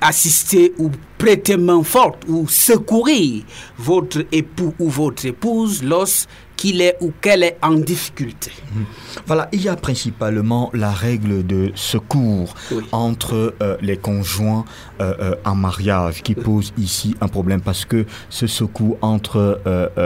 assister 0.00 0.72
ou 0.78 0.90
prêter 1.18 1.56
main 1.56 1.82
forte 1.82 2.22
ou 2.28 2.46
secourir 2.46 3.42
votre 3.78 4.24
époux 4.30 4.74
ou 4.78 4.88
votre 4.88 5.24
épouse 5.24 5.82
est 6.72 6.96
ou 7.00 7.12
qu'elle 7.20 7.42
est 7.42 7.58
en 7.62 7.74
difficulté. 7.74 8.50
Voilà, 9.26 9.48
il 9.52 9.62
y 9.62 9.68
a 9.68 9.76
principalement 9.76 10.70
la 10.74 10.90
règle 10.90 11.46
de 11.46 11.70
secours 11.74 12.54
entre 12.92 13.54
euh, 13.62 13.76
les 13.80 13.96
conjoints 13.96 14.64
euh, 15.00 15.14
euh, 15.20 15.34
en 15.44 15.54
mariage 15.54 16.22
qui 16.22 16.34
pose 16.34 16.72
ici 16.76 17.14
un 17.20 17.28
problème 17.28 17.60
parce 17.60 17.84
que 17.84 18.06
ce 18.28 18.46
secours 18.46 18.98
entre 19.02 19.60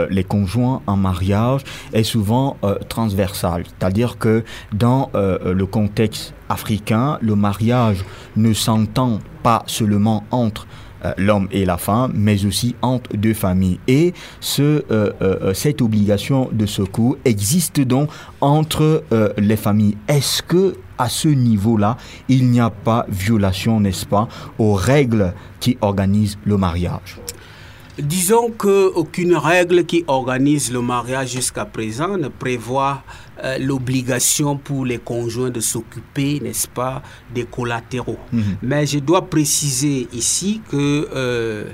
les 0.09 0.23
conjoints 0.23 0.81
en 0.87 0.97
mariage 0.97 1.61
est 1.93 2.03
souvent 2.03 2.57
transversal. 2.87 3.63
C'est-à-dire 3.65 4.17
que 4.17 4.43
dans 4.73 5.11
le 5.13 5.65
contexte 5.65 6.33
africain, 6.49 7.17
le 7.21 7.35
mariage 7.35 8.05
ne 8.35 8.53
s'entend 8.53 9.19
pas 9.43 9.63
seulement 9.67 10.23
entre 10.31 10.67
euh, 11.05 11.13
l'homme 11.17 11.47
et 11.51 11.65
la 11.65 11.77
femme, 11.77 12.11
mais 12.13 12.45
aussi 12.45 12.75
entre 12.81 13.15
deux 13.15 13.33
familles. 13.33 13.79
Et 13.87 14.13
ce, 14.39 14.61
euh, 14.61 15.11
euh, 15.21 15.53
cette 15.53 15.81
obligation 15.81 16.49
de 16.51 16.65
secours 16.65 17.17
existe 17.25 17.79
donc 17.79 18.09
entre 18.41 19.03
les 19.37 19.55
familles. 19.55 19.97
Est-ce 20.07 20.41
que 20.41 20.75
à 20.97 21.09
ce 21.09 21.29
niveau-là, 21.29 21.97
il 22.27 22.49
n'y 22.49 22.59
a 22.59 22.69
pas 22.69 23.05
violation, 23.09 23.79
n'est-ce 23.79 24.05
pas, 24.05 24.27
aux 24.57 24.73
règles 24.73 25.33
qui 25.59 25.77
organisent 25.81 26.37
le 26.43 26.57
mariage? 26.57 27.19
Disons 28.01 28.51
qu'aucune 28.57 29.35
règle 29.35 29.85
qui 29.85 30.03
organise 30.07 30.71
le 30.71 30.81
mariage 30.81 31.31
jusqu'à 31.31 31.65
présent 31.65 32.17
ne 32.17 32.27
prévoit 32.29 33.03
euh, 33.43 33.57
l'obligation 33.57 34.57
pour 34.57 34.85
les 34.85 34.97
conjoints 34.97 35.49
de 35.49 35.59
s'occuper, 35.59 36.39
n'est-ce 36.41 36.67
pas, 36.67 37.01
des 37.33 37.43
collatéraux. 37.45 38.19
Mhm. 38.31 38.57
Mais 38.61 38.85
je 38.85 38.99
dois 38.99 39.29
préciser 39.29 40.07
ici 40.13 40.61
que 40.69 41.07
euh, 41.13 41.65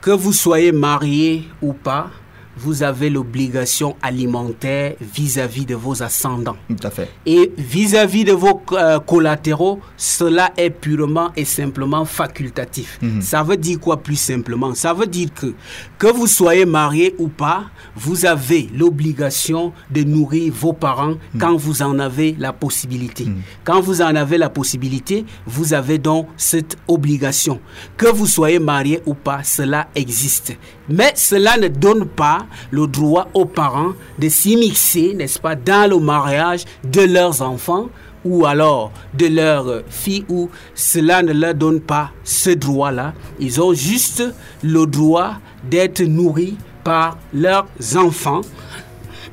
que 0.00 0.10
vous 0.10 0.34
soyez 0.34 0.70
marié 0.72 1.44
ou 1.62 1.72
pas, 1.72 2.10
vous 2.56 2.82
avez 2.82 3.10
l'obligation 3.10 3.96
alimentaire 4.02 4.94
vis-à-vis 5.00 5.66
de 5.66 5.74
vos 5.74 6.02
ascendants. 6.02 6.56
Tout 6.68 6.86
à 6.86 6.90
fait. 6.90 7.10
Et 7.26 7.52
vis-à-vis 7.56 8.24
de 8.24 8.32
vos 8.32 8.60
euh, 8.72 8.98
collatéraux, 9.00 9.80
cela 9.96 10.52
est 10.56 10.70
purement 10.70 11.30
et 11.36 11.44
simplement 11.44 12.04
facultatif. 12.04 12.98
Mhm. 13.02 13.22
Ça 13.22 13.42
veut 13.42 13.56
dire 13.56 13.80
quoi 13.80 13.98
plus 14.02 14.16
simplement? 14.16 14.74
Ça 14.74 14.92
veut 14.92 15.06
dire 15.06 15.28
que 15.34 15.54
que 15.98 16.06
vous 16.06 16.26
soyez 16.26 16.64
marié 16.66 17.14
ou 17.18 17.28
pas, 17.28 17.64
vous 17.96 18.26
avez 18.26 18.68
l'obligation 18.74 19.72
de 19.90 20.02
nourrir 20.02 20.52
vos 20.52 20.72
parents 20.72 21.14
quand 21.38 21.56
vous 21.56 21.82
en 21.82 21.98
avez 21.98 22.36
la 22.38 22.52
possibilité. 22.52 23.26
Quand 23.64 23.80
vous 23.80 24.02
en 24.02 24.14
avez 24.14 24.38
la 24.38 24.50
possibilité, 24.50 25.24
vous 25.46 25.72
avez 25.72 25.98
donc 25.98 26.28
cette 26.36 26.76
obligation. 26.88 27.60
Que 27.96 28.06
vous 28.06 28.26
soyez 28.26 28.58
marié 28.58 29.00
ou 29.06 29.14
pas, 29.14 29.42
cela 29.42 29.88
existe. 29.94 30.56
Mais 30.88 31.12
cela 31.14 31.56
ne 31.56 31.68
donne 31.68 32.04
pas 32.06 32.43
le 32.70 32.86
droit 32.86 33.28
aux 33.34 33.44
parents 33.44 33.92
de 34.18 34.28
s'immiscer, 34.28 35.14
n'est-ce 35.14 35.38
pas, 35.38 35.54
dans 35.54 35.90
le 35.90 35.98
mariage 35.98 36.64
de 36.84 37.02
leurs 37.02 37.42
enfants 37.42 37.88
ou 38.24 38.46
alors 38.46 38.90
de 39.12 39.26
leurs 39.26 39.82
filles, 39.88 40.24
ou 40.28 40.48
cela 40.74 41.22
ne 41.22 41.32
leur 41.32 41.54
donne 41.54 41.80
pas 41.80 42.10
ce 42.24 42.50
droit-là. 42.50 43.12
Ils 43.38 43.60
ont 43.60 43.74
juste 43.74 44.24
le 44.62 44.86
droit 44.86 45.34
d'être 45.68 46.02
nourris 46.02 46.56
par 46.82 47.18
leurs 47.32 47.66
enfants. 47.96 48.40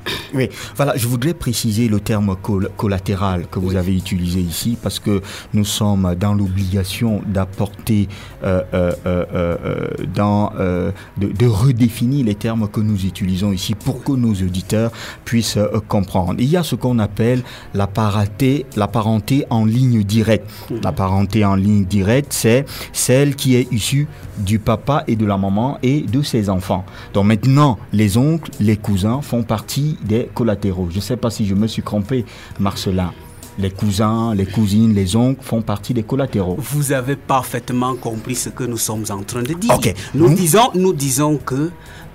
Oui, 0.33 0.47
voilà, 0.77 0.95
je 0.95 1.07
voudrais 1.07 1.33
préciser 1.33 1.89
le 1.89 1.99
terme 1.99 2.37
col- 2.41 2.69
collatéral 2.77 3.47
que 3.51 3.59
vous 3.59 3.75
avez 3.75 3.93
utilisé 3.93 4.39
ici 4.39 4.77
parce 4.81 4.97
que 4.97 5.21
nous 5.53 5.65
sommes 5.65 6.15
dans 6.17 6.33
l'obligation 6.33 7.21
d'apporter, 7.27 8.07
euh, 8.45 8.61
euh, 8.73 8.93
euh, 9.05 9.87
dans, 10.15 10.53
de, 11.17 11.27
de 11.27 11.45
redéfinir 11.45 12.25
les 12.25 12.35
termes 12.35 12.69
que 12.69 12.79
nous 12.79 13.05
utilisons 13.05 13.51
ici 13.51 13.75
pour 13.75 14.03
que 14.05 14.13
nos 14.13 14.31
auditeurs 14.31 14.91
puissent 15.25 15.59
comprendre. 15.89 16.35
Il 16.39 16.49
y 16.49 16.55
a 16.55 16.63
ce 16.63 16.75
qu'on 16.75 16.99
appelle 16.99 17.43
la 17.73 17.87
parenté, 17.87 18.65
la 18.77 18.87
parenté 18.87 19.45
en 19.49 19.65
ligne 19.65 20.01
directe. 20.03 20.49
La 20.81 20.93
parenté 20.93 21.43
en 21.43 21.55
ligne 21.55 21.83
directe, 21.83 22.31
c'est 22.31 22.65
celle 22.93 23.35
qui 23.35 23.55
est 23.55 23.67
issue 23.73 24.07
du 24.37 24.59
papa 24.59 25.03
et 25.07 25.17
de 25.17 25.25
la 25.25 25.37
maman 25.37 25.77
et 25.83 26.01
de 26.01 26.21
ses 26.21 26.49
enfants. 26.49 26.85
Donc 27.13 27.25
maintenant, 27.25 27.77
les 27.91 28.17
oncles, 28.17 28.51
les 28.61 28.77
cousins 28.77 29.21
font 29.21 29.43
partie 29.43 29.90
des 30.01 30.29
collatéraux. 30.33 30.87
Je 30.89 30.97
ne 30.97 31.01
sais 31.01 31.17
pas 31.17 31.29
si 31.29 31.45
je 31.45 31.55
me 31.55 31.67
suis 31.67 31.81
trompé, 31.83 32.25
Marcelin. 32.59 33.11
Les 33.59 33.69
cousins, 33.69 34.33
les 34.33 34.45
cousines, 34.45 34.93
les 34.93 35.15
oncles 35.15 35.41
font 35.43 35.61
partie 35.61 35.93
des 35.93 36.03
collatéraux. 36.03 36.55
Vous 36.57 36.93
avez 36.93 37.15
parfaitement 37.17 37.95
compris 37.95 38.35
ce 38.35 38.49
que 38.49 38.63
nous 38.63 38.77
sommes 38.77 39.03
en 39.09 39.21
train 39.23 39.43
de 39.43 39.53
dire. 39.53 39.73
Nous- 40.13 40.33
disons, 40.33 40.69
nous 40.73 40.93
disons 40.93 41.37
que 41.37 41.69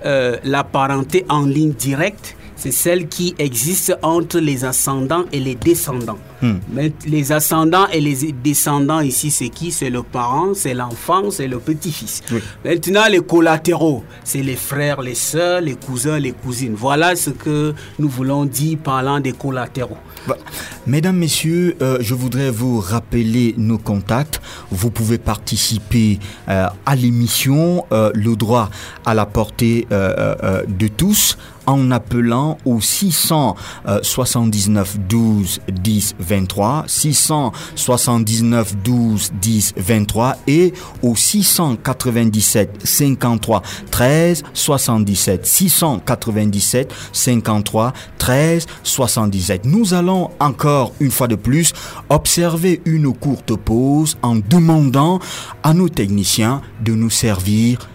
euh, 0.05 0.37
la 0.43 0.63
parenté 0.63 1.25
en 1.29 1.45
ligne 1.45 1.73
directe, 1.73 2.35
c'est 2.57 2.71
celle 2.71 3.07
qui 3.07 3.35
existe 3.37 3.95
entre 4.01 4.39
les 4.39 4.65
ascendants 4.65 5.25
et 5.31 5.39
les 5.39 5.55
descendants. 5.55 6.17
Hmm. 6.41 6.55
Mais 6.71 6.91
les 7.07 7.31
ascendants 7.31 7.87
et 7.87 8.01
les 8.01 8.31
descendants 8.31 8.99
ici, 8.99 9.31
c'est 9.31 9.49
qui? 9.49 9.71
C'est 9.71 9.89
le 9.89 10.03
parent, 10.03 10.53
c'est 10.53 10.73
l'enfant, 10.73 11.31
c'est 11.31 11.47
le 11.47 11.59
petit-fils. 11.59 12.21
Maintenant, 12.65 13.07
les 13.09 13.21
collatéraux, 13.21 14.03
c'est 14.23 14.43
les 14.43 14.55
frères, 14.55 15.01
les 15.01 15.15
sœurs, 15.15 15.61
les 15.61 15.75
cousins, 15.75 16.19
les 16.19 16.31
cousines. 16.33 16.75
Voilà 16.75 17.15
ce 17.15 17.29
que 17.29 17.73
nous 17.99 18.09
voulons 18.09 18.45
dire 18.45 18.77
parlant 18.83 19.19
des 19.19 19.31
collatéraux. 19.31 19.97
Bah, 20.27 20.37
Mesdames, 20.85 21.17
Messieurs, 21.17 21.75
euh, 21.81 21.97
je 22.01 22.13
voudrais 22.13 22.49
vous 22.49 22.79
rappeler 22.79 23.53
nos 23.57 23.77
contacts. 23.77 24.41
Vous 24.71 24.89
pouvez 24.89 25.17
participer 25.17 26.19
euh, 26.49 26.67
à 26.85 26.95
l'émission 26.95 27.85
euh, 27.91 28.11
Le 28.13 28.35
droit 28.35 28.69
à 29.05 29.13
la 29.13 29.25
portée 29.25 29.87
de 29.89 30.87
tous 30.87 31.37
en 31.67 31.91
appelant 31.91 32.57
au 32.65 32.81
679 32.81 34.97
12 35.07 35.59
10 35.71 36.15
23, 36.19 36.85
679 36.87 38.75
12 38.83 39.33
10 39.39 39.73
23 39.77 40.35
et 40.47 40.73
au 41.03 41.15
697 41.15 42.81
53 42.83 43.61
13 43.91 44.43
77, 44.53 45.45
697 45.45 46.91
53 47.11 47.93
13 48.17 48.65
77. 48.83 49.65
Nous 49.65 49.93
allons 49.93 50.31
encore 50.39 50.93
une 50.99 51.11
fois 51.11 51.27
de 51.27 51.35
plus 51.35 51.73
observer 52.09 52.81
une 52.85 53.13
courte 53.13 53.55
pause 53.55 54.17
en 54.21 54.35
demandant 54.35 55.19
à 55.63 55.73
nos 55.73 55.89
techniciens 55.89 56.61
de 56.81 56.93
nous 56.93 57.09
servir 57.09 57.89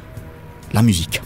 la 0.73 0.83
musique. 0.83 1.23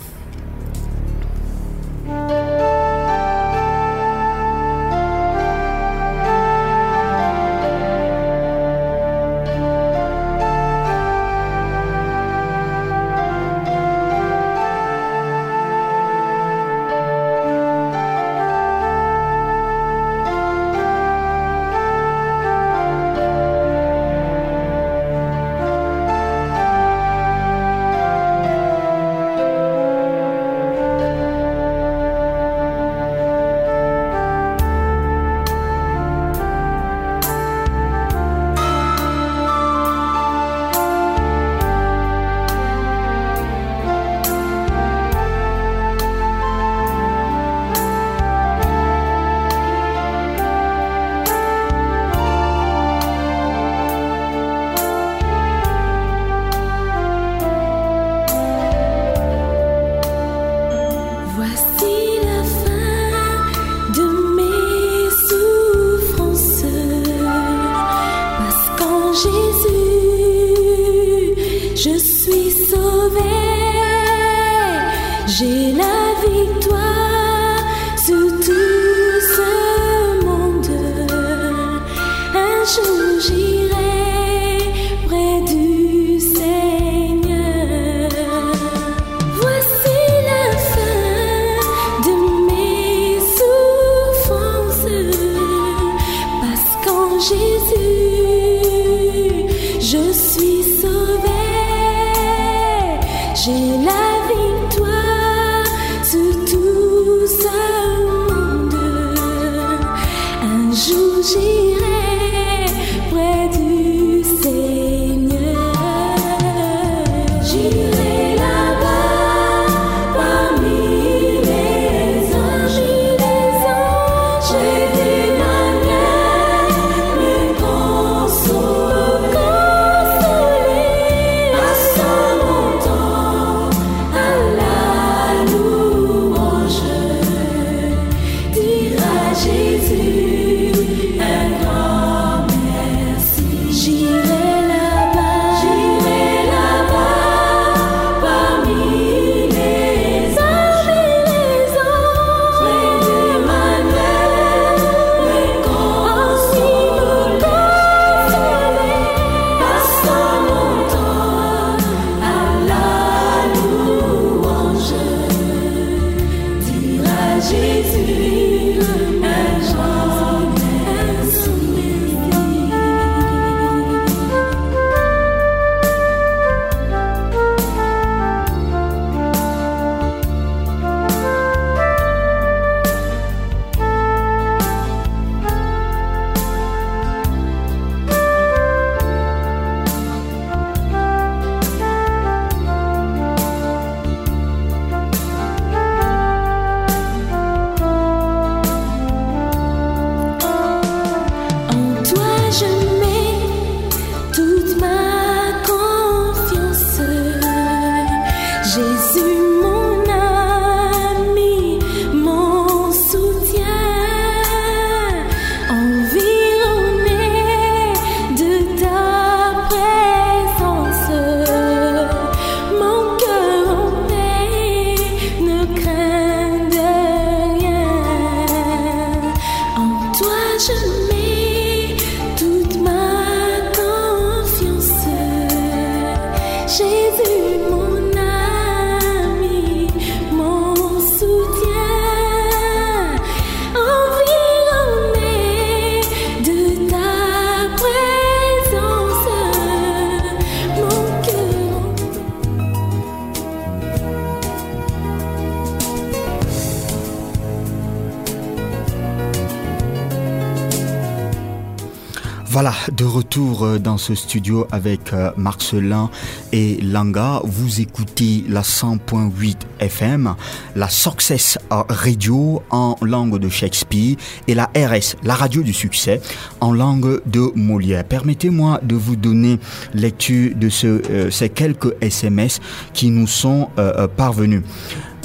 Euh, 263.38 263.78
dans 263.78 263.98
ce 263.98 264.14
studio 264.14 264.66
avec 264.72 265.12
euh, 265.12 265.30
Marcelin 265.36 266.10
et 266.52 266.78
Langa. 266.80 267.40
Vous 267.44 267.80
écoutez 267.80 268.44
la 268.48 268.62
100.8 268.62 269.56
FM, 269.78 270.34
la 270.74 270.88
Success 270.88 271.58
Radio 271.70 272.62
en 272.70 272.96
langue 273.02 273.38
de 273.38 273.48
Shakespeare 273.50 274.16
et 274.48 274.54
la 274.54 274.70
RS, 274.74 275.16
la 275.22 275.34
radio 275.34 275.62
du 275.62 275.74
succès, 275.74 276.20
en 276.60 276.72
langue 276.72 277.20
de 277.26 277.52
Molière. 277.54 278.04
Permettez-moi 278.04 278.80
de 278.82 278.94
vous 278.94 279.16
donner 279.16 279.58
lecture 279.92 280.54
de 280.56 280.70
ce, 280.70 280.86
euh, 280.86 281.30
ces 281.30 281.50
quelques 281.50 281.94
SMS 282.00 282.60
qui 282.94 283.10
nous 283.10 283.26
sont 283.26 283.68
parvenus. 284.16 284.62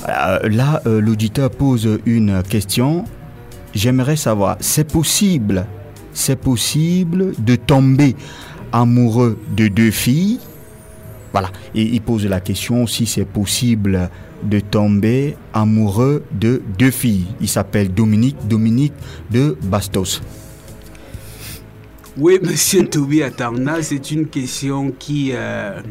Là, 0.07 0.81
l'auditeur 0.85 1.49
pose 1.49 1.99
une 2.05 2.43
question. 2.43 3.05
J'aimerais 3.73 4.17
savoir, 4.17 4.57
c'est 4.59 4.91
possible, 4.91 5.65
c'est 6.13 6.35
possible 6.39 7.33
de 7.39 7.55
tomber 7.55 8.15
amoureux 8.71 9.37
de 9.55 9.67
deux 9.67 9.91
filles 9.91 10.39
Voilà, 11.31 11.49
et 11.75 11.83
il 11.83 12.01
pose 12.01 12.25
la 12.25 12.39
question 12.39 12.87
si 12.87 13.05
c'est 13.05 13.25
possible 13.25 14.09
de 14.43 14.59
tomber 14.59 15.35
amoureux 15.53 16.23
de 16.31 16.61
deux 16.77 16.91
filles. 16.91 17.25
Il 17.39 17.47
s'appelle 17.47 17.93
Dominique, 17.93 18.37
Dominique 18.47 18.93
de 19.29 19.57
Bastos. 19.63 20.21
Oui, 22.17 22.39
monsieur 22.41 22.85
Tobi 22.85 23.23
Atanga, 23.23 23.81
c'est 23.81 24.11
une 24.11 24.27
question 24.27 24.91
qui 24.91 25.31
euh, 25.33 25.81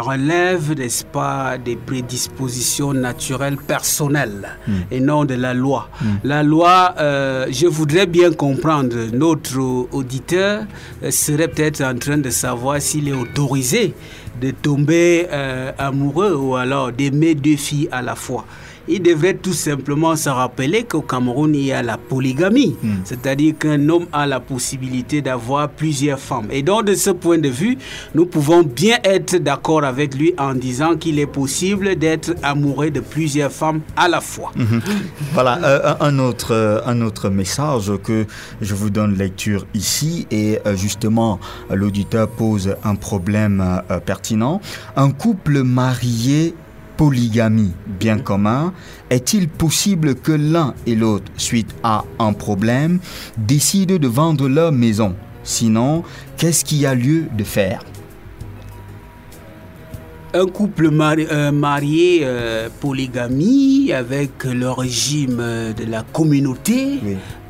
relève, 0.00 0.72
n'est-ce 0.72 1.04
pas, 1.04 1.58
des 1.58 1.76
prédispositions 1.76 2.92
naturelles 2.94 3.56
personnelles 3.56 4.48
Mm. 4.66 4.72
et 4.90 5.00
non 5.00 5.24
de 5.24 5.34
la 5.34 5.54
loi. 5.54 5.88
Mm. 6.00 6.06
La 6.24 6.42
loi, 6.42 6.94
euh, 6.98 7.46
je 7.50 7.66
voudrais 7.66 8.06
bien 8.06 8.32
comprendre, 8.32 8.96
notre 9.12 9.58
auditeur 9.92 10.64
euh, 11.02 11.10
serait 11.10 11.48
peut-être 11.48 11.82
en 11.82 11.96
train 11.96 12.18
de 12.18 12.30
savoir 12.30 12.80
s'il 12.80 13.08
est 13.08 13.12
autorisé 13.12 13.94
de 14.40 14.50
tomber 14.50 15.26
euh, 15.30 15.72
amoureux 15.78 16.34
ou 16.34 16.56
alors 16.56 16.92
d'aimer 16.92 17.34
deux 17.34 17.56
filles 17.56 17.88
à 17.92 18.02
la 18.02 18.14
fois. 18.14 18.44
Il 18.88 19.02
devrait 19.02 19.34
tout 19.34 19.52
simplement 19.52 20.16
se 20.16 20.28
rappeler 20.28 20.84
qu'au 20.84 21.02
Cameroun, 21.02 21.54
il 21.54 21.66
y 21.66 21.72
a 21.72 21.82
la 21.82 21.96
polygamie. 21.96 22.76
C'est-à-dire 23.04 23.54
qu'un 23.58 23.88
homme 23.88 24.06
a 24.12 24.26
la 24.26 24.40
possibilité 24.40 25.22
d'avoir 25.22 25.68
plusieurs 25.68 26.18
femmes. 26.18 26.48
Et 26.50 26.62
donc, 26.62 26.84
de 26.86 26.94
ce 26.94 27.10
point 27.10 27.38
de 27.38 27.48
vue, 27.48 27.78
nous 28.14 28.26
pouvons 28.26 28.62
bien 28.62 28.98
être 29.04 29.36
d'accord 29.36 29.84
avec 29.84 30.14
lui 30.14 30.34
en 30.38 30.54
disant 30.54 30.96
qu'il 30.96 31.18
est 31.18 31.26
possible 31.26 31.96
d'être 31.96 32.34
amoureux 32.42 32.90
de 32.90 33.00
plusieurs 33.00 33.52
femmes 33.52 33.80
à 33.96 34.08
la 34.08 34.20
fois. 34.20 34.52
Mhm. 34.56 34.80
Voilà, 35.32 35.58
euh, 35.64 35.94
un, 36.00 36.18
autre, 36.18 36.52
euh, 36.52 36.80
un 36.86 37.00
autre 37.02 37.28
message 37.30 37.90
que 38.02 38.26
je 38.60 38.74
vous 38.74 38.90
donne 38.90 39.16
lecture 39.16 39.66
ici 39.74 40.26
et 40.30 40.58
euh, 40.66 40.76
justement 40.76 41.38
l'auditeur 41.70 42.28
pose 42.28 42.74
un 42.84 42.94
problème 42.94 43.82
euh, 43.90 44.00
pertinent. 44.00 44.60
Un 44.96 45.10
couple 45.10 45.62
marié 45.62 46.54
polygamie 47.02 47.72
bien 47.98 48.18
commun, 48.18 48.72
est-il 49.10 49.48
possible 49.48 50.14
que 50.14 50.30
l'un 50.30 50.72
et 50.86 50.94
l'autre, 50.94 51.32
suite 51.36 51.74
à 51.82 52.04
un 52.20 52.32
problème, 52.32 53.00
décident 53.36 53.96
de 53.96 54.06
vendre 54.06 54.48
leur 54.48 54.70
maison? 54.70 55.16
Sinon, 55.42 56.04
qu'est-ce 56.36 56.64
qu'il 56.64 56.78
y 56.78 56.86
a 56.86 56.94
lieu 56.94 57.24
de 57.36 57.42
faire? 57.42 57.82
Un 60.32 60.46
couple 60.46 60.90
mari- 60.90 61.26
euh, 61.30 61.50
marié 61.50 62.20
euh, 62.22 62.68
polygamie 62.80 63.92
avec 63.92 64.44
le 64.44 64.70
régime 64.70 65.38
euh, 65.40 65.72
de 65.72 65.84
la 65.84 66.02
communauté, 66.04 67.00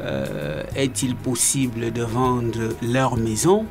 euh, 0.03 0.63
est-il 0.75 1.15
possible 1.15 1.93
de 1.93 2.03
vendre 2.03 2.59
leur 2.83 3.17
maison 3.17 3.65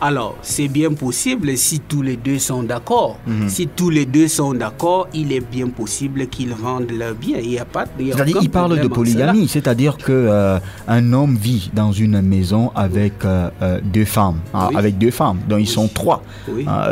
Alors, 0.00 0.36
c'est 0.42 0.68
bien 0.68 0.92
possible 0.92 1.56
si 1.56 1.80
tous 1.80 2.02
les 2.02 2.16
deux 2.16 2.38
sont 2.38 2.62
d'accord. 2.62 3.18
Mhm. 3.26 3.48
Si 3.48 3.66
tous 3.66 3.90
les 3.90 4.06
deux 4.06 4.28
sont 4.28 4.54
d'accord, 4.54 5.08
il 5.14 5.32
est 5.32 5.40
bien 5.40 5.68
possible 5.68 6.26
qu'ils 6.28 6.54
vendent 6.54 6.90
leur 6.92 7.14
bien. 7.14 7.38
Il 7.42 7.50
n'y 7.50 7.58
a 7.58 7.64
pas 7.64 7.84
y 7.98 8.12
C'est-à-dire, 8.12 8.38
il 8.42 8.50
parle 8.50 8.78
de 8.80 8.88
polygamie, 8.88 9.48
c'est-à-dire 9.48 9.96
que 9.96 10.12
euh, 10.12 10.58
un 10.88 11.12
homme 11.12 11.36
vit 11.36 11.70
dans 11.74 11.92
une 11.92 12.20
maison 12.22 12.70
avec 12.74 13.24
euh, 13.24 13.50
euh, 13.62 13.80
deux 13.82 14.04
femmes, 14.04 14.38
hein, 14.54 14.68
Oui. 14.70 14.76
avec 14.76 14.98
deux 14.98 15.10
femmes, 15.10 15.38
donc 15.48 15.60
ils 15.60 15.66
sont 15.66 15.88
trois, 15.88 16.22
Oui. 16.48 16.64
hein, 16.68 16.84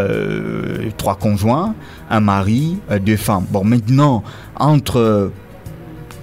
trois 0.96 1.14
conjoints, 1.14 1.74
un 2.10 2.20
mari, 2.20 2.78
deux 3.04 3.16
femmes. 3.16 3.44
Bon, 3.50 3.64
maintenant 3.64 4.22
entre 4.56 5.30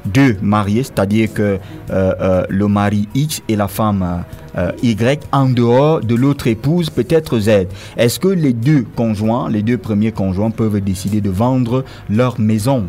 deux 0.07 0.37
mariés, 0.41 0.83
c'est-à-dire 0.83 1.33
que 1.33 1.41
euh, 1.41 1.59
euh, 1.89 2.45
le 2.49 2.67
mari 2.67 3.07
X 3.13 3.41
et 3.47 3.55
la 3.55 3.67
femme 3.67 4.23
euh, 4.57 4.71
Y 4.81 5.23
en 5.31 5.49
dehors 5.49 6.01
de 6.01 6.15
l'autre 6.15 6.47
épouse 6.47 6.89
peut-être 6.89 7.39
Z. 7.39 7.67
Est-ce 7.97 8.19
que 8.19 8.27
les 8.27 8.53
deux 8.53 8.85
conjoints, 8.95 9.49
les 9.49 9.63
deux 9.63 9.77
premiers 9.77 10.11
conjoints 10.11 10.51
peuvent 10.51 10.81
décider 10.81 11.21
de 11.21 11.29
vendre 11.29 11.83
leur 12.09 12.39
maison 12.39 12.85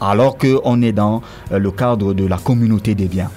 alors 0.00 0.38
qu'on 0.38 0.82
est 0.82 0.92
dans 0.92 1.22
le 1.50 1.70
cadre 1.70 2.14
de 2.14 2.26
la 2.26 2.38
communauté 2.38 2.94
des 2.94 3.06
biens? 3.06 3.30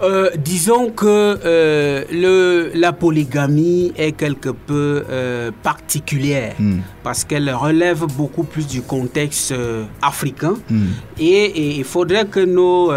Euh, 0.00 0.30
disons 0.38 0.90
que 0.90 1.04
euh, 1.44 2.04
le, 2.12 2.70
la 2.78 2.92
polygamie 2.92 3.92
est 3.96 4.12
quelque 4.12 4.50
peu 4.50 5.02
euh, 5.10 5.50
particulière 5.62 6.54
Hmm. 6.58 6.78
parce 7.02 7.24
qu'elle 7.24 7.50
relève 7.52 8.04
beaucoup 8.16 8.44
plus 8.44 8.66
du 8.68 8.80
contexte 8.82 9.52
africain 10.00 10.54
Hmm. 10.70 10.86
et, 11.18 11.76
il 11.78 11.84
faudrait 11.84 12.26
que 12.26 12.40
nos 12.40 12.92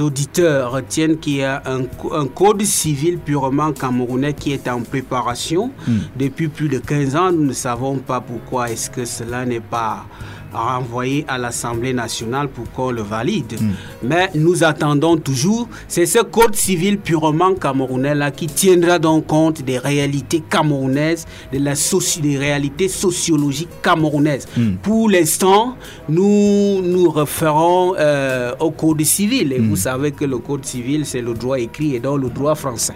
auditeurs 0.00 0.72
retiennent 0.72 1.18
qu'il 1.18 1.36
y 1.36 1.42
a 1.44 1.62
un 1.66 2.26
code 2.26 2.62
civil 2.62 3.18
purement 3.18 3.72
camerounais 3.72 4.32
qui 4.32 4.52
est 4.52 4.66
en 4.68 4.80
préparation 4.80 5.70
Hmm. 5.86 5.98
depuis 6.16 6.48
plus 6.48 6.68
de 6.70 6.78
15 6.78 7.14
ans. 7.16 7.30
Nous 7.32 7.44
ne 7.44 7.52
savons 7.52 7.96
pas 7.98 8.20
pourquoi 8.22 8.70
est-ce 8.70 8.88
que 8.88 9.04
cela 9.04 9.44
n'est 9.44 9.60
pas 9.60 10.06
renvoyé 10.54 11.24
à 11.28 11.36
l'Assemblée 11.38 11.92
nationale 11.92 12.48
pour 12.48 12.70
qu'on 12.72 12.90
le 12.90 13.02
valide. 13.02 13.58
Mais 14.02 14.30
nous 14.34 14.64
attendons 14.64 15.16
toujours, 15.16 15.68
c'est 15.88 16.06
ce 16.06 16.20
code 16.20 16.54
civil 16.54 16.98
purement 16.98 17.54
camerounais 17.54 18.14
là 18.14 18.30
qui 18.30 18.46
tiendra 18.46 18.98
donc 18.98 19.26
compte 19.26 19.62
des 19.62 19.78
réalités 19.78 20.42
camerounaises, 20.48 21.26
de 21.52 21.58
la 21.58 21.74
soci- 21.74 22.20
des 22.20 22.38
réalités 22.38 22.88
sociologiques 22.88 23.68
camerounaises. 23.82 24.46
Mm. 24.56 24.74
Pour 24.82 25.10
l'instant, 25.10 25.76
nous 26.08 26.80
nous 26.82 27.10
référons 27.10 27.94
euh, 27.98 28.52
au 28.60 28.70
code 28.70 29.02
civil 29.02 29.52
et 29.52 29.58
vous 29.58 29.76
savez 29.76 30.12
que 30.12 30.24
le 30.24 30.38
code 30.38 30.64
civil 30.64 31.04
c'est 31.04 31.20
le 31.22 31.34
droit 31.34 31.58
écrit 31.58 31.94
et 31.96 32.00
donc 32.00 32.20
le 32.20 32.28
droit 32.30 32.54
français. 32.54 32.94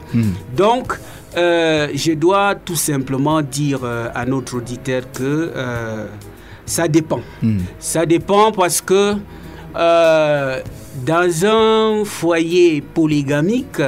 Donc, 0.56 0.98
euh, 1.36 1.88
je 1.94 2.12
dois 2.12 2.54
tout 2.54 2.76
simplement 2.76 3.42
dire 3.42 3.80
euh, 3.82 4.08
à 4.14 4.24
notre 4.24 4.56
auditeur 4.56 5.02
que 5.12 5.50
ça 6.68 6.86
dépend. 6.88 7.20
Ça 7.78 8.06
dépend 8.06 8.52
parce 8.52 8.80
que 8.80 9.14
euh, 9.76 10.60
dans 11.04 11.46
un 11.46 12.04
foyer 12.04 12.80
polygamique, 12.80 13.80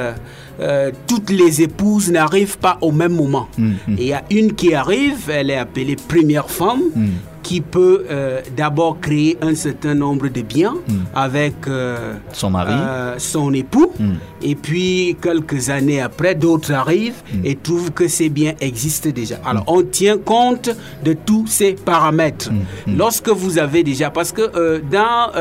euh, 0.59 0.91
toutes 1.07 1.29
les 1.29 1.61
épouses 1.61 2.11
n'arrivent 2.11 2.57
pas 2.57 2.77
au 2.81 2.91
même 2.91 3.13
moment. 3.13 3.47
Et 3.97 4.03
il 4.03 4.07
y 4.07 4.13
a 4.13 4.23
une 4.29 4.53
qui 4.53 4.73
arrive, 4.73 5.29
elle 5.29 5.49
est 5.49 5.57
appelée 5.57 5.95
première 5.95 6.49
femme, 6.49 6.81
qui 7.51 7.59
peut 7.59 8.05
euh, 8.09 8.39
d'abord 8.55 9.01
créer 9.01 9.37
un 9.41 9.55
certain 9.55 9.93
nombre 9.93 10.29
de 10.29 10.41
biens 10.41 10.75
avec 11.13 11.67
euh, 11.67 12.13
Son 12.31 12.49
mari. 12.49 12.71
euh, 12.73 13.15
son 13.17 13.53
époux. 13.53 13.91
Et 14.41 14.55
puis, 14.55 15.17
quelques 15.21 15.69
années 15.69 15.99
après, 15.99 16.33
d'autres 16.33 16.71
arrivent 16.71 17.21
et 17.43 17.57
trouvent 17.57 17.91
que 17.91 18.07
ces 18.07 18.29
biens 18.29 18.53
existent 18.61 19.09
déjà. 19.09 19.35
Alors, 19.45 19.65
on 19.67 19.81
tient 19.83 20.17
compte 20.17 20.69
de 21.03 21.11
tous 21.11 21.45
ces 21.47 21.73
paramètres. 21.73 22.49
Lorsque 22.87 23.27
vous 23.27 23.59
avez 23.59 23.83
déjà... 23.83 24.09
Parce 24.09 24.31
que 24.31 24.81
dans... 24.89 25.31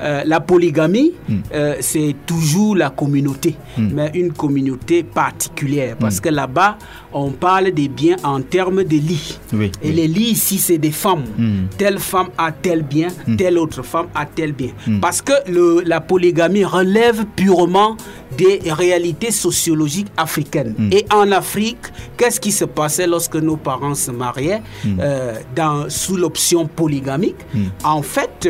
euh, 0.00 0.22
la 0.24 0.40
polygamie, 0.40 1.12
euh, 1.54 1.76
c'est 1.80 2.14
toujours 2.26 2.76
la 2.76 2.90
communauté, 2.90 3.54
mais 3.76 4.10
une 4.14 4.32
communauté 4.32 5.02
particulière, 5.02 5.96
parce 5.98 6.20
que 6.20 6.28
là-bas, 6.28 6.78
on 7.12 7.30
parle 7.30 7.70
des 7.72 7.88
biens 7.88 8.16
en 8.22 8.40
termes 8.42 8.84
de 8.84 8.96
lits. 8.96 9.38
Oui, 9.52 9.70
Et 9.82 9.88
oui. 9.88 9.94
les 9.94 10.08
lits 10.08 10.30
ici, 10.32 10.58
c'est 10.58 10.78
des 10.78 10.90
femmes. 10.92 11.24
Mm. 11.36 11.64
Telle 11.76 11.98
femme 11.98 12.28
a 12.36 12.52
tel 12.52 12.82
bien, 12.82 13.08
telle 13.36 13.58
autre 13.58 13.82
femme 13.82 14.06
a 14.14 14.26
tel 14.26 14.52
bien. 14.52 14.70
Parce 15.00 15.22
que 15.22 15.32
le- 15.50 15.82
la 15.84 16.00
polygamie 16.00 16.64
relève 16.64 17.24
purement 17.36 17.96
des 18.36 18.60
réalités 18.70 19.30
sociologiques 19.30 20.08
africaines. 20.16 20.74
Et 20.92 21.04
en 21.12 21.32
Afrique, 21.32 21.78
qu'est-ce 22.16 22.40
qui 22.40 22.52
se 22.52 22.64
passait 22.66 23.06
lorsque 23.06 23.36
nos 23.36 23.56
parents 23.56 23.94
se 23.94 24.10
mariaient 24.10 24.62
euh, 25.00 25.34
dans, 25.56 25.88
sous 25.88 26.16
l'option 26.16 26.66
polygamique 26.66 27.36
En 27.84 28.02
fait, 28.02 28.48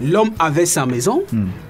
l'homme 0.00 0.30
avait 0.38 0.66
sa 0.66 0.86
maison 0.86 1.22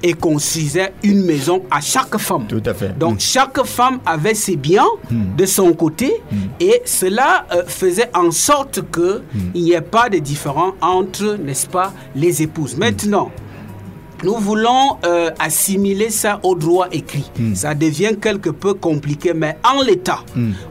et 0.02 0.12
construisait 0.14 0.92
une 1.02 1.24
maison 1.24 1.62
à 1.70 1.80
chaque 1.80 2.16
femme. 2.18 2.46
Tout 2.48 2.62
à 2.64 2.74
fait. 2.74 2.96
Donc 2.98 3.20
chaque 3.20 3.64
femme 3.64 3.98
avait 4.06 4.34
ses 4.34 4.56
biens 4.56 4.86
Mm. 5.10 5.36
de 5.36 5.46
son 5.46 5.72
côté 5.72 6.12
et 6.60 6.82
cela 6.84 7.46
euh, 7.52 7.62
faisait 7.66 8.10
en 8.14 8.30
sorte 8.30 8.82
que 8.90 9.22
Mm. 9.34 9.38
il 9.54 9.62
n'y 9.64 9.72
ait 9.72 9.80
pas 9.80 10.08
de 10.08 10.18
différence 10.18 10.74
entre, 10.80 11.36
n'est-ce 11.42 11.66
pas, 11.66 11.92
les 12.14 12.42
épouses. 12.42 12.76
Maintenant, 12.76 13.30
nous 14.22 14.36
voulons 14.36 14.96
euh, 15.04 15.30
assimiler 15.38 16.10
ça 16.10 16.40
au 16.42 16.54
droit 16.54 16.88
écrit. 16.92 17.30
Ça 17.54 17.74
devient 17.74 18.12
quelque 18.20 18.50
peu 18.50 18.74
compliqué, 18.74 19.32
mais 19.34 19.56
en 19.64 19.82
l'état, 19.82 20.20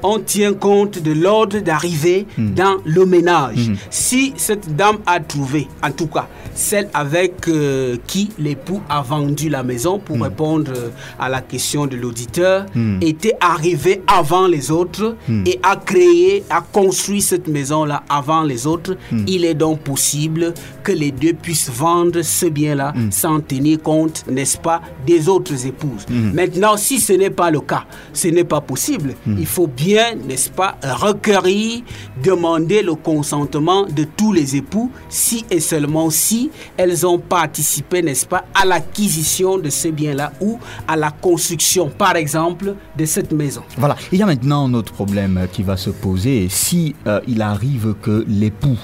on 0.03 0.19
tient 0.19 0.53
compte 0.53 0.99
de 1.01 1.11
l'ordre 1.11 1.59
d'arrivée 1.59 2.25
dans 2.37 2.77
le 2.85 3.05
ménage. 3.05 3.71
Si 3.89 4.33
cette 4.37 4.75
dame 4.75 4.97
a 5.05 5.19
trouvé, 5.19 5.67
en 5.83 5.91
tout 5.91 6.07
cas, 6.07 6.27
celle 6.53 6.89
avec 6.93 7.47
euh, 7.47 7.97
qui 8.07 8.29
l'époux 8.37 8.81
a 8.89 9.01
vendu 9.01 9.49
la 9.49 9.63
maison, 9.63 9.99
pour 9.99 10.19
répondre 10.21 10.71
euh, 10.75 10.89
à 11.19 11.29
la 11.29 11.41
question 11.41 11.87
de 11.87 11.95
l'auditeur, 11.95 12.65
était 13.01 13.35
arrivée 13.39 14.01
avant 14.07 14.47
les 14.47 14.71
autres 14.71 15.15
et 15.45 15.59
a 15.63 15.75
créé, 15.75 16.43
a 16.49 16.61
construit 16.61 17.21
cette 17.21 17.47
maison-là 17.47 18.03
avant 18.09 18.43
les 18.43 18.67
autres, 18.67 18.97
il 19.27 19.45
est 19.45 19.53
donc 19.53 19.79
possible 19.81 20.53
que 20.83 20.91
les 20.91 21.11
deux 21.11 21.33
puissent 21.33 21.69
vendre 21.71 22.21
ce 22.21 22.45
bien-là 22.47 22.93
sans 23.11 23.38
tenir 23.41 23.81
compte, 23.81 24.25
n'est-ce 24.29 24.57
pas, 24.57 24.81
des 25.05 25.27
autres 25.29 25.65
épouses. 25.65 26.05
Mm. 26.09 26.31
Maintenant, 26.33 26.77
si 26.77 26.99
ce 26.99 27.13
n'est 27.13 27.29
pas 27.29 27.51
le 27.51 27.61
cas, 27.61 27.85
ce 28.13 28.27
n'est 28.27 28.43
pas 28.43 28.61
possible. 28.61 29.15
Il 29.27 29.45
faut 29.45 29.67
bien, 29.67 30.15
n'est-ce 30.27 30.49
pas, 30.49 30.77
requérir, 30.83 31.81
demander 32.23 32.81
le 32.81 32.95
consentement 32.95 33.85
de 33.85 34.03
tous 34.03 34.33
les 34.33 34.55
époux, 34.55 34.91
si 35.09 35.45
et 35.49 35.59
seulement 35.59 36.09
si 36.09 36.51
elles 36.77 37.05
ont 37.05 37.19
participé, 37.19 38.01
n'est-ce 38.01 38.25
pas, 38.25 38.45
à 38.53 38.65
l'acquisition 38.65 39.57
de 39.57 39.69
ce 39.69 39.87
bien-là 39.89 40.31
ou 40.41 40.57
à 40.87 40.95
la 40.95 41.11
construction, 41.11 41.89
par 41.89 42.15
exemple, 42.15 42.75
de 42.97 43.05
cette 43.05 43.31
maison. 43.31 43.61
Voilà, 43.77 43.95
il 44.11 44.19
y 44.19 44.23
a 44.23 44.25
maintenant 44.25 44.67
un 44.67 44.73
autre 44.73 44.93
problème 44.93 45.37
euh, 45.37 45.47
qui 45.47 45.63
va 45.63 45.77
se 45.77 45.89
poser. 45.89 46.47
Si 46.49 46.95
euh, 47.07 47.19
il 47.27 47.41
arrive 47.41 47.95
que 48.01 48.25
l'époux 48.27 48.77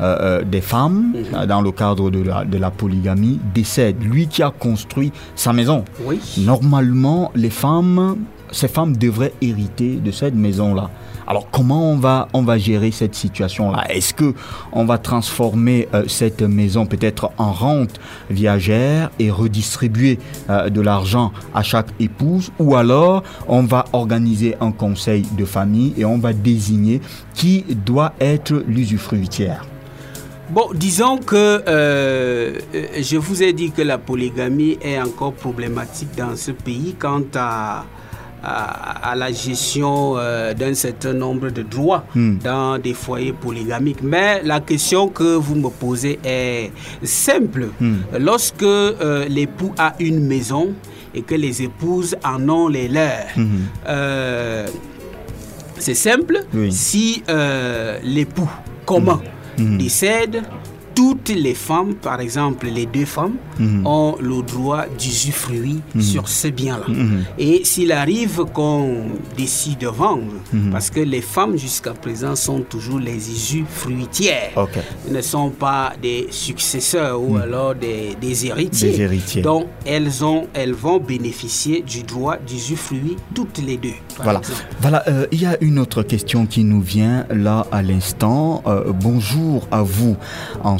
euh, 0.00 0.42
des 0.42 0.60
femmes, 0.60 1.14
euh, 1.34 1.46
dans 1.46 1.60
le 1.62 1.70
cadre 1.72 2.10
de 2.10 2.22
la, 2.22 2.44
de 2.44 2.58
la 2.58 2.70
polygamie, 2.70 3.38
décède, 3.54 4.01
lui 4.02 4.26
qui 4.28 4.42
a 4.42 4.50
construit 4.50 5.12
sa 5.34 5.52
maison, 5.52 5.84
Oui. 6.04 6.20
normalement, 6.38 7.30
les 7.34 7.50
femmes, 7.50 8.18
ces 8.50 8.68
femmes 8.68 8.96
devraient 8.96 9.32
hériter 9.40 9.96
de 9.96 10.10
cette 10.10 10.34
maison-là. 10.34 10.90
Alors 11.26 11.48
comment 11.50 11.92
on 11.92 11.96
va, 11.96 12.26
on 12.34 12.42
va 12.42 12.58
gérer 12.58 12.90
cette 12.90 13.14
situation-là? 13.14 13.84
Est-ce 13.88 14.12
que 14.12 14.34
on 14.72 14.84
va 14.84 14.98
transformer 14.98 15.88
euh, 15.94 16.04
cette 16.08 16.42
maison 16.42 16.84
peut-être 16.84 17.30
en 17.38 17.52
rente 17.52 18.00
viagère 18.28 19.08
et 19.20 19.30
redistribuer 19.30 20.18
euh, 20.50 20.68
de 20.68 20.80
l'argent 20.80 21.32
à 21.54 21.62
chaque 21.62 21.88
épouse? 22.00 22.50
Ou 22.58 22.74
alors 22.74 23.22
on 23.46 23.62
va 23.62 23.84
organiser 23.92 24.56
un 24.60 24.72
conseil 24.72 25.22
de 25.38 25.44
famille 25.44 25.94
et 25.96 26.04
on 26.04 26.18
va 26.18 26.32
désigner 26.32 27.00
qui 27.34 27.64
doit 27.86 28.12
être 28.20 28.62
l'usufruitière? 28.66 29.64
Bon, 30.52 30.68
disons 30.74 31.16
que 31.16 31.62
euh, 31.66 32.58
je 33.00 33.16
vous 33.16 33.42
ai 33.42 33.54
dit 33.54 33.70
que 33.70 33.80
la 33.80 33.96
polygamie 33.96 34.76
est 34.82 35.00
encore 35.00 35.32
problématique 35.32 36.10
dans 36.14 36.36
ce 36.36 36.50
pays 36.50 36.94
quant 36.98 37.22
à, 37.34 37.86
à, 38.44 39.10
à 39.12 39.14
la 39.16 39.32
gestion 39.32 40.18
euh, 40.18 40.52
d'un 40.52 40.74
certain 40.74 41.14
nombre 41.14 41.48
de 41.48 41.62
droits 41.62 42.04
Hmm. 42.14 42.36
dans 42.44 42.76
des 42.76 42.92
foyers 42.92 43.32
polygamiques. 43.32 44.02
Mais 44.02 44.42
la 44.44 44.60
question 44.60 45.08
que 45.08 45.36
vous 45.36 45.54
me 45.54 45.70
posez 45.70 46.18
est 46.22 46.70
simple. 47.02 47.68
Hmm. 47.80 48.00
Lorsque 48.20 48.62
euh, 48.62 49.24
l'époux 49.30 49.72
a 49.78 49.94
une 50.00 50.20
maison 50.26 50.74
et 51.14 51.22
que 51.22 51.34
les 51.34 51.62
épouses 51.62 52.14
en 52.22 52.46
ont 52.50 52.68
les 52.68 52.88
leurs, 52.88 53.24
euh, 53.88 54.66
c'est 55.78 55.94
simple. 55.94 56.40
Si 56.70 57.22
l'époux 58.04 58.50
commun 58.84 59.20
décède, 59.62 60.42
toutes 60.94 61.28
les 61.30 61.54
femmes, 61.54 61.94
par 61.94 62.20
exemple 62.20 62.66
les 62.66 62.86
deux 62.86 63.04
femmes, 63.04 63.34
Mhm. 63.58 63.86
ont 63.86 64.16
le 64.20 64.42
droit 64.42 64.84
d'usufruit 64.98 65.80
Mhm. 65.94 66.00
sur 66.02 66.28
ce 66.28 66.48
bien-là. 66.48 66.84
Mhm. 66.88 67.24
Et 67.38 67.64
s'il 67.64 67.92
arrive 67.92 68.44
qu'on 68.54 69.02
décide 69.36 69.78
de 69.78 69.88
vendre, 69.88 70.32
parce 70.70 70.90
que 70.90 71.00
les 71.00 71.20
femmes 71.20 71.56
jusqu'à 71.56 71.92
présent 71.92 72.34
sont 72.36 72.60
toujours 72.60 72.98
les 72.98 73.16
usufruitières, 73.30 74.52
ne 75.10 75.20
sont 75.20 75.50
pas 75.50 75.92
des 76.00 76.28
successeurs 76.30 77.20
ou 77.22 77.36
alors 77.36 77.74
des, 77.74 78.16
des 78.20 78.46
héritiers. 78.46 78.90
Des 78.90 79.00
héritiers. 79.02 79.42
Donc 79.42 79.66
elles, 79.84 80.24
ont, 80.24 80.46
elles 80.54 80.72
vont 80.74 80.98
bénéficier 80.98 81.82
du 81.82 82.02
droit 82.02 82.36
d'usufruit 82.36 83.16
toutes 83.34 83.58
les 83.58 83.76
deux. 83.76 83.90
Voilà, 84.22 84.38
exemple. 84.40 84.60
voilà 84.80 85.04
euh, 85.08 85.26
il 85.32 85.40
y 85.42 85.46
a 85.46 85.56
une 85.62 85.78
autre 85.78 86.02
question 86.02 86.46
qui 86.46 86.64
nous 86.64 86.80
vient 86.80 87.26
là 87.30 87.66
à 87.72 87.82
l'instant. 87.82 88.62
Euh, 88.66 88.92
bonjour 88.92 89.66
à 89.70 89.82
vous 89.82 90.16
en 90.62 90.78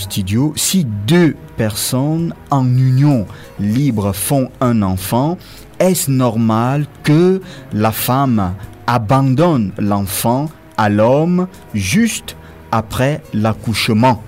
Si 0.56 0.84
deux 1.06 1.36
personnes 1.56 2.34
en 2.50 2.66
union 2.66 3.26
libre 3.58 4.12
font 4.12 4.50
un 4.60 4.82
enfant, 4.82 5.38
est-ce 5.78 6.10
normal 6.10 6.86
que 7.02 7.40
la 7.72 7.92
femme 7.92 8.54
abandonne 8.86 9.72
l'enfant 9.78 10.48
à 10.76 10.88
l'homme 10.88 11.46
juste 11.74 12.36
après 12.70 13.22
l'accouchement? 13.32 14.22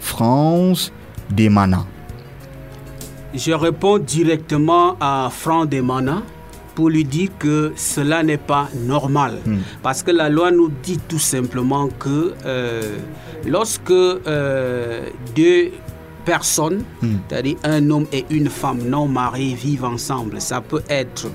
France 0.00 0.92
Demana. 1.30 1.84
Je 3.34 3.52
réponds 3.52 3.98
directement 3.98 4.96
à 5.00 5.28
Franck 5.30 5.68
Demana 5.68 6.22
pour 6.74 6.90
lui 6.90 7.04
dire 7.04 7.30
que 7.38 7.72
cela 7.76 8.22
n'est 8.22 8.36
pas 8.38 8.68
normal. 8.86 9.38
Parce 9.82 10.02
que 10.02 10.10
la 10.10 10.28
loi 10.28 10.50
nous 10.50 10.70
dit 10.82 10.98
tout 11.08 11.18
simplement 11.18 11.88
que 11.98 12.34
euh, 12.44 12.96
lorsque 13.46 13.90
euh, 13.90 15.06
deux 15.34 15.70
personnes, 16.24 16.84
c'est-à-dire 17.28 17.56
un 17.64 17.90
homme 17.90 18.06
et 18.12 18.24
une 18.30 18.48
femme 18.48 18.82
non 18.86 19.08
mariés 19.08 19.54
vivent 19.54 19.84
ensemble, 19.84 20.40
ça 20.40 20.60
peut 20.60 20.82
être 20.88 21.28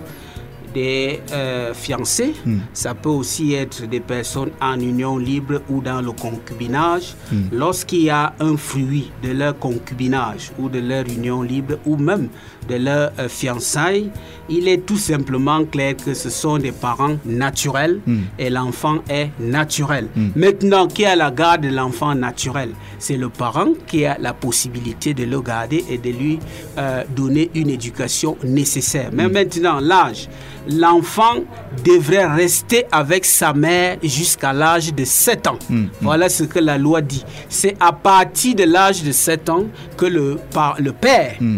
des 0.76 1.22
euh, 1.32 1.74
fiancés, 1.74 2.34
Mm. 2.46 2.58
ça 2.74 2.94
peut 2.94 3.10
aussi 3.10 3.54
être 3.54 3.88
des 3.88 4.02
personnes 4.02 4.52
en 4.62 4.78
union 4.80 5.18
libre 5.18 5.62
ou 5.70 5.80
dans 5.82 6.02
le 6.02 6.12
concubinage. 6.12 7.16
Mm. 7.32 7.36
Lorsqu'il 7.54 8.02
y 8.04 8.10
a 8.10 8.34
un 8.42 8.58
fruit 8.58 9.10
de 9.24 9.32
leur 9.32 9.58
concubinage 9.58 10.52
ou 10.60 10.68
de 10.68 10.80
leur 10.80 11.06
union 11.08 11.42
libre 11.42 11.76
ou 11.86 11.96
même 11.96 12.28
de 12.70 12.76
leur 12.76 13.12
euh, 13.20 13.28
fiançailles, 13.30 14.10
il 14.50 14.68
est 14.68 14.86
tout 14.86 14.98
simplement 14.98 15.64
clair 15.66 15.96
que 15.98 16.14
ce 16.14 16.30
sont 16.30 16.58
des 16.58 16.72
parents 16.72 17.18
naturels 17.26 18.00
Mm. 18.06 18.20
et 18.40 18.50
l'enfant 18.50 18.98
est 19.10 19.30
naturel. 19.40 20.08
Mm. 20.16 20.28
Maintenant, 20.36 20.88
qui 20.88 21.06
a 21.06 21.16
la 21.16 21.32
garde 21.32 21.62
de 21.62 21.70
l'enfant 21.70 22.14
naturel? 22.16 22.70
C'est 23.00 23.18
le 23.18 23.30
parent 23.30 23.70
qui 23.88 24.06
a 24.06 24.18
la 24.20 24.34
possibilité 24.34 25.14
de 25.14 25.24
le 25.24 25.42
garder 25.42 25.84
et 25.90 25.98
de 25.98 26.10
lui 26.10 26.40
euh, 26.78 27.04
donner 27.16 27.50
une 27.56 27.70
éducation 27.70 28.38
nécessaire. 28.44 29.10
Mais 29.14 29.28
Mm. 29.28 29.32
maintenant, 29.32 29.80
l'âge, 29.80 30.30
l'enfant 30.70 31.36
devrait 31.84 32.26
rester 32.26 32.86
avec 32.92 33.26
sa 33.26 33.54
mère 33.54 33.98
jusqu'à 34.04 34.54
l'âge 34.54 34.94
de 34.94 35.04
7 35.06 35.48
ans. 35.48 35.60
Voilà 36.02 36.30
ce 36.30 36.44
que 36.44 36.60
la 36.60 36.78
loi 36.78 37.02
dit. 37.02 37.24
C'est 37.50 37.76
à 37.80 37.92
partir 37.94 38.56
de 38.56 38.64
l'âge 38.64 39.04
de 39.04 39.12
7 39.12 39.50
ans 39.50 39.66
que 39.98 40.06
le, 40.06 40.38
par, 40.54 40.76
le 40.80 40.92
père 40.92 41.34
Mm. 41.40 41.58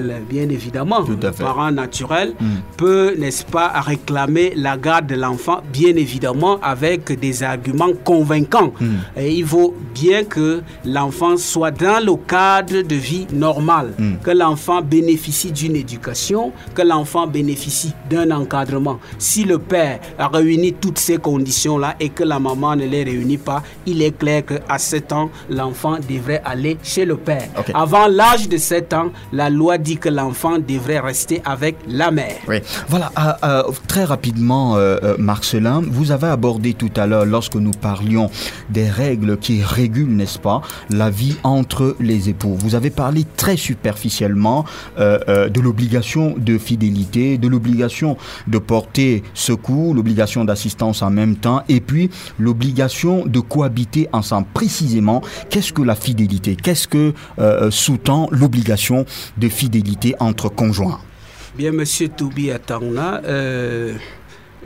Naturel, 0.00 0.22
bien 0.28 0.48
évidemment, 0.48 1.00
le 1.00 1.30
parent 1.32 1.70
naturel, 1.70 2.34
Mm. 2.40 2.46
peut, 2.76 3.14
n'est-ce 3.18 3.44
pas, 3.44 3.68
réclamer 3.80 4.52
la 4.56 4.76
garde 4.76 5.06
de 5.06 5.14
l'enfant, 5.14 5.60
bien 5.72 5.94
évidemment, 5.96 6.58
avec 6.62 7.18
des 7.18 7.42
arguments 7.42 7.92
convaincants. 8.04 8.72
Mm. 8.80 8.86
Et 9.16 9.34
il 9.34 9.44
vaut 9.44 9.74
bien 9.94 10.24
que 10.24 10.62
l'enfant 10.84 11.36
soit 11.36 11.70
dans 11.70 12.04
le 12.04 12.14
cadre 12.26 12.82
de 12.82 12.94
vie 12.94 13.26
normal, 13.32 13.92
Mm. 13.98 14.14
que 14.22 14.30
l'enfant 14.30 14.82
bénéficie 14.82 15.52
d'une 15.52 15.76
éducation, 15.76 16.52
que 16.74 16.82
l'enfant 16.82 17.26
bénéficie 17.26 17.92
d'un 18.08 18.30
encadrement. 18.30 18.98
Si 19.18 19.44
le 19.44 19.58
père 19.58 20.00
a 20.18 20.28
réuni 20.28 20.72
toutes 20.72 20.98
ces 20.98 21.18
conditions-là 21.18 21.96
et 22.00 22.08
que 22.08 22.24
la 22.24 22.38
maman 22.38 22.76
ne 22.76 22.86
les 22.86 23.04
réunit 23.04 23.38
pas, 23.38 23.62
il 23.86 24.02
est 24.02 24.16
clair 24.16 24.44
qu'à 24.46 24.78
7 24.78 25.12
ans, 25.12 25.30
l'enfant 25.48 25.96
devrait 26.08 26.42
aller 26.44 26.76
chez 26.82 27.04
le 27.04 27.16
père. 27.16 27.48
Avant 27.74 28.06
l'âge 28.08 28.48
de 28.48 28.56
7 28.56 28.92
ans, 28.92 29.10
la 29.32 29.50
loi 29.50 29.78
que 29.96 30.08
l'enfant 30.08 30.58
devrait 30.58 31.00
rester 31.00 31.42
avec 31.44 31.76
la 31.88 32.10
mère. 32.10 32.36
Oui. 32.48 32.56
Voilà, 32.88 33.10
euh, 33.18 33.32
euh, 33.44 33.62
très 33.88 34.04
rapidement, 34.04 34.76
euh, 34.76 34.98
euh, 35.02 35.16
Marcelin, 35.18 35.82
vous 35.86 36.12
avez 36.12 36.28
abordé 36.28 36.74
tout 36.74 36.90
à 36.96 37.06
l'heure, 37.06 37.24
lorsque 37.24 37.56
nous 37.56 37.72
parlions 37.72 38.30
des 38.68 38.88
règles 38.88 39.38
qui 39.38 39.62
régulent, 39.62 40.14
n'est-ce 40.14 40.38
pas, 40.38 40.60
la 40.90 41.10
vie 41.10 41.36
entre 41.42 41.96
les 41.98 42.28
époux. 42.28 42.54
Vous 42.54 42.74
avez 42.74 42.90
parlé 42.90 43.24
très 43.36 43.56
superficiellement 43.56 44.64
euh, 44.98 45.48
de 45.48 45.60
l'obligation 45.60 46.34
de 46.38 46.58
fidélité, 46.58 47.38
de 47.38 47.48
l'obligation 47.48 48.16
de 48.46 48.58
porter 48.58 49.22
secours, 49.34 49.94
l'obligation 49.94 50.44
d'assistance 50.44 51.02
en 51.02 51.10
même 51.10 51.36
temps, 51.36 51.62
et 51.68 51.80
puis 51.80 52.10
l'obligation 52.38 53.24
de 53.26 53.40
cohabiter 53.40 54.08
ensemble. 54.12 54.46
Précisément, 54.52 55.22
qu'est-ce 55.48 55.72
que 55.72 55.82
la 55.82 55.94
fidélité? 55.94 56.56
Qu'est-ce 56.56 56.86
que 56.86 57.14
sous-tend 57.70 58.28
l'obligation 58.30 59.04
de 59.38 59.48
fidélité? 59.48 59.79
Entre 60.20 60.48
conjoints 60.48 61.00
Bien, 61.56 61.72
monsieur 61.72 62.08
Toubi 62.08 62.50
Atangna, 62.50 63.20
euh, 63.24 63.94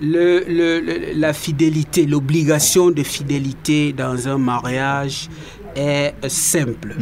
le, 0.03 0.45
le- 0.47 0.81
le- 0.81 1.13
la 1.19 1.33
fidélité, 1.33 2.05
l'obligation 2.07 2.91
de 2.91 3.03
fidélité 3.03 3.93
dans 3.93 4.29
un 4.29 4.39
mariage 4.39 5.29
est 5.77 6.15
simple. 6.29 6.95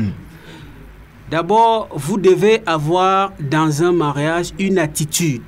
D'abord, 1.32 1.88
vous 1.94 2.18
devez 2.18 2.60
avoir 2.66 3.32
dans 3.40 3.82
un 3.82 3.92
mariage 3.92 4.50
une 4.58 4.76
attitude 4.78 5.40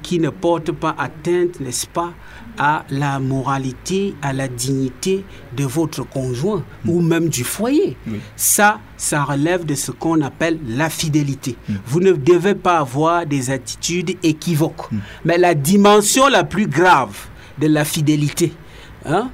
qui 0.00 0.20
ne 0.20 0.28
porte 0.30 0.70
pas 0.70 0.94
atteinte, 0.96 1.58
n'est-ce 1.58 1.88
pas, 1.88 2.12
à 2.56 2.84
la 2.88 3.18
moralité, 3.18 4.14
à 4.22 4.32
la 4.32 4.46
dignité 4.46 5.24
de 5.56 5.64
votre 5.64 6.04
conjoint 6.08 6.62
ou 6.86 7.00
même 7.00 7.28
du 7.28 7.42
foyer. 7.42 7.96
Ça, 8.36 8.78
ça 8.96 9.24
relève 9.24 9.64
de 9.64 9.74
ce 9.74 9.90
qu'on 9.90 10.20
appelle 10.20 10.60
la 10.68 10.88
fidélité. 10.88 11.56
Vous 11.84 11.98
ne 11.98 12.12
devez 12.12 12.54
pas 12.54 12.78
avoir 12.78 13.26
des 13.26 13.50
attitudes 13.50 14.16
équivoques. 14.22 14.88
Mais 15.24 15.36
la 15.36 15.56
dimension 15.56 16.28
la 16.28 16.44
plus 16.44 16.68
grave 16.68 17.26
de 17.58 17.66
la 17.66 17.84
fidélité, 17.84 18.52
hein, 19.04 19.32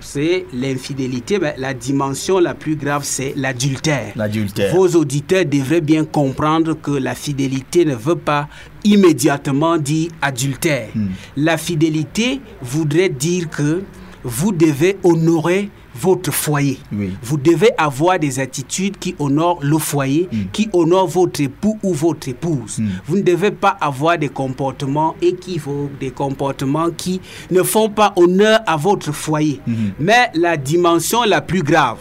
c'est 0.00 0.46
l'infidélité, 0.52 1.38
mais 1.38 1.54
la 1.58 1.74
dimension 1.74 2.38
la 2.38 2.54
plus 2.54 2.76
grave, 2.76 3.02
c'est 3.04 3.32
l'adultère. 3.36 4.12
L'adultère. 4.16 4.74
Vos 4.74 4.88
auditeurs 4.96 5.44
devraient 5.44 5.80
bien 5.80 6.04
comprendre 6.04 6.74
que 6.74 6.90
la 6.90 7.14
fidélité 7.14 7.84
ne 7.84 7.94
veut 7.94 8.16
pas 8.16 8.48
immédiatement 8.84 9.76
dire 9.78 10.10
adultère. 10.22 10.88
La 11.36 11.56
fidélité 11.56 12.40
voudrait 12.62 13.08
dire 13.08 13.48
que 13.50 13.82
vous 14.22 14.52
devez 14.52 14.98
honorer 15.04 15.70
votre 16.00 16.32
foyer. 16.32 16.78
Vous 17.22 17.36
devez 17.36 17.70
avoir 17.78 18.18
des 18.18 18.38
attitudes 18.40 18.98
qui 18.98 19.14
honorent 19.18 19.60
le 19.62 19.78
foyer, 19.78 20.28
qui 20.52 20.68
honorent 20.72 21.08
votre 21.08 21.40
époux 21.40 21.78
ou 21.82 21.92
votre 21.94 22.28
épouse. 22.28 22.80
Vous 23.06 23.16
ne 23.16 23.22
devez 23.22 23.50
pas 23.50 23.76
avoir 23.80 24.18
des 24.18 24.28
comportements 24.28 25.14
équivoques, 25.22 25.98
des 25.98 26.10
comportements 26.10 26.90
qui 26.90 27.20
ne 27.50 27.62
font 27.62 27.88
pas 27.88 28.12
honneur 28.16 28.60
à 28.66 28.76
votre 28.76 29.12
foyer. 29.12 29.60
Mais 29.98 30.30
la 30.34 30.56
dimension 30.56 31.22
la 31.24 31.40
plus 31.40 31.62
grave 31.62 31.98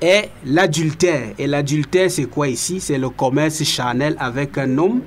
est 0.00 0.30
l'adultère. 0.44 1.28
Et 1.38 1.46
l'adultère, 1.46 2.10
c'est 2.10 2.24
quoi 2.24 2.48
ici? 2.48 2.80
C'est 2.80 2.98
le 2.98 3.08
commerce 3.08 3.62
charnel 3.64 4.16
avec 4.18 4.56
un 4.58 4.78
homme 4.78 5.00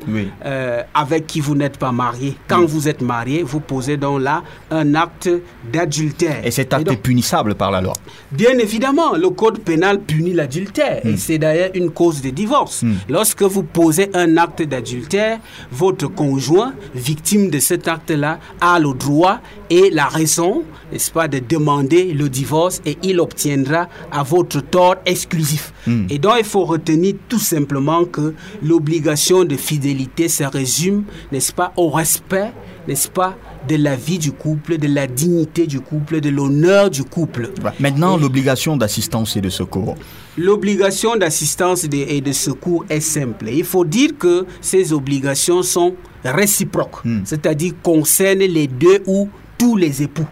euh, 0.46 0.82
avec 0.94 1.28
qui 1.28 1.40
vous 1.40 1.56
n'êtes 1.56 1.78
pas 1.78 1.92
marié. 1.92 2.36
Quand 2.48 2.66
vous 2.66 2.88
êtes 2.88 3.02
marié, 3.02 3.44
vous 3.44 3.60
posez 3.60 3.98
donc 3.98 4.22
là 4.22 4.44
un 4.70 4.96
acte 4.96 5.30
d'adultère. 5.72 6.46
Et 6.46 6.52
cet 6.52 6.74
acte 6.74 6.92
est 6.92 6.98
punissable 6.98 7.56
par 7.56 7.72
la 7.72 7.82
loi. 7.82 7.94
Bien 8.32 8.58
évidemment, 8.58 9.16
le 9.16 9.30
code 9.30 9.60
pénal 9.60 10.00
punit 10.02 10.34
l'adultère 10.34 11.06
et 11.06 11.18
c'est 11.18 11.38
d'ailleurs 11.38 11.70
une 11.74 11.92
cause 11.92 12.22
de 12.22 12.30
divorce. 12.30 12.84
Lorsque 13.10 13.44
vous 13.44 13.64
posez 13.64 14.10
un 14.14 14.38
acte 14.38 14.62
d'adultère, 14.62 15.40
votre 15.72 16.08
conjoint, 16.08 16.74
victime 16.96 17.50
de 17.50 17.60
cet 17.60 17.88
acte-là, 17.88 18.40
a 18.60 18.80
le 18.80 18.94
droit 18.94 19.40
et 19.70 19.90
la 19.90 20.06
raison, 20.08 20.64
n'est-ce 20.92 21.12
pas, 21.12 21.28
de 21.28 21.40
demander 21.40 22.14
le 22.14 22.30
divorce 22.30 22.82
et 22.86 22.98
il 23.04 23.20
obtiendra 23.20 23.88
à 24.12 24.24
votre 24.24 24.60
tort 24.62 24.81
exclusif. 25.06 25.74
Et 26.10 26.18
donc, 26.20 26.34
il 26.40 26.46
faut 26.46 26.66
retenir 26.66 27.16
tout 27.30 27.40
simplement 27.40 28.06
que 28.06 28.34
l'obligation 28.64 29.44
de 29.44 29.56
fidélité 29.56 30.28
se 30.28 30.44
résume, 30.44 31.04
n'est-ce 31.32 31.52
pas, 31.54 31.72
au 31.78 31.90
respect, 31.90 32.52
n'est-ce 32.88 33.10
pas, 33.10 33.36
de 33.68 33.76
la 33.76 33.96
vie 33.96 34.18
du 34.18 34.32
couple, 34.32 34.78
de 34.78 34.88
la 34.88 35.06
dignité 35.08 35.68
du 35.68 35.80
couple, 35.82 36.20
de 36.20 36.30
l'honneur 36.30 36.90
du 36.90 37.04
couple. 37.04 37.52
Maintenant, 37.80 38.18
l'obligation 38.18 38.76
d'assistance 38.78 39.36
et 39.38 39.42
de 39.42 39.50
secours. 39.50 39.96
L'obligation 40.38 41.16
d'assistance 41.16 41.84
et 41.84 42.22
de- 42.22 42.32
secours 42.32 42.86
est 42.90 43.02
simple. 43.02 43.50
Il 43.50 43.64
faut 43.66 43.86
dire 43.86 44.12
que 44.18 44.46
ces 44.62 44.94
obligations 44.94 45.62
sont 45.62 45.94
réciproques, 46.24 47.02
c'est-à-dire 47.26 47.74
concernent 47.84 48.40
les 48.40 48.68
deux 48.68 49.00
ou 49.06 49.30
tous 49.58 49.76
les 49.78 50.02
époux, 50.02 50.26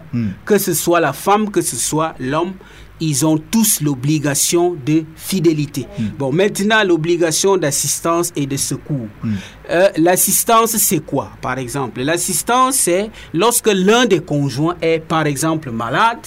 que 0.44 0.58
ce 0.58 0.74
soit 0.74 0.98
la 0.98 1.12
femme, 1.12 1.50
que 1.50 1.60
ce 1.60 1.76
soit 1.76 2.14
l'homme. 2.18 2.52
Ils 3.00 3.24
ont 3.24 3.38
tous 3.38 3.80
l'obligation 3.80 4.76
de 4.86 5.04
fidélité. 5.16 5.86
Bon, 6.18 6.32
maintenant, 6.32 6.84
l'obligation 6.84 7.56
d'assistance 7.56 8.30
et 8.36 8.46
de 8.46 8.56
secours. 8.56 9.08
Euh, 9.70 9.88
L'assistance, 9.96 10.76
c'est 10.76 10.98
quoi, 11.04 11.30
par 11.40 11.58
exemple? 11.58 12.02
L'assistance, 12.02 12.76
c'est 12.76 13.10
lorsque 13.32 13.68
l'un 13.72 14.04
des 14.06 14.20
conjoints 14.20 14.76
est, 14.82 15.00
par 15.00 15.26
exemple, 15.26 15.70
malade, 15.70 16.18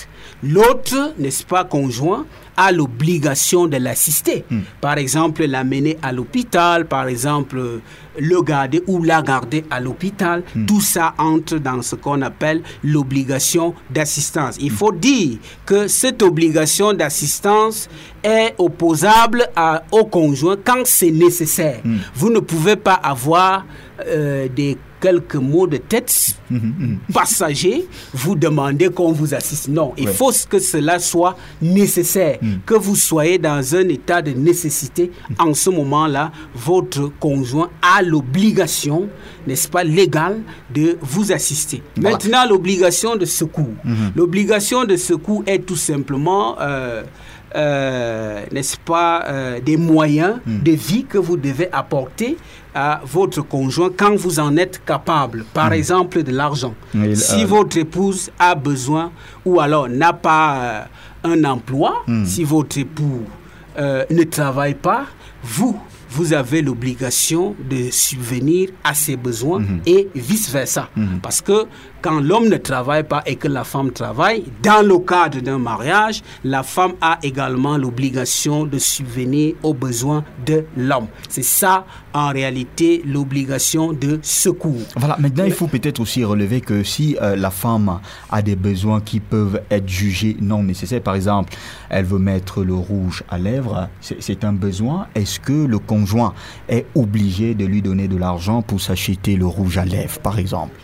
l'autre, 0.41 1.13
n'est-ce 1.19 1.43
pas, 1.43 1.63
conjoint, 1.63 2.26
a 2.58 2.72
l'obligation 2.72 3.68
de 3.68 3.78
l'assister. 3.78 4.45
Par 4.82 4.97
exemple, 4.97 5.45
l'amener 5.45 5.97
à 6.01 6.12
l'hôpital, 6.12 6.86
par 6.86 7.08
exemple, 7.08 7.82
le 8.20 8.41
garder 8.43 8.84
ou 8.88 9.01
la 9.04 9.22
garder 9.22 9.64
à 9.72 9.80
l'hôpital. 9.80 10.43
Tout 10.68 10.82
ça 10.82 11.14
entre 11.18 11.58
dans 11.58 11.82
ce 11.82 11.95
qu'on 11.95 12.22
appelle 12.22 12.62
l'obligation 12.84 13.74
d'assistance. 13.89 14.56
Il 14.60 14.72
faut 14.72 14.91
dire 14.91 15.38
que 15.66 15.88
cette 15.88 16.22
obligation 16.22 16.93
d'assistance 16.93 17.89
est 18.24 18.54
opposable 18.58 19.47
à- 19.56 19.84
au 19.91 20.06
conjoint 20.06 20.58
quand 20.64 20.82
c'est 20.86 21.12
nécessaire. 21.12 21.82
Vous 22.16 22.30
ne 22.30 22.39
pouvez 22.39 22.76
pas 22.76 22.93
avoir 22.93 23.66
euh, 24.08 24.47
des 24.47 24.78
quelques 25.04 25.36
mots 25.36 25.68
de 25.68 25.78
tête 25.78 26.38
passagers, 27.14 27.86
vous 28.14 28.36
demandez 28.36 28.89
qu'on 28.89 29.12
vous 29.12 29.34
assiste. 29.34 29.68
Non, 29.68 29.91
il 29.97 30.08
Ouais. 30.08 30.14
faut 30.14 30.32
que 30.49 30.60
cela 30.60 30.97
soit 30.99 31.36
nécessaire, 31.62 32.39
que 32.66 32.74
vous 32.76 32.95
soyez 32.95 33.38
dans 33.38 33.76
un 33.76 33.88
état 33.89 34.22
de 34.22 34.32
nécessité. 34.32 35.12
En 35.39 35.54
ce 35.54 35.70
moment-là, 35.70 36.32
votre 36.56 37.12
conjoint 37.20 37.70
a 37.82 38.01
l'obligation, 38.01 39.10
n'est-ce 39.47 39.68
pas, 39.68 39.84
légale 39.84 40.39
de 40.74 40.97
vous 41.01 41.32
assister. 41.32 41.84
Voilà. 41.97 42.12
Maintenant, 42.12 42.45
l'obligation 42.49 43.16
de 43.18 43.26
secours. 43.26 43.76
Mhm. 43.84 44.12
L'obligation 44.16 44.86
de 44.86 44.95
secours 44.95 45.43
est 45.45 45.66
tout 45.66 45.76
simplement... 45.76 46.56
euh, 46.62 47.04
n'est-ce 47.56 48.78
pas, 48.78 49.24
euh, 49.28 49.60
des 49.60 49.78
moyens 49.78 50.36
de 50.45 50.72
vie 50.72 51.06
que 51.06 51.18
vous 51.18 51.38
devez 51.38 51.70
apporter 51.72 52.38
à 52.76 53.01
votre 53.06 53.41
conjoint 53.41 53.89
quand 53.95 54.16
vous 54.16 54.39
en 54.39 54.58
êtes 54.58 54.84
capable. 54.84 55.45
Par 55.54 55.74
exemple, 55.74 56.24
de 56.24 56.32
l'argent. 56.32 56.74
Oui, 56.95 57.16
si 57.16 57.43
euh, 57.43 57.47
votre 57.47 57.78
épouse 57.78 58.32
a 58.39 58.56
besoin 58.56 59.12
ou 59.45 59.60
alors 59.60 59.88
n'a 59.88 60.14
pas 60.14 60.56
euh, 60.58 60.82
un 61.24 61.43
emploi, 61.45 62.04
Mm. 62.08 62.26
si 62.26 62.43
votre 62.43 62.78
époux 62.80 63.22
euh, 63.78 64.04
ne 64.10 64.24
travaille 64.24 64.74
pas, 64.74 65.06
vous, 65.43 65.80
vous 66.10 66.34
avez 66.34 66.62
l'obligation 66.64 67.56
de 67.70 67.89
subvenir 67.91 68.70
à 68.84 68.93
ses 68.93 69.16
besoins 69.18 69.62
et 69.86 70.10
vice-versa. 70.16 70.89
Parce 71.22 71.41
que 71.41 71.66
quand 72.04 72.20
l'homme 72.20 72.49
ne 72.49 72.58
travaille 72.58 73.04
pas 73.04 73.24
et 73.26 73.38
que 73.38 73.47
la 73.47 73.64
femme 73.64 73.91
travaille, 73.91 74.43
dans 74.62 74.86
le 74.86 74.99
cadre 74.99 75.39
d'un 75.39 75.58
mariage, 75.58 76.22
la 76.43 76.62
femme 76.62 76.93
a 76.99 77.18
également 77.24 77.78
l'obligation 77.78 78.66
de 78.66 78.78
subvenir 78.78 79.56
aux 79.64 79.74
besoins 79.74 80.26
de 80.45 80.66
l'homme. 80.76 81.08
C'est 81.30 81.45
ça, 81.45 81.86
en 82.14 82.28
réalité, 82.28 83.01
l'obligation 83.06 83.93
de 83.93 84.20
secours. 84.22 84.82
Voilà, 84.97 85.16
maintenant 85.18 85.45
il 85.45 85.54
faut 85.54 85.68
peut-être 85.68 86.01
aussi 86.01 86.26
relever 86.26 86.60
que 86.60 86.84
si 86.84 87.16
euh, 87.22 87.38
la 87.38 87.51
femme 87.51 87.99
a 88.30 88.41
des 88.41 88.58
besoins 88.58 88.99
qui 88.99 89.22
peuvent 89.22 89.62
être 89.72 89.88
jugés 89.88 90.36
non 90.41 90.62
nécessaires, 90.62 91.01
par 91.01 91.16
exemple, 91.16 91.54
elle 91.89 92.06
veut 92.06 92.20
mettre 92.20 92.64
le 92.64 92.74
rouge 92.74 93.24
à 93.30 93.38
lèvres, 93.38 93.88
c'est 94.01 94.22
c'est 94.22 94.43
un 94.43 94.54
besoin, 94.54 95.08
est-ce 95.16 95.39
que 95.39 95.54
le 95.54 95.80
conjoint 95.80 96.34
est 96.68 96.86
obligé 96.95 97.56
de 97.56 97.66
lui 97.66 97.82
donner 97.82 98.08
de 98.08 98.18
l'argent 98.18 98.62
pour 98.62 98.82
s'acheter 98.82 99.36
le 99.36 99.45
rouge 99.45 99.78
à 99.78 99.86
lèvres, 99.86 100.20
par 100.20 100.38
exemple? 100.38 100.76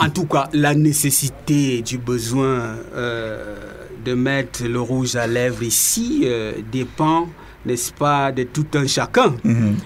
En 0.00 0.10
tout 0.10 0.26
cas, 0.26 0.48
la 0.52 0.74
nécessité 0.74 1.82
du 1.82 1.98
besoin 1.98 2.76
euh, 2.94 3.56
de 4.04 4.14
mettre 4.14 4.64
le 4.64 4.80
rouge 4.80 5.16
à 5.16 5.26
lèvres 5.26 5.62
ici 5.62 6.22
euh, 6.24 6.52
dépend, 6.70 7.28
n'est-ce 7.68 7.92
pas, 7.92 8.32
de 8.32 8.42
tout 8.42 8.66
un 8.74 8.86
chacun. 8.86 9.34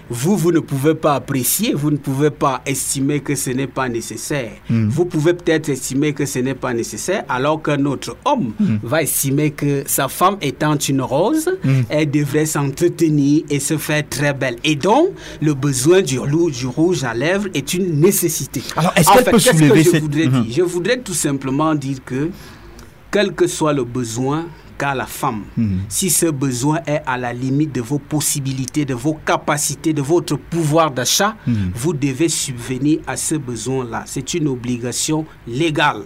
Vous, 0.08 0.36
vous 0.36 0.52
ne 0.52 0.60
pouvez 0.60 0.94
pas 0.94 1.14
apprécier, 1.16 1.74
vous 1.74 1.90
ne 1.90 1.96
pouvez 1.98 2.30
pas 2.30 2.62
estimer 2.64 3.20
que 3.20 3.34
ce 3.34 3.50
n'est 3.50 3.66
pas 3.66 3.88
nécessaire. 3.88 4.52
Mhm. 4.70 4.88
Vous 4.88 5.04
pouvez 5.04 5.34
peut-être 5.34 5.68
estimer 5.68 6.12
que 6.14 6.24
ce 6.24 6.38
n'est 6.38 6.54
pas 6.54 6.72
nécessaire, 6.72 7.24
alors 7.28 7.60
qu'un 7.62 7.84
autre 7.84 8.16
homme 8.24 8.52
Mhm. 8.58 8.78
va 8.82 9.02
estimer 9.02 9.50
que 9.50 9.82
sa 9.86 10.08
femme 10.08 10.36
étant 10.40 10.76
une 10.78 11.02
rose, 11.02 11.50
Mhm. 11.64 11.84
elle 11.90 12.10
devrait 12.10 12.46
s'entretenir 12.46 13.42
et 13.50 13.60
se 13.60 13.76
faire 13.76 14.04
très 14.08 14.32
belle. 14.32 14.56
Et 14.64 14.76
donc, 14.76 15.08
le 15.40 15.54
besoin 15.54 16.00
du, 16.02 16.18
rouge 16.18 17.04
à 17.04 17.14
lèvres 17.14 17.48
est 17.54 17.74
une 17.74 18.00
nécessité. 18.00 18.62
Alors, 18.76 18.92
est-ce 18.96 19.10
qu'elle 19.12 19.24
peut 19.24 19.30
qu'est-ce 19.32 19.50
que 19.50 19.56
soulever 19.58 19.82
je 19.82 19.90
cette- 19.90 20.02
voudrais 20.02 20.26
Mhm. 20.26 20.42
dire 20.44 20.54
Je 20.56 20.62
voudrais 20.62 20.98
tout 21.00 21.14
simplement 21.14 21.74
dire 21.74 21.98
que, 22.04 22.30
quel 23.10 23.32
que 23.32 23.46
soit 23.46 23.72
le 23.72 23.84
besoin 23.84 24.46
qu'a 24.82 24.94
la 24.96 25.06
femme, 25.06 25.44
si 25.88 26.10
ce 26.10 26.26
besoin 26.26 26.80
est 26.88 27.02
à 27.06 27.16
la 27.16 27.32
limite 27.32 27.72
de 27.72 27.80
vos 27.80 28.00
possibilités, 28.00 28.84
de 28.84 28.94
vos 28.94 29.14
capacités, 29.14 29.92
de 29.92 30.02
votre 30.02 30.36
pouvoir 30.36 30.90
d'achat, 30.90 31.36
vous 31.74 31.92
devez 31.92 32.28
subvenir 32.28 32.98
à 33.06 33.16
ce 33.16 33.36
besoin-là. 33.36 34.02
C'est 34.06 34.34
une 34.34 34.48
obligation 34.48 35.24
légale. 35.46 36.02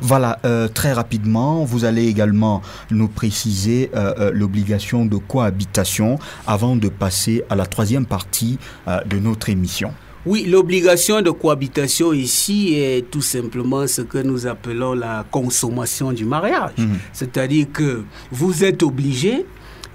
Voilà, 0.00 0.38
euh, 0.44 0.68
très 0.68 0.92
rapidement, 0.92 1.64
vous 1.64 1.84
allez 1.84 2.06
également 2.06 2.62
nous 2.90 3.08
préciser 3.08 3.90
euh, 3.94 4.14
euh, 4.18 4.30
l'obligation 4.32 5.04
de 5.06 5.16
cohabitation 5.16 6.18
avant 6.46 6.76
de 6.76 6.88
passer 6.88 7.42
à 7.50 7.56
la 7.56 7.66
troisième 7.66 8.06
partie 8.06 8.58
de 9.06 9.18
notre 9.18 9.48
émission. 9.48 9.92
Oui, 10.26 10.44
l'obligation 10.46 11.20
de 11.20 11.30
cohabitation 11.30 12.12
ici 12.12 12.74
est 12.74 13.10
tout 13.10 13.20
simplement 13.22 13.86
ce 13.86 14.00
que 14.02 14.18
nous 14.18 14.46
appelons 14.46 14.94
la 14.94 15.24
consommation 15.30 16.12
du 16.12 16.24
mariage. 16.24 16.72
Mhm. 16.78 16.98
C'est-à-dire 17.12 17.66
que 17.72 18.02
vous 18.30 18.64
êtes 18.64 18.82
obligé 18.82 19.44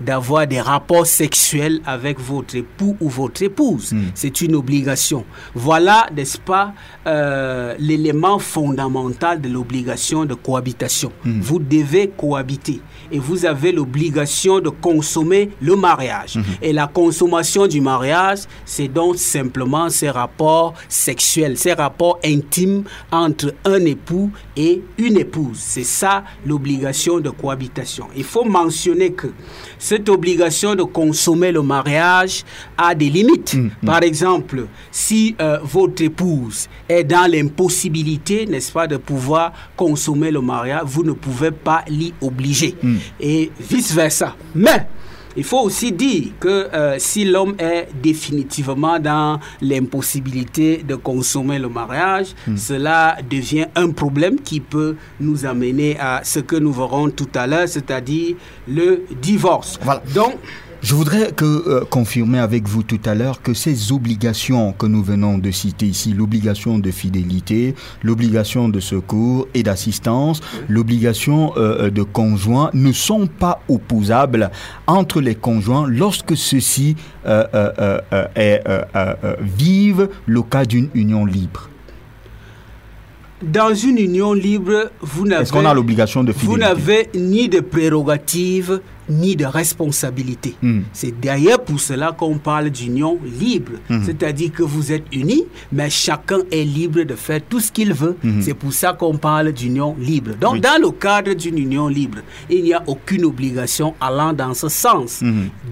d'avoir 0.02 0.48
des 0.48 0.62
rapports 0.62 1.06
sexuels 1.06 1.82
avec 1.86 2.20
votre 2.20 2.56
époux 2.56 2.96
ou 3.00 3.10
votre 3.10 3.44
épouse. 3.44 3.94
C'est 4.16 4.42
une 4.42 4.56
obligation. 4.56 5.26
Voilà, 5.54 6.08
n'est-ce 6.16 6.38
pas, 6.38 6.74
euh, 7.08 7.76
l'élément 7.80 8.40
fondamental 8.40 9.42
de 9.42 9.50
l'obligation 9.50 10.26
de 10.26 10.34
cohabitation. 10.34 11.12
Vous 11.24 11.60
devez 11.60 12.10
cohabiter 12.10 12.82
et 13.12 13.20
vous 13.20 13.46
avez 13.46 13.72
l'obligation 13.72 14.60
de 14.60 14.70
consommer 14.70 15.50
le 15.62 15.76
mariage. 15.76 16.38
Et 16.62 16.74
la 16.74 16.88
consommation 16.88 17.68
du 17.68 17.82
mariage, 17.82 18.40
c'est 18.66 18.88
donc 18.88 19.18
simplement 19.18 19.90
ces 19.90 20.10
rapports 20.10 20.74
sexuels, 20.88 21.58
ces 21.58 21.74
rapports 21.74 22.20
intimes 22.24 22.84
entre 23.12 23.54
un 23.66 23.84
époux 23.86 24.32
et 24.56 24.82
une 24.98 25.18
épouse. 25.18 25.58
C'est 25.60 25.84
ça 25.84 26.24
l'obligation 26.46 27.20
de 27.20 27.30
cohabitation. 27.30 28.08
Il 28.16 28.24
faut 28.24 28.46
mentionner 28.46 29.12
que 29.14 29.28
cette 29.90 30.08
obligation 30.08 30.76
de 30.76 30.84
consommer 30.84 31.52
le 31.52 31.64
mariage 31.64 32.44
a 32.78 32.94
des 32.94 33.10
limites. 33.10 33.58
Par 33.84 34.04
exemple, 34.04 34.68
si 34.92 35.36
euh, 35.42 35.58
votre 35.64 36.04
épouse 36.04 36.68
est 36.88 37.04
dans 37.04 37.26
l'impossibilité, 37.32 38.46
n'est-ce 38.46 38.72
pas, 38.72 38.86
de 38.86 38.98
pouvoir 38.98 39.52
consommer 39.76 40.30
le 40.30 40.42
mariage, 40.42 40.84
vous 40.86 41.02
ne 41.04 41.14
pouvez 41.14 41.50
pas 41.50 41.84
l'y 41.88 42.14
obliger. 42.22 42.76
Et 43.20 43.50
vice-versa. 43.60 44.36
Mais 44.54 44.86
il 45.40 45.46
faut 45.46 45.62
aussi 45.62 45.94
dire 45.94 46.32
que 46.38 46.68
euh, 46.74 46.96
si 47.00 47.24
l'homme 47.24 47.56
est 47.60 47.88
définitivement 48.04 49.00
dans 49.00 49.40
l'impossibilité 49.62 50.84
de 50.86 50.96
consommer 50.96 51.58
le 51.58 51.70
mariage, 51.70 52.36
cela 52.58 53.16
devient 53.30 53.68
un 53.74 53.92
problème 53.92 54.42
qui 54.42 54.60
peut 54.60 54.98
nous 55.22 55.46
amener 55.46 55.98
à 55.98 56.20
ce 56.26 56.40
que 56.42 56.58
nous 56.58 56.74
verrons 56.74 57.10
tout 57.10 57.30
à 57.36 57.48
l'heure, 57.48 57.70
c'est-à-dire 57.70 58.36
le 58.68 59.06
divorce. 59.22 59.80
Donc, 60.14 60.36
Je 60.82 60.96
voudrais 60.96 61.34
que, 61.34 61.46
euh, 61.46 61.84
confirmer 61.84 62.40
avec 62.40 62.66
vous 62.66 62.84
tout 62.84 63.02
à 63.04 63.14
l'heure 63.14 63.42
que 63.42 63.54
ces 63.54 63.92
obligations 63.92 64.72
que 64.72 64.86
nous 64.86 65.04
venons 65.04 65.38
de 65.38 65.52
citer 65.52 65.86
ici, 65.86 66.14
l'obligation 66.14 66.80
de 66.80 66.90
fidélité, 66.90 67.76
l'obligation 68.02 68.70
de 68.70 68.80
secours 68.80 69.48
et 69.54 69.62
d'assistance, 69.62 70.40
l'obligation 70.70 71.54
euh, 71.58 71.88
euh, 71.88 71.90
de 71.90 72.04
conjoint 72.04 72.70
ne 72.74 72.94
sont 72.94 73.28
pas 73.28 73.62
opposables 73.68 74.52
entre 74.88 75.20
les 75.20 75.36
conjoints 75.36 75.86
lorsque 75.86 76.38
ceux-ci 76.38 76.96
euh, 77.26 78.00
vivent 79.42 80.10
le 80.26 80.42
cas 80.44 80.64
d'une 80.64 80.90
union 80.94 81.26
libre. 81.26 81.69
Dans 83.42 83.74
une 83.74 83.98
union 83.98 84.34
libre, 84.34 84.92
vous 85.02 85.26
n'avez 85.26 85.44
Est-ce 85.44 85.52
qu'on 85.54 85.66
a 85.66 85.74
l'obligation 85.74 86.24
de 86.24 86.32
vous 86.32 86.40
fidélité 86.40 86.60
n'avez 86.68 87.10
ni 87.16 87.50
de 87.50 87.60
prérogatives 87.60 88.82
ni 89.10 89.36
de 89.36 89.46
responsabilités. 89.46 90.56
Hmm. 90.62 90.82
C'est 90.94 91.20
d'ailleurs 91.20 91.64
pour 91.64 91.80
cela 91.80 92.12
qu'on 92.12 92.38
parle 92.38 92.70
d'union 92.70 93.18
libre. 93.40 93.72
Mhm. 93.90 94.04
C'est-à-dire 94.06 94.52
que 94.52 94.64
vous 94.64 94.92
êtes 94.92 95.04
unis, 95.12 95.46
mais 95.72 95.90
chacun 95.90 96.40
est 96.52 96.64
libre 96.64 97.02
de 97.04 97.16
faire 97.16 97.42
tout 97.50 97.60
ce 97.60 97.72
qu'il 97.72 97.94
veut. 97.94 98.16
Mhm. 98.24 98.42
C'est 98.42 98.54
pour 98.54 98.72
ça 98.72 98.94
qu'on 98.94 99.18
parle 99.18 99.52
d'union 99.52 99.96
libre. 100.00 100.32
Donc, 100.40 100.54
Oui. 100.54 100.62
dans 100.62 100.80
le 100.80 100.92
cadre 100.92 101.34
d'une 101.34 101.58
union 101.58 101.88
libre, 101.88 102.20
il 102.50 102.64
n'y 102.64 102.74
a 102.74 102.84
aucune 102.86 103.26
obligation 103.26 103.96
allant 104.00 104.32
dans 104.34 104.54
ce 104.54 104.70
sens. 104.70 105.22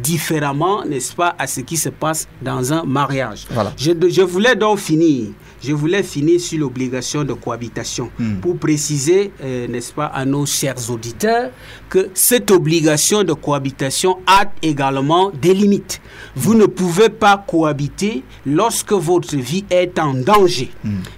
Différemment, 0.02 0.84
n'est-ce 0.86 1.14
pas, 1.16 1.36
à 1.38 1.48
ce 1.48 1.62
qui 1.62 1.78
se 1.78 1.90
passe 1.90 2.28
dans 2.42 2.74
un 2.74 2.84
mariage. 2.86 3.46
Voilà. 3.52 3.72
Je, 3.78 3.92
je 4.10 4.22
voulais 4.22 4.56
donc 4.56 4.80
finir. 4.80 5.28
Je 5.64 5.74
voulais 5.74 6.04
finir 6.04 6.40
sur 6.40 6.60
l'obligation 6.60 7.24
de 7.24 7.34
cohabitation 7.34 8.10
Hmm. 8.20 8.36
pour 8.42 8.58
préciser, 8.58 9.32
euh, 9.44 9.68
n'est-ce 9.68 9.94
pas, 9.94 10.06
à 10.06 10.26
nos 10.26 10.46
chers 10.46 10.90
auditeurs 10.90 11.52
que 11.90 12.10
cette 12.14 12.52
obligation 12.52 13.24
de 13.24 13.34
cohabitation 13.34 14.18
a 14.26 14.46
également 14.62 15.32
des 15.32 15.54
limites. 15.54 16.02
Vous 16.36 16.56
ne 16.56 16.66
pouvez 16.66 17.10
pas 17.10 17.44
cohabiter 17.48 18.24
lorsque 18.46 18.94
votre 18.94 19.36
vie 19.36 19.66
est 19.70 19.98
en 20.00 20.14
danger. 20.14 20.70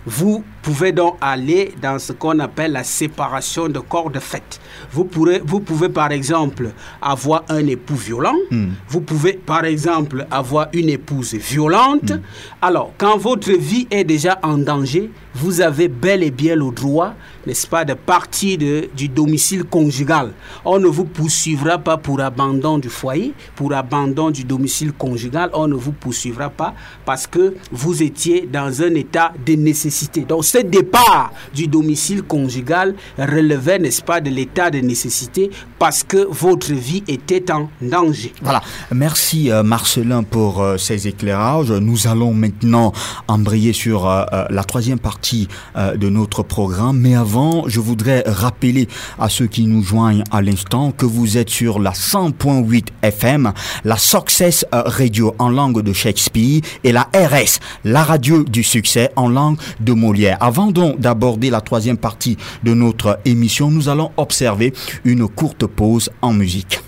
Vous 0.06 0.44
pouvez 0.62 0.92
donc 0.92 1.18
aller 1.22 1.74
dans 1.82 2.00
ce 2.00 2.14
qu'on 2.14 2.40
appelle 2.40 2.74
la 2.74 2.84
séparation 2.84 3.68
de 3.70 3.80
corps 3.80 4.10
de 4.10 4.20
fait. 4.20 4.60
Vous, 4.92 5.06
pourrez, 5.06 5.42
vous 5.44 5.60
pouvez 5.60 5.90
par 5.90 6.12
exemple 6.12 6.70
avoir 7.02 7.44
un 7.50 7.66
époux 7.68 7.96
violent. 7.96 8.36
Vous 8.88 9.02
pouvez 9.02 9.34
par 9.34 9.66
exemple 9.66 10.26
avoir 10.32 10.68
une 10.74 10.90
épouse 10.90 11.34
violente. 11.36 12.12
Alors, 12.62 12.94
quand 12.98 13.18
votre 13.18 13.52
vie 13.52 13.88
est 13.92 14.04
déjà 14.04 14.40
en 14.44 14.58
danger, 14.58 15.10
vous 15.40 15.62
avez 15.62 15.88
bel 15.88 16.22
et 16.22 16.32
bien 16.32 16.56
le 16.56 16.70
droit, 16.72 17.14
n'est-ce 17.48 17.66
pas, 17.66 17.86
de 17.86 17.94
partir 17.94 18.58
du 18.96 19.08
domicile 19.08 19.64
conjugal. 19.64 20.32
On 20.66 20.80
ne 20.80 20.88
vous 20.88 21.06
poursuivra 21.06 21.78
pas 21.78 21.98
pour 21.98 22.20
abandon 22.20 22.78
du 22.78 22.90
foyer, 22.90 23.34
pour 23.56 23.74
abandon 23.74 24.32
du 24.32 24.44
domicile 24.44 24.92
conjugal. 24.92 25.50
On 25.54 25.68
ne 25.68 25.76
vous 25.76 25.94
poursuivra 25.94 26.50
pas 26.50 26.74
parce 27.06 27.26
que 27.26 27.56
vous 27.72 28.04
étiez 28.04 28.50
dans 28.52 28.82
un 28.82 28.94
état 28.96 29.32
de 29.46 29.54
nécessité. 29.54 30.22
Donc, 30.22 30.44
ce 30.44 30.58
départ 30.60 31.32
du 31.54 31.68
domicile 31.68 32.24
conjugal 32.24 32.96
relevait, 33.18 33.80
n'est-ce 33.80 34.02
pas, 34.02 34.20
de 34.20 34.30
l'état 34.30 34.70
de 34.70 34.80
nécessité 34.80 35.50
parce 35.78 36.04
que 36.04 36.28
votre 36.30 36.74
vie 36.74 37.04
était 37.08 37.52
en 37.52 37.70
danger. 37.82 38.34
Voilà. 38.42 38.62
Merci 38.92 39.50
euh, 39.50 39.64
Marcelin 39.64 40.24
pour 40.24 40.62
euh, 40.62 40.78
ces 40.78 41.08
éclairages. 41.08 41.72
Nous 41.72 42.08
allons 42.08 42.34
maintenant 42.34 42.92
embrayer 43.28 43.72
sur 43.72 44.08
euh, 44.08 44.26
la 44.50 44.64
troisième 44.66 45.00
partie 45.00 45.29
euh, 45.76 45.96
de 45.96 46.10
notre 46.10 46.44
programme. 46.44 47.00
Mais 47.00 47.16
avant, 47.16 47.64
je 47.68 47.80
voudrais 47.80 48.24
rappeler 48.26 48.88
à 49.20 49.30
ceux 49.30 49.48
qui 49.48 49.66
nous 49.66 49.84
joignent 49.84 50.24
à 50.32 50.42
l'instant 50.42 50.92
que 50.92 51.06
vous 51.06 51.38
êtes 51.38 51.50
sur 51.50 51.80
la 51.80 51.92
100.8 51.92 52.88
FM, 53.02 53.54
la 53.84 53.98
Success 53.98 54.66
euh, 54.74 54.84
Radio 54.86 55.36
en 55.40 55.50
langue 55.50 55.82
de 55.82 55.94
Shakespeare 55.94 56.62
et 56.84 56.92
la 56.92 57.10
RS, 57.14 57.60
la 57.84 58.04
radio 58.04 58.44
du 58.44 58.64
succès 58.64 59.12
en 59.16 59.30
langue 59.30 59.58
de 59.80 59.94
Molière. 59.94 60.38
Avant 60.42 60.72
donc 60.72 61.00
d'aborder 61.00 61.50
la 61.50 61.62
troisième 61.62 61.98
partie 61.98 62.38
de 62.64 62.74
notre 62.74 63.20
émission, 63.26 63.72
nous 63.72 63.90
allons 63.90 64.12
observer 64.18 64.74
une 65.06 65.28
courte 65.28 65.66
pause 65.66 66.10
en 66.22 66.34
musique. 66.34 66.82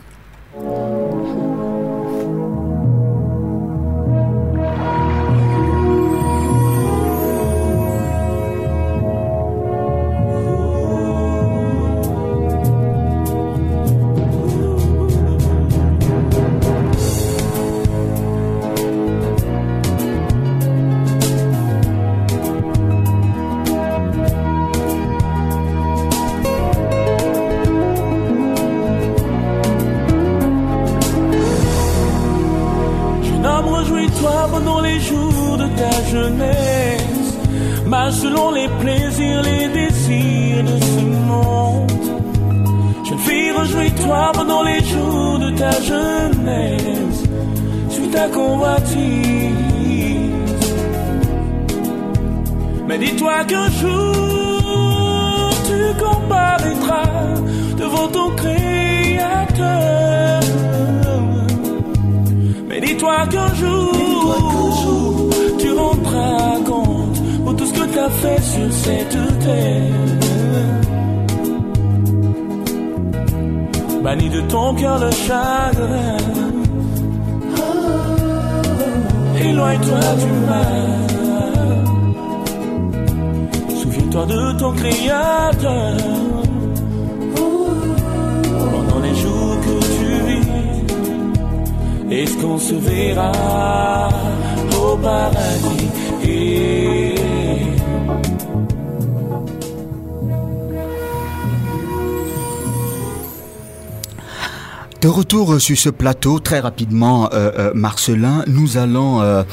Sur 105.61 105.77
ce 105.77 105.89
plateau, 105.89 106.39
très 106.39 106.59
rapidement, 106.59 107.29
euh, 107.33 107.51
euh, 107.57 107.71
Marcelin, 107.75 108.43
nous 108.47 108.77
allons 108.77 109.21
euh, 109.21 109.43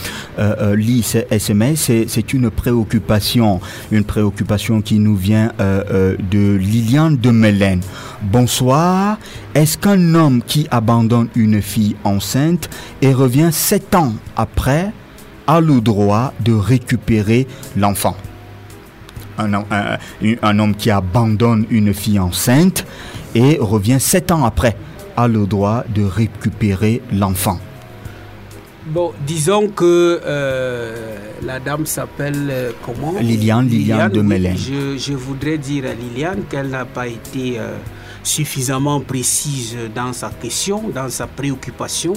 lire 0.74 1.04
ces 1.04 1.26
SMS. 1.30 1.90
C'est- 2.06 2.32
une 2.32 2.50
préoccupation, 2.50 3.60
une 3.90 4.04
préoccupation 4.04 4.80
qui 4.82 4.98
nous 4.98 5.16
vient 5.16 5.52
de 5.58 6.54
Liliane 6.56 7.16
de 7.16 7.30
Mélène. 7.30 7.80
Bonsoir. 8.22 9.18
Est-ce 9.54 9.78
qu'un 9.78 10.14
homme 10.14 10.42
qui 10.46 10.66
abandonne 10.70 11.28
une 11.34 11.62
fille 11.62 11.96
enceinte 12.04 12.68
et 13.02 13.12
revient 13.14 13.48
sept 13.50 13.94
ans 13.94 14.12
après 14.36 14.92
a 15.46 15.60
le 15.60 15.80
droit 15.80 16.32
de 16.44 16.52
récupérer 16.52 17.46
l'enfant? 17.76 18.16
Un 19.38 20.58
homme 20.58 20.74
qui 20.74 20.90
abandonne 20.90 21.64
une 21.70 21.94
fille 21.94 22.18
enceinte 22.18 22.84
et 23.34 23.56
revient 23.60 24.00
sept 24.00 24.30
ans 24.32 24.44
après 24.44 24.76
a 25.18 25.26
le 25.26 25.46
droit 25.46 25.82
de 25.94 26.04
récupérer 26.04 27.02
l'enfant. 27.12 27.58
Bon, 28.86 29.12
disons 29.26 29.68
que 29.68 30.20
euh, 30.24 31.16
la 31.44 31.58
dame 31.60 31.84
s'appelle 31.84 32.46
euh, 32.50 32.70
comment 32.86 33.14
Liliane, 33.20 33.68
Liliane 33.68 34.12
de. 34.12 34.22
Mélène. 34.22 34.56
Je, 34.56 34.96
je 34.96 35.12
voudrais 35.12 35.58
dire 35.58 35.84
à 35.86 35.94
Liliane 36.02 36.42
qu'elle 36.48 36.68
n'a 36.70 36.84
pas 36.86 37.06
été 37.08 37.58
euh, 37.58 37.76
suffisamment 38.22 39.00
précise 39.00 39.76
dans 39.94 40.12
sa 40.12 40.30
question, 40.30 40.88
dans 40.94 41.10
sa 41.10 41.26
préoccupation, 41.26 42.14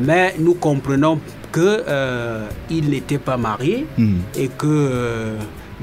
mais 0.00 0.34
nous 0.38 0.54
comprenons 0.54 1.18
que 1.52 1.82
euh, 1.88 2.46
il 2.70 2.88
n'était 2.90 3.18
pas 3.18 3.36
marié 3.36 3.86
Hmm. 3.98 4.18
et 4.36 4.48
que 4.48 4.66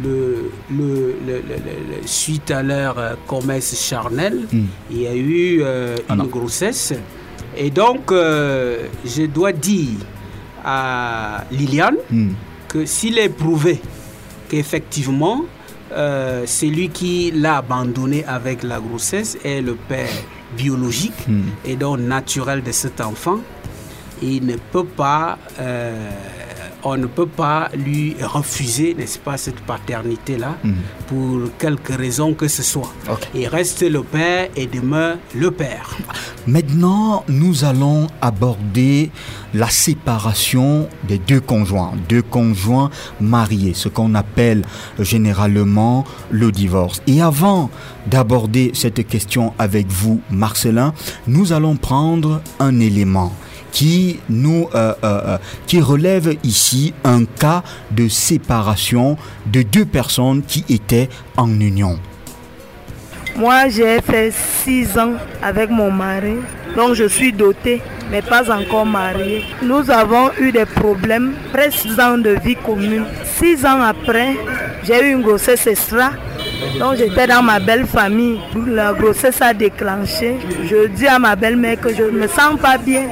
le, 0.01 0.49
le- 0.71 1.15
le- 1.27 1.41
le- 1.41 1.41
le- 1.41 2.01
le- 2.01 2.07
suite 2.07 2.49
à 2.51 2.63
leur 2.63 2.97
euh, 2.97 3.13
commerce 3.27 3.75
charnel, 3.75 4.47
Hmm. 4.51 4.65
il 4.89 5.01
y 5.01 5.07
a 5.07 5.13
eu 5.15 5.61
euh, 5.61 5.95
Ah 6.09 6.15
une 6.15 6.27
grossesse. 6.27 6.93
Et 7.55 7.69
donc, 7.69 8.11
euh, 8.11 8.87
je 9.05 9.23
dois 9.27 9.51
dire 9.51 9.99
à 10.65 11.43
Liliane 11.51 11.97
Hmm. 12.11 12.31
que 12.67 12.85
s'il 12.85 13.17
est 13.19 13.29
prouvé 13.29 13.79
qu'effectivement, 14.49 15.41
euh, 15.91 16.43
celui 16.47 16.89
qui 16.89 17.31
l'a 17.35 17.57
abandonné 17.57 18.25
avec 18.25 18.63
la 18.63 18.79
grossesse 18.79 19.37
est 19.43 19.61
le 19.61 19.75
père 19.75 20.09
biologique 20.57 21.27
Hmm. 21.27 21.43
et 21.65 21.75
donc 21.75 21.99
naturel 21.99 22.63
de 22.63 22.71
cet 22.71 22.99
enfant, 23.01 23.39
il 24.21 24.45
ne 24.45 24.55
peut 24.71 24.85
pas, 24.85 25.37
euh, 25.59 26.09
on 26.83 26.97
ne 26.97 27.05
peut 27.07 27.27
pas 27.27 27.69
lui 27.75 28.15
refuser, 28.21 28.93
n'est-ce 28.93 29.19
pas, 29.19 29.37
cette 29.37 29.59
paternité-là 29.61 30.55
Hmm. 30.63 30.73
pour 31.07 31.39
quelque 31.57 31.93
raison 31.93 32.33
que 32.33 32.47
ce 32.47 32.63
soit. 32.63 32.91
Il 33.33 33.47
reste 33.47 33.81
le 33.81 34.01
père 34.03 34.49
et 34.55 34.65
demeure 34.67 35.17
le 35.35 35.51
père. 35.51 35.97
Maintenant, 36.47 37.23
nous 37.27 37.63
allons 37.65 38.07
aborder 38.21 39.11
la 39.53 39.69
séparation 39.69 40.87
des 41.07 41.17
deux 41.17 41.39
conjoints, 41.39 41.91
deux 42.09 42.21
conjoints 42.21 42.89
mariés, 43.19 43.73
ce 43.73 43.89
qu'on 43.89 44.15
appelle 44.15 44.63
généralement 44.99 46.05
le 46.31 46.51
divorce. 46.51 47.01
Et 47.07 47.21
avant 47.21 47.69
d'aborder 48.07 48.71
cette 48.73 49.05
question 49.07 49.53
avec 49.59 49.87
vous, 49.87 50.21
Marcelin, 50.29 50.93
nous 51.27 51.53
allons 51.53 51.75
prendre 51.75 52.41
un 52.59 52.79
élément 52.79 53.33
qui 53.73 54.19
nous 54.29 54.69
euh, 54.75 54.93
euh, 55.03 55.21
euh, 55.25 55.37
qui 55.67 55.81
relève 55.81 56.37
ici 56.43 56.93
un 57.03 57.25
cas 57.25 57.63
de 57.91 58.07
séparation 58.07 59.17
de 59.47 59.63
deux 59.63 59.83
personnes 59.83 60.43
qui 60.43 60.63
étaient 60.69 61.09
en 61.35 61.49
union. 61.59 61.99
Moi, 63.35 63.67
j'ai 63.69 63.99
fait 63.99 64.31
six 64.31 64.95
ans 64.97 65.13
avec 65.41 65.71
mon 65.71 65.89
mari, 65.89 66.35
donc 66.75 66.93
je 66.93 67.05
suis 67.05 67.33
dotée, 67.33 67.81
mais 68.11 68.21
pas 68.21 68.51
encore 68.55 68.85
mariée. 68.85 69.43
Nous 69.63 69.89
avons 69.89 70.29
eu 70.39 70.51
des 70.51 70.65
problèmes, 70.65 71.33
presque 71.51 71.79
six 71.79 71.99
ans 71.99 72.19
de 72.19 72.37
vie 72.45 72.55
commune. 72.55 73.05
Six 73.39 73.65
ans 73.65 73.81
après, 73.81 74.35
j'ai 74.83 75.03
eu 75.03 75.13
une 75.13 75.23
grossesse 75.23 75.65
extra, 75.65 76.11
donc 76.79 76.95
j'étais 76.97 77.27
dans 77.27 77.41
ma 77.41 77.59
belle 77.59 77.85
famille. 77.85 78.39
La 78.67 78.93
grossesse 78.93 79.41
a 79.41 79.53
déclenché. 79.53 80.35
Je 80.65 80.87
dis 80.87 81.07
à 81.07 81.19
ma 81.19 81.35
belle-mère 81.35 81.79
que 81.79 81.93
je 81.93 82.03
ne 82.03 82.11
me 82.11 82.27
sens 82.27 82.59
pas 82.59 82.77
bien. 82.77 83.07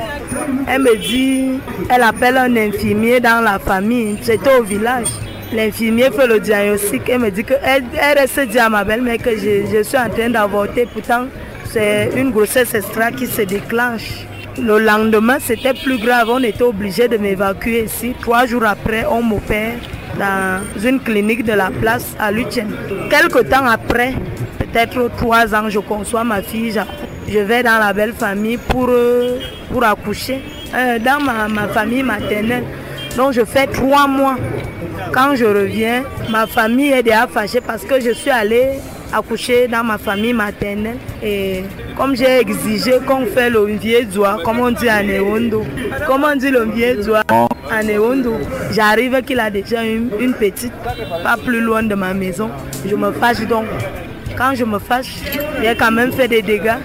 Elle 0.67 0.81
me 0.81 0.95
dit, 0.97 1.59
elle 1.89 2.03
appelle 2.03 2.37
un 2.37 2.55
infirmier 2.55 3.19
dans 3.19 3.43
la 3.43 3.59
famille, 3.59 4.17
c'était 4.21 4.55
au 4.59 4.63
village. 4.63 5.07
L'infirmier 5.53 6.09
fait 6.11 6.27
le 6.27 6.39
diagnostic 6.39 7.09
et 7.09 7.17
me 7.17 7.29
dit 7.29 7.43
que 7.43 7.55
elle, 7.63 7.83
elle 7.99 8.19
reste 8.19 8.39
dit 8.49 8.59
à 8.59 8.69
ma 8.69 8.83
belle-mère 8.83 9.17
que 9.17 9.31
je, 9.31 9.65
je 9.71 9.83
suis 9.83 9.97
en 9.97 10.09
train 10.09 10.29
d'avorter. 10.29 10.87
Pourtant, 10.91 11.25
c'est 11.65 12.09
une 12.15 12.31
grossesse 12.31 12.73
extra 12.73 13.11
qui 13.11 13.27
se 13.27 13.41
déclenche. 13.41 14.25
Le 14.61 14.79
lendemain, 14.79 15.37
c'était 15.39 15.73
plus 15.73 15.97
grave. 15.97 16.29
On 16.29 16.43
était 16.43 16.63
obligé 16.63 17.07
de 17.07 17.17
m'évacuer 17.17 17.83
ici. 17.83 18.13
Trois 18.21 18.45
jours 18.45 18.65
après, 18.65 19.05
on 19.09 19.21
m'opère 19.21 19.73
dans 20.17 20.61
une 20.83 20.99
clinique 20.99 21.43
de 21.43 21.53
la 21.53 21.69
place 21.69 22.15
à 22.19 22.31
Lutien. 22.31 22.67
Quelque 23.09 23.39
temps 23.39 23.65
après, 23.65 24.13
peut-être 24.59 25.09
trois 25.17 25.53
ans, 25.55 25.69
je 25.69 25.79
conçois 25.79 26.23
ma 26.23 26.41
fille. 26.41 26.79
Je 27.27 27.39
vais 27.39 27.63
dans 27.63 27.79
la 27.79 27.93
belle 27.93 28.13
famille 28.13 28.57
pour, 28.57 28.87
euh, 28.89 29.39
pour 29.71 29.83
accoucher. 29.83 30.41
Euh, 30.73 30.99
dans 30.99 31.21
ma, 31.21 31.47
ma 31.47 31.67
famille 31.67 32.03
maternelle. 32.03 32.63
Donc 33.17 33.33
je 33.33 33.43
fais 33.43 33.67
trois 33.67 34.07
mois. 34.07 34.37
Quand 35.13 35.35
je 35.35 35.45
reviens, 35.45 36.03
ma 36.29 36.47
famille 36.47 36.91
est 36.91 37.03
déjà 37.03 37.27
fâchée 37.27 37.61
parce 37.61 37.83
que 37.83 37.99
je 37.99 38.11
suis 38.11 38.29
allée 38.29 38.79
accoucher 39.13 39.67
dans 39.67 39.83
ma 39.83 39.97
famille 39.97 40.33
maternelle. 40.33 40.97
Et 41.23 41.63
comme 41.95 42.15
j'ai 42.15 42.39
exigé 42.39 42.93
qu'on 43.05 43.25
fait 43.25 43.49
le 43.49 43.65
vieux 43.65 44.05
doigt, 44.05 44.37
comme 44.43 44.59
on 44.59 44.71
dit 44.71 44.89
en 44.89 45.07
Ewondo, 45.07 45.63
comme 46.07 46.23
on 46.23 46.35
dit 46.35 46.49
le 46.49 46.65
doigt 47.03 47.23
en 47.29 47.87
Ewondo, 47.87 48.33
j'arrive 48.71 49.21
qu'il 49.23 49.39
a 49.39 49.49
déjà 49.49 49.83
une, 49.83 50.09
une 50.19 50.33
petite, 50.33 50.73
pas 51.23 51.37
plus 51.37 51.61
loin 51.61 51.83
de 51.83 51.95
ma 51.95 52.13
maison. 52.13 52.49
Je 52.85 52.95
me 52.95 53.11
fâche 53.11 53.41
donc. 53.47 53.65
Quand 54.37 54.55
je 54.55 54.63
me 54.63 54.79
fâche, 54.79 55.13
j'ai 55.61 55.75
quand 55.75 55.91
même 55.91 56.11
fait 56.11 56.27
des 56.27 56.41
dégâts, 56.41 56.77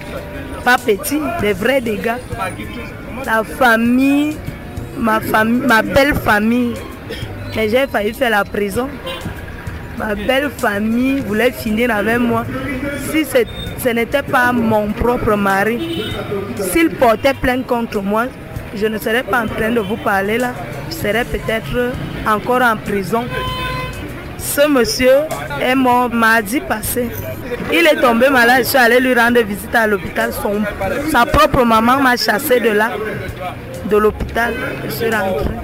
pas 0.65 0.77
petits, 0.79 1.21
des 1.41 1.53
vrais 1.53 1.81
dégâts. 1.81 2.17
La 3.25 3.43
famille, 3.45 4.37
ma 4.99 5.21
ma 5.45 5.83
belle 5.83 6.15
famille, 6.15 6.75
mais 7.55 7.69
j'ai 7.69 7.87
failli 7.87 8.13
faire 8.13 8.31
la 8.31 8.45
prison. 8.45 8.89
Ma 9.99 10.15
belle 10.15 10.51
famille 10.51 11.21
voulait 11.21 11.53
finir 11.53 11.91
avec 11.95 12.19
moi. 12.19 12.45
Si 13.11 13.25
ce 13.25 13.89
n'était 13.91 14.23
pas 14.23 14.53
mon 14.53 14.89
propre 14.93 15.35
mari, 15.37 16.05
s'il 16.71 16.91
portait 16.91 17.35
plainte 17.35 17.67
contre 17.67 18.03
moi, 18.03 18.27
je 18.75 18.87
ne 18.87 18.99
serais 18.99 19.23
pas 19.23 19.43
en 19.43 19.47
train 19.47 19.71
de 19.71 19.81
vous 19.81 19.97
parler 19.97 20.39
là. 20.39 20.53
Je 20.91 20.95
serais 20.97 21.25
peut-être 21.25 21.93
encore 22.27 22.63
en 22.63 22.77
prison. 22.77 23.25
Ce 24.39 24.69
monsieur 24.69 25.13
est 25.61 25.75
mort 25.75 26.11
mardi 26.13 26.61
passé. 26.61 27.11
Il 27.73 27.87
est 27.87 28.01
tombé 28.01 28.29
malade, 28.29 28.59
je 28.65 28.69
suis 28.69 28.79
allée 28.79 29.01
lui 29.01 29.15
rendre 29.15 29.41
visite 29.43 29.75
à 29.75 29.87
l'hôpital. 29.87 30.31
Son- 30.33 30.63
sa 31.11 31.25
propre 31.27 31.65
maman 31.65 31.99
m'a 32.01 32.17
chassé 32.17 32.61
de 32.61 32.71
là, 32.71 32.91
de 33.91 33.97
l'hôpital. 33.97 34.53
Je 34.85 34.91
suis 34.91 35.11
rentrée. 35.11 35.55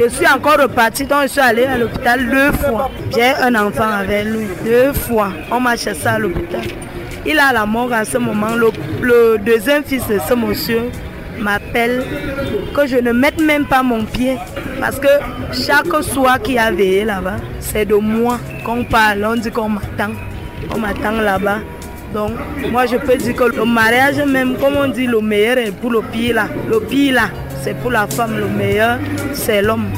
Je 0.00 0.08
suis 0.08 0.26
encore 0.26 0.58
repartie, 0.60 1.04
donc 1.04 1.22
je 1.22 1.28
suis 1.28 1.40
allée 1.40 1.64
à 1.64 1.78
l'hôpital 1.78 2.28
deux 2.28 2.52
fois. 2.52 2.90
J'ai 3.14 3.30
un 3.40 3.54
enfant 3.54 3.88
avec 3.88 4.24
lui, 4.26 4.46
deux 4.64 4.92
fois. 4.92 5.32
On 5.50 5.60
m'a 5.60 5.76
chassé 5.76 6.06
à 6.06 6.18
l'hôpital. 6.18 6.62
Il 7.24 7.38
a 7.38 7.52
la 7.52 7.66
mort 7.66 7.92
à 7.92 8.04
ce 8.04 8.18
moment. 8.18 8.54
Le, 8.56 8.70
le 9.00 9.38
deuxième 9.38 9.84
fils 9.84 10.06
de 10.08 10.18
ce 10.28 10.34
monsieur 10.34 10.90
m'appelle 11.38 12.04
que 12.74 12.86
je 12.86 12.96
ne 12.96 13.12
mette 13.12 13.40
même 13.40 13.64
pas 13.64 13.82
mon 13.82 14.04
pied. 14.04 14.36
Parce 14.80 14.98
que 14.98 15.08
chaque 15.52 16.02
soir 16.02 16.40
qu'il 16.42 16.58
a 16.58 16.72
veillé 16.72 17.04
là-bas, 17.04 17.36
c'est 17.60 17.84
de 17.84 17.94
moi 17.94 18.38
qu'on 18.64 18.82
parle. 18.84 19.24
On 19.24 19.36
dit 19.36 19.50
qu'on 19.50 19.68
m'attend. 19.68 20.12
On 20.74 20.78
m'attend 20.78 21.12
là-bas. 21.12 21.58
Donc, 22.12 22.32
moi, 22.70 22.86
je 22.86 22.96
peux 22.96 23.16
dire 23.16 23.34
que 23.34 23.44
le 23.44 23.64
mariage, 23.64 24.16
même, 24.26 24.56
comme 24.56 24.74
on 24.76 24.88
dit, 24.88 25.06
le 25.06 25.20
meilleur 25.20 25.58
est 25.58 25.70
pour 25.72 25.90
le 25.90 26.02
pire 26.02 26.34
là. 26.34 26.46
Le 26.68 26.80
pire 26.80 27.14
là, 27.14 27.22
c'est 27.62 27.74
pour 27.74 27.90
la 27.90 28.06
femme. 28.06 28.36
Le 28.36 28.48
meilleur, 28.48 28.98
c'est 29.32 29.62
l'homme. 29.62 29.88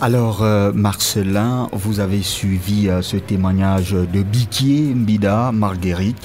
Alors, 0.00 0.42
euh, 0.42 0.70
Marcelin, 0.72 1.68
vous 1.72 1.98
avez 1.98 2.22
suivi 2.22 2.88
euh, 2.88 3.02
ce 3.02 3.16
témoignage 3.16 3.92
de 3.92 4.22
Biquier 4.22 4.94
Mbida 4.94 5.50
Marguerite 5.52 6.18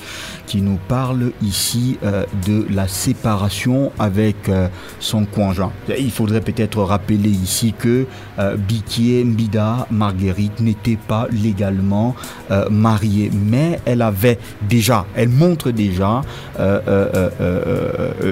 qui 0.46 0.62
nous 0.62 0.80
parle 0.88 1.32
ici 1.42 1.98
euh, 2.04 2.26
de 2.46 2.66
la 2.74 2.88
séparation 2.88 3.92
avec 4.00 4.50
euh, 4.50 4.68
son 5.00 5.26
conjoint. 5.26 5.72
Il 5.98 6.12
faudrait 6.12 6.42
peut-être 6.42 6.82
rappeler 6.82 7.30
ici 7.30 7.74
que 7.78 8.06
euh, 8.40 8.56
Biquier 8.56 9.24
Mbida 9.24 9.88
Marguerite 9.92 10.60
n'était 10.60 10.98
pas 10.98 11.28
légalement 11.32 12.16
euh, 12.52 12.70
mariée, 12.70 13.32
mais 13.34 13.80
elle 13.86 14.02
avait 14.02 14.40
déjà, 14.62 15.06
elle 15.16 15.30
montre 15.30 15.72
déjà 15.72 16.22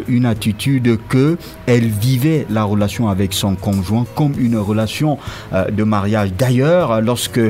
une 0.08 0.26
attitude 0.26 0.98
que 1.10 1.38
elle 1.66 1.88
vivait 1.88 2.46
la 2.50 2.64
relation 2.64 3.10
avec 3.10 3.34
son 3.34 3.56
conjoint 3.56 4.06
comme 4.16 4.34
une 4.38 4.58
relation 4.58 5.18
de 5.52 5.84
mariage. 5.84 6.32
D'ailleurs, 6.38 7.02
lorsque 7.02 7.42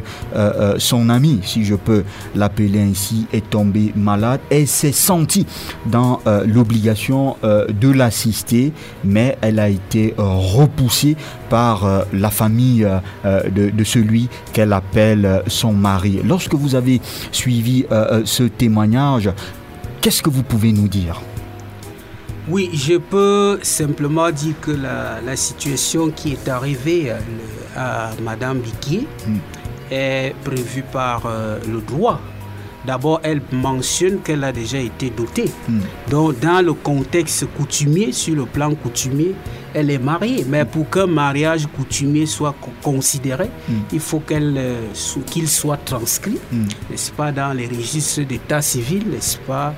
son 0.77 1.09
ami, 1.09 1.39
si 1.43 1.63
je 1.65 1.75
peux 1.75 2.03
l'appeler 2.35 2.81
ainsi, 2.81 3.25
est 3.33 3.49
tombé 3.49 3.91
malade, 3.95 4.39
elle 4.51 4.67
s'est 4.67 4.91
sentie 4.91 5.47
dans 5.87 6.19
euh, 6.27 6.45
l'obligation 6.45 7.37
euh, 7.43 7.65
de 7.67 7.89
l'assister, 7.89 8.73
mais 9.03 9.37
elle 9.41 9.59
a 9.59 9.69
été 9.69 10.13
euh, 10.19 10.23
repoussée 10.23 11.15
par 11.49 12.05
la 12.13 12.29
famille 12.29 12.87
de, 13.25 13.69
de 13.69 13.83
celui 13.83 14.29
qu'elle 14.53 14.71
appelle 14.73 15.43
son 15.47 15.73
mari. 15.73 16.21
Lorsque 16.23 16.53
vous 16.53 16.75
avez 16.75 17.01
suivi 17.33 17.85
ce 18.23 18.43
témoignage, 18.43 19.29
qu'est-ce 19.99 20.21
que 20.21 20.29
vous 20.29 20.43
pouvez 20.43 20.71
nous 20.71 20.87
dire? 20.87 21.19
Oui, 22.49 22.69
je 22.73 22.95
peux 22.97 23.59
simplement 23.61 24.31
dire 24.31 24.55
que 24.61 24.71
la, 24.71 25.19
la 25.25 25.35
situation 25.35 26.09
qui 26.09 26.31
est 26.33 26.47
arrivée 26.47 27.03
le- 27.13 27.79
à 27.79 28.11
Madame 28.23 28.59
Biquier 28.59 29.05
est 29.91 30.33
prévue 30.43 30.83
par 30.91 31.23
le 31.67 31.81
droit. 31.81 32.19
D'abord, 32.85 33.19
elle 33.23 33.41
mentionne 33.51 34.19
qu'elle 34.19 34.43
a 34.43 34.51
déjà 34.51 34.79
été 34.79 35.09
dotée. 35.09 35.51
Donc, 36.09 36.39
dans 36.39 36.65
le 36.65 36.73
contexte 36.73 37.45
coutumier, 37.57 38.11
sur 38.11 38.35
le 38.35 38.45
plan 38.45 38.73
coutumier, 38.73 39.35
elle 39.73 39.89
est 39.91 39.99
mariée. 39.99 40.45
Mais 40.49 40.65
pour 40.65 40.89
qu'un 40.89 41.07
mariage 41.07 41.67
coutumier 41.67 42.25
soit 42.25 42.55
co- 42.59 42.71
considéré, 42.81 43.49
il 43.93 43.99
faut 43.99 44.19
qu'elle, 44.19 44.55
euh, 44.57 44.81
qu'il 45.27 45.47
soit 45.47 45.77
transcrit, 45.77 46.37
n'est-ce 46.89 47.11
pas, 47.11 47.31
dans 47.31 47.53
les 47.53 47.67
registres 47.67 48.21
d'état 48.23 48.61
civil, 48.61 49.03
n'est-ce 49.11 49.37
pas, 49.37 49.73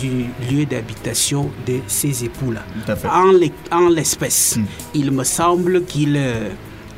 du 0.00 0.24
lieu 0.50 0.64
d'habitation 0.64 1.50
de 1.66 1.80
ces 1.86 2.24
époux-là. 2.24 2.62
En 3.10 3.32
l'e- 3.32 3.50
En 3.70 3.88
l'espèce, 3.88 4.58
il 4.94 5.10
me 5.10 5.24
semble 5.24 5.84
qu'il 5.84 6.16
euh, 6.16 6.48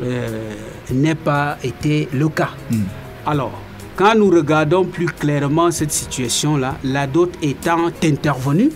euh, 0.02 0.52
n'ait 0.92 1.14
pas 1.16 1.56
été 1.64 2.08
le 2.12 2.28
cas. 2.28 2.50
Alors, 3.26 3.52
quand 3.96 4.14
nous 4.16 4.30
regardons 4.30 4.84
plus 4.84 5.06
clairement 5.06 5.70
cette 5.70 5.92
situation-là, 5.92 6.78
la 6.84 7.06
dot 7.06 7.32
étant 7.42 7.90
intervenue, 8.02 8.70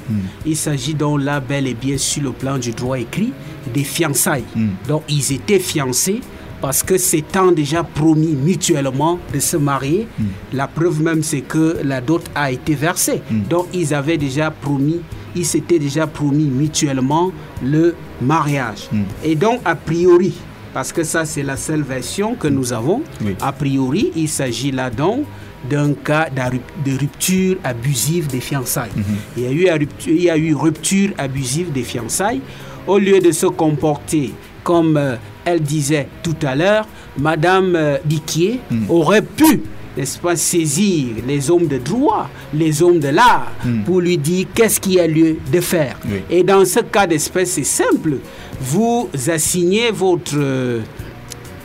il 0.47 0.57
s'agit 0.57 0.95
donc 0.95 1.20
là 1.23 1.40
bel 1.40 1.66
et 1.66 1.74
bien 1.74 1.99
sur 1.99 2.23
le 2.23 2.32
plan 2.32 2.59
du 2.59 2.73
droit 2.73 2.99
écrit 2.99 3.32
des 3.74 3.85
fiançailles. 3.85 4.45
Donc 4.86 5.03
ils 5.09 5.32
étaient 5.32 5.59
fiancés 5.59 6.20
parce 6.61 6.82
que 6.82 6.99
s'étant 6.99 7.53
déjà 7.53 7.85
promis 7.85 8.35
mutuellement 8.35 9.19
de 9.32 9.39
se 9.39 9.57
marier, 9.57 10.09
la 10.53 10.66
preuve 10.66 11.03
même 11.03 11.23
c'est 11.23 11.40
que 11.43 11.78
la 11.85 12.01
dot 12.01 12.23
a 12.35 12.51
été 12.51 12.74
versée. 12.74 13.20
Donc 13.31 13.66
ils 13.73 13.95
avaient 13.95 14.19
déjà 14.19 14.51
promis, 14.51 15.01
ils 15.36 15.47
s'étaient 15.47 15.78
déjà 15.78 16.07
promis 16.07 16.47
mutuellement 16.47 17.32
le 17.62 17.95
mariage. 18.20 18.89
Et 19.24 19.35
donc 19.36 19.61
a 19.65 19.74
priori, 19.74 20.35
parce 20.74 20.93
que 20.93 21.03
ça 21.05 21.24
c'est 21.24 21.43
la 21.43 21.57
seule 21.57 21.82
version 21.82 22.35
que 22.35 22.49
nous 22.49 22.73
avons, 22.73 23.03
a 23.40 23.53
priori 23.53 24.12
il 24.16 24.28
s'agit 24.28 24.70
là 24.70 24.90
donc 24.90 25.24
d'un 25.69 25.93
cas 25.93 26.28
de 26.31 26.93
rupture 26.99 27.57
abusive 27.65 28.28
des 28.28 28.40
fiançailles. 28.40 28.90
il, 29.36 29.43
y 29.43 29.47
a 29.47 29.51
eu, 29.51 29.69
à 29.69 29.74
rupture- 29.74 30.12
il 30.12 30.23
y 30.23 30.31
a 30.31 30.36
eu 30.36 30.55
rupture 30.55 31.11
abusive 31.19 31.73
des 31.73 31.82
fiançailles. 31.82 32.40
Au 32.86 32.97
lieu 32.99 33.19
de 33.20 33.32
se 33.32 33.47
comporter 33.47 34.32
comme 34.62 34.97
euh, 34.97 35.16
elle 35.45 35.61
disait 35.61 36.09
tout 36.23 36.36
à 36.43 36.55
l'heure, 36.55 36.86
Madame 37.19 37.74
euh, 37.74 37.97
Biquier 38.05 38.61
aurait 38.89 39.23
pu 39.23 39.62
n'est-ce 39.98 40.18
pas, 40.18 40.36
saisir 40.36 41.08
les 41.26 41.50
hommes 41.50 41.66
de 41.66 41.78
droit, 41.78 42.30
les 42.54 42.82
hommes 42.82 43.00
de 43.00 43.08
l'art, 43.08 43.52
pour 43.84 44.00
lui 44.00 44.16
dire 44.16 44.46
qu'est-ce 44.54 44.80
qu'il 44.80 44.94
y 44.94 45.00
a 45.00 45.06
lieu 45.06 45.36
de 45.52 45.60
faire. 45.60 45.98
Et 46.30 46.42
dans 46.42 46.64
ce 46.64 46.80
cas 46.80 47.06
d'espèce, 47.06 47.52
c'est 47.52 47.64
simple. 47.64 48.18
Vous 48.60 49.08
assignez 49.28 49.90
votre, 49.90 50.80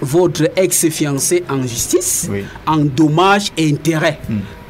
votre 0.02 0.50
ex-fiancé 0.56 1.44
en 1.50 1.62
justice, 1.62 2.30
en 2.66 2.78
dommages 2.78 3.52
et 3.58 3.72
intérêts 3.72 4.20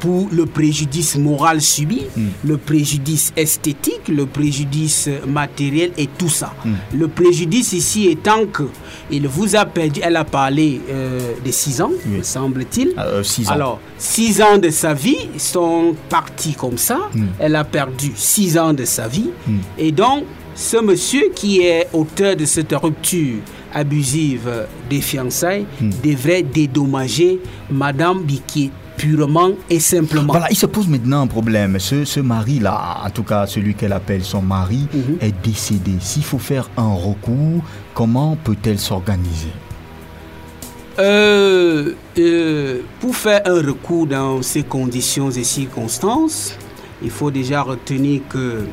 pour 0.04 0.28
le 0.30 0.44
préjudice 0.44 1.16
moral 1.16 1.62
subi, 1.62 2.02
le 2.44 2.58
préjudice 2.58 3.32
esthétique, 3.38 4.06
le 4.08 4.26
préjudice 4.26 5.08
matériel 5.26 5.92
et 5.96 6.08
tout 6.18 6.28
ça. 6.28 6.52
Le 6.92 7.08
préjudice 7.08 7.72
ici 7.72 8.08
étant 8.08 8.44
que 8.52 8.64
il 9.10 9.26
vous 9.26 9.56
a 9.56 9.64
perdu, 9.64 10.00
elle 10.02 10.16
a 10.16 10.24
parlé 10.24 10.82
euh, 10.90 11.32
de 11.42 11.50
6 11.50 11.80
ans, 11.80 11.90
me 12.04 12.22
semble-t-il. 12.22 12.94
six 13.22 13.48
ans. 13.48 13.52
Alors, 13.52 13.80
6 13.96 14.42
ans 14.42 14.58
de 14.58 14.68
sa 14.68 14.92
vie 14.92 15.16
sont 15.38 15.94
partis 16.10 16.52
comme 16.52 16.76
ça. 16.76 16.98
Elle 17.38 17.56
a 17.56 17.64
perdu 17.64 18.12
6 18.14 18.58
ans 18.58 18.74
de 18.74 18.84
sa 18.84 19.08
vie. 19.08 19.30
Et 19.78 19.90
donc, 19.90 20.24
ce 20.54 20.76
monsieur 20.76 21.30
qui 21.34 21.62
est 21.62 21.88
auteur 21.94 22.36
de 22.36 22.44
cette 22.44 22.74
rupture 22.74 23.36
abusive 23.72 24.66
des 24.90 25.00
fiançailles 25.00 25.64
devrait 26.04 26.42
dédommager 26.42 27.40
Madame 27.70 28.22
Biquier 28.22 28.70
purement 28.96 29.50
et 29.70 29.80
simplement. 29.80 30.32
Voilà, 30.32 30.46
il 30.50 30.56
se 30.56 30.66
pose 30.66 30.88
maintenant 30.88 31.22
un 31.22 31.26
problème. 31.26 31.78
Ce, 31.78 32.04
ce 32.04 32.20
mari-là, 32.20 32.98
en 33.04 33.10
tout 33.10 33.22
cas 33.22 33.46
celui 33.46 33.74
qu'elle 33.74 33.92
appelle 33.92 34.24
son 34.24 34.42
mari, 34.42 34.86
est 35.20 35.34
décédé. 35.44 35.92
S'il 36.00 36.24
faut 36.24 36.38
faire 36.38 36.70
un 36.76 36.94
recours, 36.94 37.62
comment 37.94 38.36
peut-elle 38.42 38.78
s'organiser? 38.78 39.52
Euh, 40.98 41.92
euh, 42.18 42.80
pour 43.00 43.16
faire 43.16 43.42
un 43.46 43.60
recours 43.60 44.06
dans 44.06 44.42
ces 44.42 44.62
conditions 44.62 45.30
et 45.30 45.42
circonstances, 45.42 46.56
il 47.02 47.10
faut 47.10 47.32
déjà 47.32 47.62
retenir 47.62 48.20
que 48.28 48.64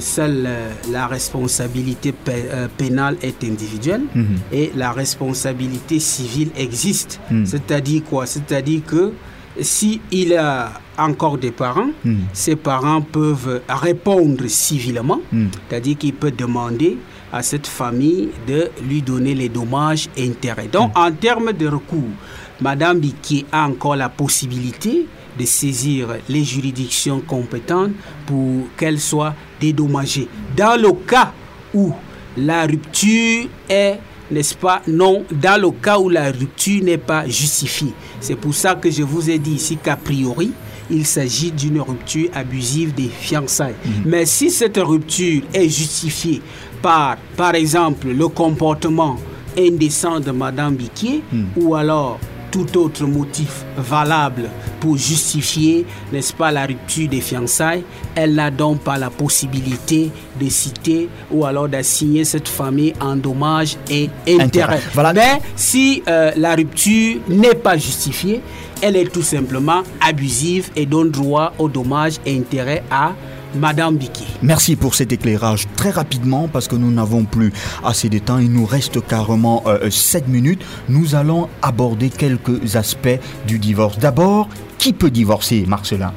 seule 0.00 0.44
euh, 0.46 0.70
la 0.90 1.06
responsabilité 1.06 2.14
euh, 2.28 2.68
pénale 2.76 3.16
est 3.22 3.42
individuelle 3.44 4.02
Mhm. 4.14 4.26
et 4.52 4.72
la 4.74 4.92
responsabilité 4.92 5.98
civile 6.00 6.50
existe. 6.56 7.20
Mhm. 7.30 7.46
C'est-à-dire 7.46 8.02
quoi? 8.04 8.26
C'est-à-dire 8.26 8.82
que 8.86 9.12
si 9.60 10.00
il 10.10 10.34
a 10.34 10.72
encore 10.98 11.38
des 11.38 11.50
parents, 11.50 11.90
Mhm. 12.04 12.18
ses 12.32 12.56
parents 12.56 13.00
peuvent 13.02 13.60
répondre 13.68 14.44
civilement, 14.48 15.20
Mhm. 15.32 15.48
c'est-à-dire 15.68 15.96
qu'il 15.98 16.14
peut 16.14 16.30
demander 16.32 16.96
à 17.32 17.42
cette 17.42 17.66
famille 17.66 18.28
de 18.46 18.70
lui 18.88 19.02
donner 19.02 19.34
les 19.34 19.48
dommages 19.48 20.08
et 20.16 20.24
intérêts. 20.28 20.68
Donc, 20.72 20.92
en 20.96 21.10
termes 21.10 21.52
de 21.52 21.66
recours, 21.66 22.12
Madame 22.60 23.00
Biquier 23.00 23.44
a 23.50 23.66
encore 23.66 23.96
la 23.96 24.08
possibilité 24.08 25.06
de 25.38 25.44
saisir 25.44 26.08
les 26.28 26.44
juridictions 26.44 27.20
compétentes 27.20 27.92
pour 28.26 28.66
qu'elles 28.76 29.00
soient 29.00 29.34
dédommagées. 29.60 30.28
Dans 30.56 30.80
le 30.80 30.92
cas 30.92 31.32
où 31.72 31.92
la 32.36 32.66
rupture 32.66 33.48
est 33.68 33.98
n'est-ce 34.30 34.54
pas 34.54 34.82
Non, 34.88 35.24
dans 35.30 35.60
le 35.60 35.70
cas 35.70 35.98
où 35.98 36.08
la 36.08 36.30
rupture 36.32 36.82
n'est 36.82 36.98
pas 36.98 37.26
justifiée. 37.28 37.92
C'est 38.20 38.36
pour 38.36 38.54
ça 38.54 38.74
que 38.74 38.90
je 38.90 39.02
vous 39.02 39.28
ai 39.30 39.38
dit 39.38 39.52
ici 39.52 39.76
qu'a 39.82 39.96
priori, 39.96 40.50
il 40.90 41.06
s'agit 41.06 41.50
d'une 41.50 41.80
rupture 41.80 42.28
abusive 42.34 42.94
des 42.94 43.08
fiançailles. 43.08 43.74
Mais 44.04 44.26
si 44.26 44.50
cette 44.50 44.78
rupture 44.78 45.42
est 45.52 45.68
justifiée 45.68 46.42
par, 46.82 47.16
par 47.36 47.54
exemple, 47.54 48.08
le 48.08 48.28
comportement 48.28 49.16
indécent 49.58 50.20
de 50.20 50.30
Madame 50.30 50.74
Biquier 50.74 51.22
ou 51.56 51.74
alors 51.74 52.18
tout 52.54 52.78
autre 52.78 53.04
motif 53.04 53.64
valable 53.76 54.48
pour 54.78 54.96
justifier, 54.96 55.84
n'est-ce 56.12 56.32
pas, 56.32 56.52
la 56.52 56.66
rupture 56.66 57.08
des 57.08 57.20
fiançailles, 57.20 57.82
elle 58.14 58.34
n'a 58.34 58.52
donc 58.52 58.78
pas 58.78 58.96
la 58.96 59.10
possibilité 59.10 60.12
de 60.40 60.48
citer 60.48 61.08
ou 61.32 61.44
alors 61.44 61.68
d'assigner 61.68 62.22
cette 62.22 62.46
famille 62.46 62.94
en 63.00 63.16
dommages 63.16 63.76
et 63.90 64.08
intérêts. 64.28 64.80
Mais 65.16 65.40
si 65.56 66.04
euh, 66.06 66.30
la 66.36 66.54
rupture 66.54 67.18
n'est 67.28 67.56
pas 67.56 67.76
justifiée, 67.76 68.40
elle 68.80 68.94
est 68.94 69.12
tout 69.12 69.22
simplement 69.22 69.82
abusive 70.00 70.70
et 70.76 70.86
donne 70.86 71.10
droit 71.10 71.54
aux 71.58 71.68
dommages 71.68 72.18
et 72.24 72.38
intérêts 72.38 72.84
à 72.88 73.14
Madame 73.54 73.96
Biquet. 73.96 74.24
Merci 74.42 74.76
pour 74.76 74.94
cet 74.94 75.12
éclairage 75.12 75.66
très 75.76 75.90
rapidement 75.90 76.48
parce 76.48 76.68
que 76.68 76.76
nous 76.76 76.90
n'avons 76.90 77.24
plus 77.24 77.52
assez 77.84 78.08
de 78.08 78.18
temps. 78.18 78.38
Il 78.38 78.52
nous 78.52 78.66
reste 78.66 79.06
carrément 79.06 79.62
7 79.88 80.28
minutes. 80.28 80.64
Nous 80.88 81.14
allons 81.14 81.48
aborder 81.62 82.10
quelques 82.10 82.76
aspects 82.76 83.18
du 83.46 83.58
divorce. 83.58 83.98
D'abord, 83.98 84.48
qui 84.78 84.92
peut 84.92 85.10
divorcer, 85.10 85.64
Marcelin? 85.66 86.12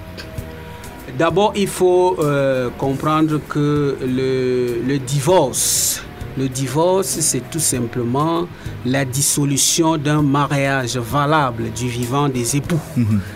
D'abord, 1.17 1.53
il 1.55 1.67
faut 1.67 2.17
euh, 2.19 2.69
comprendre 2.77 3.39
que 3.49 3.97
le, 4.01 4.81
le 4.85 4.99
divorce, 4.99 6.03
le 6.37 6.47
divorce, 6.49 7.07
c'est 7.19 7.49
tout 7.49 7.59
simplement 7.59 8.47
la 8.85 9.05
dissolution 9.05 9.97
d'un 9.97 10.21
mariage 10.21 10.97
valable 10.97 11.71
du 11.71 11.87
vivant 11.87 12.29
des 12.29 12.57
époux. 12.57 12.79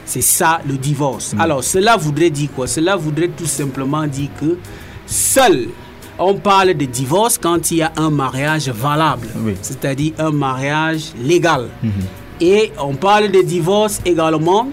C'est 0.05 0.21
ça 0.21 0.61
le 0.67 0.77
divorce. 0.77 1.33
Alors, 1.39 1.63
cela 1.63 1.97
voudrait 1.97 2.29
dire 2.29 2.49
quoi? 2.55 2.67
Cela 2.67 2.95
voudrait 2.95 3.29
tout 3.29 3.47
simplement 3.47 4.05
dire 4.07 4.29
que 4.39 4.57
seul, 5.05 5.69
on 6.19 6.35
parle 6.35 6.75
de 6.75 6.85
divorce 6.85 7.37
quand 7.37 7.71
il 7.71 7.77
y 7.77 7.81
a 7.81 7.91
un 7.97 8.11
mariage 8.11 8.69
valable, 8.69 9.27
c'est-à-dire 9.61 10.13
un 10.19 10.31
mariage 10.31 11.13
légal. 11.21 11.69
Et 12.39 12.71
on 12.79 12.95
parle 12.95 13.31
de 13.31 13.41
divorce 13.41 13.99
également 14.05 14.67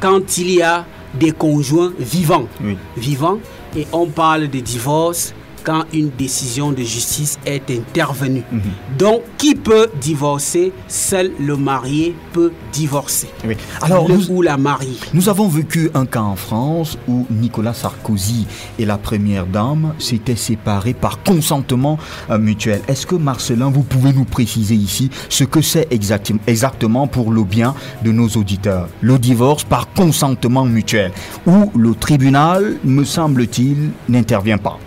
quand 0.00 0.38
il 0.38 0.50
y 0.50 0.62
a 0.62 0.86
des 1.18 1.32
conjoints 1.32 1.92
vivants. 1.98 2.48
Vivants. 2.96 3.38
Et 3.76 3.86
on 3.92 4.06
parle 4.06 4.48
de 4.48 4.60
divorce 4.60 5.34
quand 5.64 5.84
une 5.92 6.10
décision 6.10 6.70
de 6.72 6.82
justice 6.82 7.38
est 7.46 7.70
intervenue. 7.70 8.42
Mhm. 8.52 8.60
Donc, 8.98 9.22
qui 9.38 9.54
peut 9.54 9.88
divorcer 10.00 10.72
Seul 10.88 11.32
le 11.40 11.56
marié 11.56 12.14
peut 12.32 12.52
divorcer. 12.72 13.28
Oui. 13.46 13.56
Alors, 13.80 14.06
Le 14.08 14.14
nous- 14.16 14.30
ou 14.30 14.42
la 14.42 14.56
mariée. 14.56 14.96
Nous 15.12 15.28
avons 15.28 15.48
vécu 15.48 15.90
un 15.94 16.06
cas 16.06 16.20
en 16.20 16.36
France 16.36 16.98
où 17.08 17.26
Nicolas 17.30 17.74
Sarkozy 17.74 18.46
et 18.78 18.84
la 18.84 18.98
première 18.98 19.46
dame 19.46 19.94
s'étaient 19.98 20.36
séparés 20.36 20.94
par 20.94 21.22
consentement 21.22 21.98
euh, 22.30 22.38
mutuel. 22.38 22.80
Est-ce 22.88 23.06
que 23.06 23.14
Marcelin, 23.16 23.70
vous 23.70 23.82
pouvez 23.82 24.12
nous 24.12 24.24
préciser 24.24 24.74
ici 24.74 25.10
ce 25.28 25.44
que 25.44 25.60
c'est 25.60 25.88
exacti- 25.92 26.38
exactement 26.46 27.06
pour 27.06 27.32
le 27.32 27.42
bien 27.44 27.74
de 28.04 28.12
nos 28.12 28.28
auditeurs? 28.28 28.88
Le 29.00 29.18
divorce 29.18 29.64
par 29.64 29.92
consentement 29.92 30.64
mutuel, 30.64 31.12
où 31.46 31.70
le 31.76 31.94
tribunal, 31.94 32.76
me 32.84 33.04
semble-t-il, 33.04 33.90
n'intervient 34.08 34.58
pas. 34.58 34.78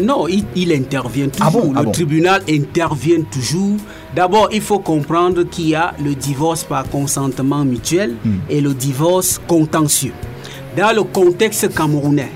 Non, 0.00 0.26
il, 0.28 0.44
il 0.56 0.72
intervient 0.72 1.28
toujours. 1.28 1.46
Ah 1.46 1.50
bon, 1.50 1.72
ah 1.76 1.80
le 1.80 1.84
bon. 1.86 1.90
tribunal 1.92 2.42
intervient 2.48 3.22
toujours. 3.30 3.76
D'abord, 4.14 4.48
il 4.52 4.60
faut 4.62 4.78
comprendre 4.78 5.42
qu'il 5.44 5.68
y 5.68 5.74
a 5.74 5.92
le 6.02 6.14
divorce 6.14 6.64
par 6.64 6.88
consentement 6.88 7.64
mutuel 7.64 8.14
Hmm. 8.24 8.36
et 8.48 8.60
le 8.60 8.72
divorce 8.74 9.40
contentieux. 9.46 10.12
Dans 10.76 10.94
le 10.94 11.02
contexte 11.02 11.74
camerounais, 11.74 12.30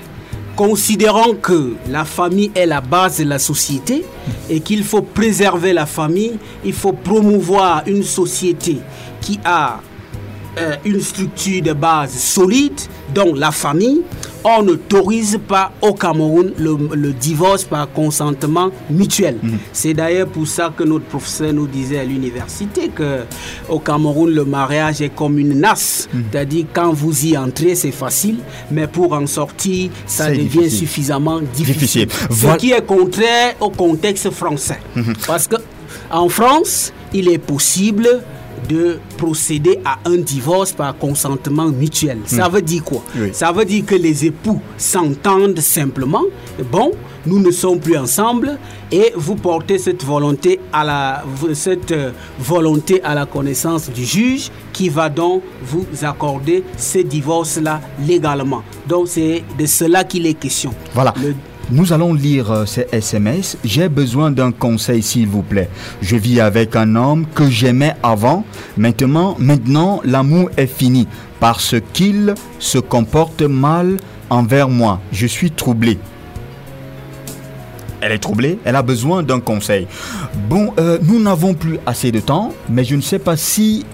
considérant 0.55 1.33
que 1.41 1.73
la 1.89 2.03
famille 2.05 2.51
est 2.55 2.65
la 2.65 2.81
base 2.81 3.19
de 3.19 3.23
la 3.25 3.39
société 3.39 4.05
et 4.49 4.59
qu'il 4.59 4.83
faut 4.83 5.01
préserver 5.01 5.73
la 5.73 5.85
famille, 5.85 6.37
il 6.65 6.73
faut 6.73 6.93
promouvoir 6.93 7.83
une 7.87 8.03
société 8.03 8.77
qui 9.21 9.39
a 9.45 9.79
euh, 10.57 10.75
une 10.85 11.01
structure 11.01 11.61
de 11.61 11.73
base 11.73 12.13
solide, 12.13 12.79
donc 13.13 13.37
la 13.37 13.51
famille, 13.51 14.01
on 14.43 14.63
n'autorise 14.63 15.39
pas 15.47 15.71
au 15.81 15.93
Cameroun 15.93 16.51
le, 16.57 16.77
le 16.95 17.13
divorce 17.13 17.63
par 17.63 17.91
consentement 17.91 18.69
mutuel. 18.89 19.37
C'est 19.73 19.93
d'ailleurs 19.93 20.27
pour 20.27 20.47
ça 20.47 20.71
que 20.75 20.83
notre 20.83 21.05
professeur 21.05 21.53
nous 21.53 21.67
disait 21.67 21.99
à 21.99 22.03
l'université 22.03 22.89
que 22.89 23.21
au 23.69 23.79
Cameroun 23.79 24.31
le 24.31 24.45
mariage 24.45 25.01
est 25.01 25.09
comme 25.15 25.37
une 25.39 25.59
nasse, 25.59 26.07
c'est-à-dire 26.31 26.65
quand 26.73 26.91
vous 26.93 27.25
y 27.25 27.37
entrez 27.37 27.75
c'est 27.75 27.91
facile, 27.91 28.37
mais 28.71 28.87
pour 28.87 29.13
en 29.13 29.27
sortir 29.27 29.89
ça 30.05 30.29
devient 30.29 30.43
difficile. 30.47 30.71
suffisamment 30.71 31.39
difficile. 31.41 32.07
Difficile. 32.07 32.09
Ce 32.31 32.57
qui 32.57 32.71
est 32.71 32.85
contraire 32.85 33.55
au 33.59 33.69
contexte 33.69 34.29
français. 34.31 34.79
Mhm. 34.95 35.13
Parce 35.25 35.47
que 35.47 35.55
en 36.11 36.29
France, 36.29 36.93
il 37.13 37.29
est 37.29 37.37
possible 37.37 38.23
de 38.69 38.99
procéder 39.17 39.79
à 39.85 39.97
un 40.05 40.17
divorce 40.17 40.71
par 40.71 40.97
consentement 40.97 41.67
mutuel. 41.67 42.19
Ça 42.25 42.47
Mhm. 42.47 42.53
veut 42.55 42.61
dire 42.61 42.83
quoi? 42.83 43.03
Oui. 43.15 43.29
Ça 43.33 43.51
veut 43.51 43.65
dire 43.65 43.85
que 43.85 43.95
les 43.95 44.25
époux 44.25 44.59
s'entendent 44.77 45.59
simplement. 45.59 46.23
Bon, 46.71 46.91
nous 47.25 47.39
ne 47.39 47.51
sommes 47.51 47.79
plus 47.79 47.97
ensemble 47.97 48.57
et 48.91 49.11
vous 49.15 49.35
portez 49.35 49.77
cette 49.77 50.03
volonté 50.03 50.59
à 50.71 50.83
la 50.83 51.23
cette 51.53 51.91
euh, 51.91 52.11
volonté 52.39 53.01
à 53.03 53.13
la 53.13 53.25
connaissance 53.25 53.89
du 53.89 54.05
juge 54.05 54.49
qui 54.71 54.87
va 54.89 55.09
donc 55.09 55.43
vous 55.63 55.85
accorder 56.03 56.63
ce 56.77 56.99
divorce 56.99 57.57
là 57.57 57.81
légalement. 58.07 58.63
Donc 58.87 59.07
c'est 59.09 59.43
de 59.59 59.65
cela 59.65 60.03
qu'il 60.03 60.25
est 60.25 60.35
question. 60.35 60.73
Voilà. 60.93 61.13
Le- 61.21 61.35
Nous 61.69 61.91
allons 61.91 62.13
lire 62.13 62.49
euh, 62.49 62.65
ces 62.65 62.87
SMS. 62.93 63.57
J'ai 63.65 63.89
besoin 63.89 64.31
d'un 64.31 64.53
conseil, 64.53 65.03
s'il 65.03 65.27
vous 65.27 65.41
plaît. 65.41 65.69
Je 66.01 66.15
vis 66.15 66.39
avec 66.39 66.77
un 66.77 66.95
homme 66.95 67.25
que 67.35 67.49
j'aimais 67.49 67.93
avant. 68.03 68.45
Maintenant, 68.77 69.35
maintenant, 69.37 69.99
l'amour 70.05 70.49
est 70.55 70.67
fini 70.67 71.07
parce 71.41 71.75
qu'il 71.91 72.35
se 72.59 72.77
comporte 72.77 73.41
mal 73.41 73.97
envers 74.29 74.69
moi. 74.69 75.01
Je 75.11 75.27
suis 75.27 75.51
troublé. 75.51 75.97
Elle 77.99 78.13
est 78.13 78.19
troublée, 78.19 78.59
elle 78.63 78.75
a 78.75 78.83
besoin 78.83 79.21
d'un 79.21 79.41
conseil. 79.41 79.87
Bon, 80.47 80.73
euh, 80.79 80.99
nous 81.01 81.19
n'avons 81.19 81.53
plus 81.53 81.79
assez 81.85 82.13
de 82.13 82.19
temps, 82.21 82.53
mais 82.69 82.85
je 82.85 82.95
ne 82.95 83.01
sais 83.01 83.19
pas 83.19 83.35
si, 83.35 83.85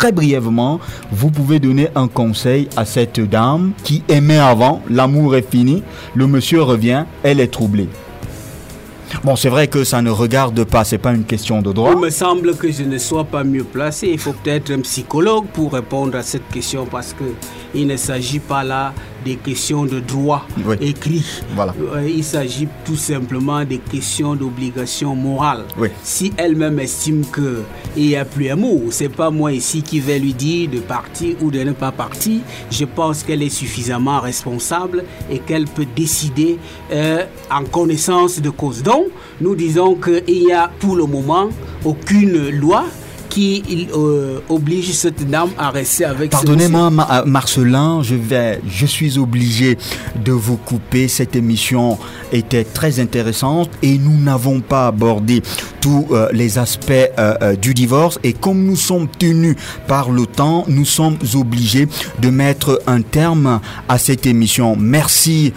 très 0.00 0.12
brièvement, 0.12 0.80
vous 1.12 1.30
pouvez 1.30 1.58
donner 1.58 1.88
un 1.94 2.08
conseil 2.08 2.70
à 2.74 2.86
cette 2.86 3.20
dame 3.20 3.72
qui 3.84 4.02
aimait 4.08 4.38
avant, 4.38 4.80
l'amour 4.88 5.36
est 5.36 5.46
fini, 5.46 5.82
le 6.14 6.26
monsieur 6.26 6.62
revient, 6.62 7.04
elle 7.22 7.38
est 7.38 7.52
troublée. 7.52 7.90
Bon, 9.22 9.36
c'est 9.36 9.50
vrai 9.50 9.68
que 9.68 9.84
ça 9.84 10.00
ne 10.00 10.08
regarde 10.08 10.64
pas, 10.64 10.84
c'est 10.84 10.96
pas 10.96 11.12
une 11.12 11.24
question 11.24 11.60
de 11.60 11.70
droit. 11.72 11.90
Il 11.92 11.98
me 11.98 12.08
semble 12.08 12.56
que 12.56 12.72
je 12.72 12.84
ne 12.84 12.96
sois 12.96 13.24
pas 13.24 13.44
mieux 13.44 13.64
placé. 13.64 14.08
Il 14.10 14.18
faut 14.18 14.32
peut-être 14.32 14.70
un 14.70 14.80
psychologue 14.80 15.44
pour 15.52 15.74
répondre 15.74 16.16
à 16.16 16.22
cette 16.22 16.48
question 16.48 16.86
parce 16.90 17.12
que 17.12 17.24
il 17.74 17.86
ne 17.86 17.98
s'agit 17.98 18.38
pas 18.38 18.64
là 18.64 18.94
des 19.24 19.36
questions 19.36 19.84
de 19.84 20.00
droit 20.00 20.46
Oui. 20.64 20.76
écrit. 20.80 21.24
Voilà. 21.54 21.74
Euh, 21.94 22.08
Il 22.08 22.24
s'agit 22.24 22.68
tout 22.84 22.96
simplement 22.96 23.64
des 23.64 23.78
questions 23.78 24.34
d'obligation 24.34 25.14
morale. 25.14 25.64
Oui. 25.78 25.88
Si 26.02 26.32
elle-même 26.36 26.78
estime 26.80 27.24
que 27.30 27.62
il 27.96 28.06
n'y 28.08 28.16
a 28.16 28.24
plus 28.24 28.48
amour, 28.48 28.82
c'est 28.90 29.08
pas 29.08 29.30
moi 29.30 29.52
ici 29.52 29.82
qui 29.82 30.00
vais 30.00 30.18
lui 30.18 30.32
dire 30.34 30.70
de 30.70 30.78
partir 30.80 31.36
ou 31.42 31.50
de 31.50 31.60
ne 31.62 31.72
pas 31.72 31.92
partir. 31.92 32.40
Je 32.70 32.84
pense 32.84 33.22
qu'elle 33.22 33.42
est 33.42 33.48
suffisamment 33.48 34.20
responsable 34.20 35.04
et 35.30 35.38
qu'elle 35.38 35.64
peut 35.66 35.86
décider 35.96 36.58
euh, 36.92 37.24
en 37.50 37.64
connaissance 37.64 38.40
de 38.40 38.50
cause. 38.50 38.82
Donc, 38.82 39.06
nous 39.40 39.54
disons 39.54 39.94
qu'il 39.96 40.44
n'y 40.46 40.52
a 40.52 40.70
pour 40.80 40.96
le 40.96 41.04
moment 41.04 41.48
aucune 41.84 42.50
loi 42.50 42.84
qui 43.30 43.88
euh, 43.94 44.40
oblige 44.48 44.92
cette 44.92 45.28
dame 45.30 45.50
à 45.56 45.70
rester 45.70 46.04
avec 46.04 46.30
Pardonnez-moi, 46.30 46.90
euh, 47.10 47.24
Marcelin, 47.24 48.02
je 48.02 48.16
vais, 48.16 48.60
je 48.68 48.84
suis 48.84 49.18
obligé 49.18 49.78
de 50.22 50.32
vous 50.32 50.56
couper. 50.56 51.08
Cette 51.08 51.36
émission 51.36 51.96
était 52.32 52.64
très 52.64 53.00
intéressante 53.00 53.70
et 53.82 53.96
nous 53.98 54.18
n'avons 54.20 54.60
pas 54.60 54.88
abordé 54.88 55.42
tous 55.80 56.08
euh, 56.10 56.28
les 56.32 56.58
aspects 56.58 56.92
euh, 56.92 57.56
du 57.56 57.72
divorce. 57.72 58.18
Et 58.24 58.32
comme 58.32 58.64
nous 58.64 58.76
sommes 58.76 59.08
tenus 59.08 59.56
par 59.86 60.10
le 60.10 60.26
temps, 60.26 60.64
nous 60.68 60.84
sommes 60.84 61.16
obligés 61.34 61.88
de 62.20 62.30
mettre 62.30 62.82
un 62.86 63.00
terme 63.00 63.60
à 63.88 63.98
cette 63.98 64.26
émission. 64.26 64.76
Merci, 64.76 65.52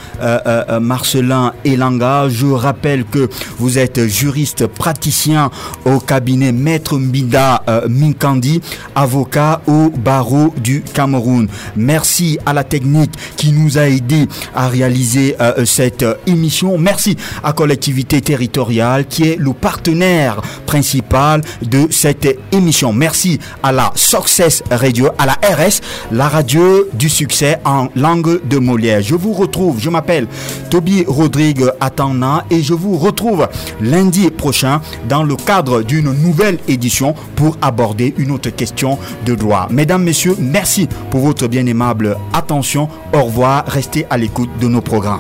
Marcelin 0.80 1.54
Elanga. 1.66 2.30
Je 2.30 2.46
rappelle 2.46 3.06
que 3.06 3.30
vous 3.58 3.80
êtes 3.80 4.06
juriste 4.08 4.68
praticien 4.68 5.50
au 5.86 6.00
cabinet 6.00 6.52
Maître 6.52 6.98
Mbida 6.98 7.63
euh, 7.68 7.88
Minkandi, 7.88 8.62
avocat 8.96 9.62
au 9.68 9.90
barreau 9.90 10.54
du 10.62 10.82
Cameroun. 10.82 11.48
Merci 11.76 12.38
à 12.46 12.54
la 12.54 12.64
technique 12.64 13.12
qui 13.38 13.52
nous 13.52 13.78
a 13.78 13.88
aidé 13.88 14.28
à 14.56 14.68
réaliser 14.68 15.36
euh, 15.40 15.66
cette 15.66 16.04
euh, 16.04 16.16
émission. 16.28 16.78
Merci 16.78 17.18
à 17.44 17.54
Collectivité 17.54 18.22
Territoriale 18.22 19.06
qui 19.08 19.24
est 19.24 19.36
le 19.38 19.54
partenaire 19.54 20.42
principal 20.66 21.42
de 21.62 21.88
cette 21.90 22.38
émission. 22.52 22.94
Merci 22.94 23.40
à 23.62 23.72
la 23.72 23.92
Success 23.96 24.64
Radio, 24.72 25.10
à 25.18 25.26
la 25.26 25.34
RS, 25.34 25.82
la 26.12 26.28
radio 26.28 26.88
du 26.94 27.10
succès 27.10 27.60
en 27.66 27.88
langue 27.96 28.42
de 28.48 28.58
Molière. 28.58 29.02
Je 29.02 29.16
vous 29.16 29.34
retrouve, 29.34 29.80
je 29.80 29.90
m'appelle 29.90 30.28
Toby 30.70 31.04
Rodrigue 31.08 31.66
Atana 31.80 32.46
et 32.50 32.62
je 32.62 32.74
vous 32.74 32.98
retrouve 32.98 33.48
lundi 33.82 34.30
prochain 34.30 34.82
dans 35.08 35.24
le 35.24 35.36
cadre 35.36 35.82
d'une 35.84 36.12
nouvelle 36.12 36.60
édition 36.68 37.16
pour 37.36 37.53
aborder 37.62 38.14
une 38.18 38.32
autre 38.32 38.50
question 38.50 38.98
de 39.26 39.36
droit. 39.36 39.68
Mesdames, 39.70 40.04
Messieurs, 40.04 40.36
merci 40.40 40.88
pour 41.10 41.22
votre 41.22 41.48
bien 41.48 41.66
aimable 41.66 42.18
attention. 42.34 42.90
Au 43.14 43.24
revoir, 43.24 43.66
restez 43.68 44.06
à 44.10 44.18
l'écoute 44.18 44.50
de 44.60 44.68
nos 44.68 44.82
programmes. 44.82 45.20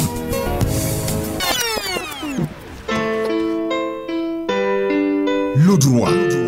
Le. 5.55 6.42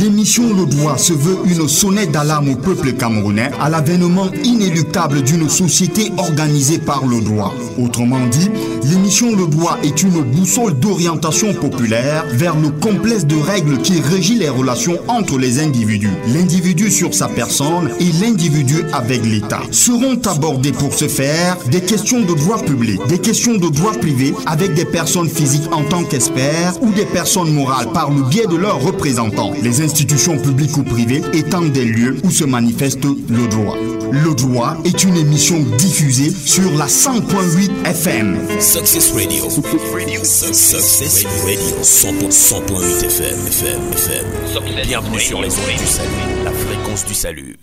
L'émission 0.00 0.52
Le 0.54 0.66
droit 0.66 0.98
se 0.98 1.12
veut 1.14 1.38
une 1.46 1.68
sonnette 1.68 2.10
d'alarme 2.10 2.50
au 2.50 2.56
peuple 2.56 2.92
camerounais 2.92 3.50
à 3.60 3.70
l'avènement 3.70 4.28
inéluctable 4.44 5.22
d'une 5.22 5.48
société 5.48 6.12
organisée 6.18 6.78
par 6.78 7.06
le 7.06 7.20
droit. 7.20 7.54
Autrement 7.78 8.26
dit, 8.26 8.50
l'émission 8.84 9.34
Le 9.34 9.46
droit 9.46 9.78
est 9.82 10.02
une 10.02 10.22
boussole 10.22 10.78
d'orientation 10.78 11.54
populaire 11.54 12.24
vers 12.32 12.56
le 12.56 12.70
complexe 12.70 13.24
de 13.24 13.36
règles 13.36 13.78
qui 13.78 14.00
régit 14.00 14.34
les 14.34 14.48
relations 14.48 14.98
entre 15.08 15.38
les 15.38 15.60
individus, 15.60 16.12
l'individu 16.34 16.90
sur 16.90 17.14
sa 17.14 17.28
personne 17.28 17.90
et 18.00 18.12
l'individu 18.20 18.82
avec 18.92 19.24
l'État. 19.24 19.62
Seront 19.70 20.20
abordées 20.26 20.72
pour 20.72 20.92
ce 20.92 21.08
faire 21.08 21.56
des 21.70 21.80
questions 21.80 22.20
de 22.20 22.34
droit 22.34 22.62
public, 22.62 23.00
des 23.08 23.18
questions 23.18 23.54
de 23.54 23.68
droit 23.68 23.92
privé 23.92 24.34
avec 24.44 24.74
des 24.74 24.84
personnes 24.84 25.28
physiques 25.28 25.72
en 25.72 25.84
tant 25.84 26.04
qu'experts 26.04 26.74
ou 26.82 26.90
des 26.90 27.06
personnes 27.06 27.52
morales 27.52 27.92
par 27.94 28.10
le 28.10 28.22
biais 28.24 28.46
de 28.46 28.56
leurs 28.56 28.82
représentants. 28.82 29.52
Institutions 29.86 30.36
publiques 30.36 30.76
ou 30.76 30.82
privées 30.82 31.22
étant 31.32 31.62
des 31.62 31.84
lieux 31.84 32.16
où 32.24 32.30
se 32.32 32.44
manifeste 32.44 33.04
le 33.04 33.46
droit. 33.46 33.76
Le 34.10 34.34
droit 34.34 34.76
est 34.84 35.04
une 35.04 35.16
émission 35.16 35.60
diffusée 35.78 36.30
sur 36.30 36.72
la 36.76 36.86
100.8 36.86 37.70
FM. 37.84 38.36
Success 38.58 39.12
Radio. 39.12 39.48
Success 39.48 41.24
Radio. 41.44 41.76
100.8 41.82 43.04
FM. 43.04 43.38
FM. 43.46 43.80
FM. 43.92 44.86
Bienvenue 44.88 45.20
sur 45.20 45.40
les 45.40 45.50
ondes 45.50 45.78
du 45.78 45.86
salut. 45.86 46.10
La 46.44 46.50
fréquence 46.50 47.04
du 47.04 47.14
salut. 47.14 47.54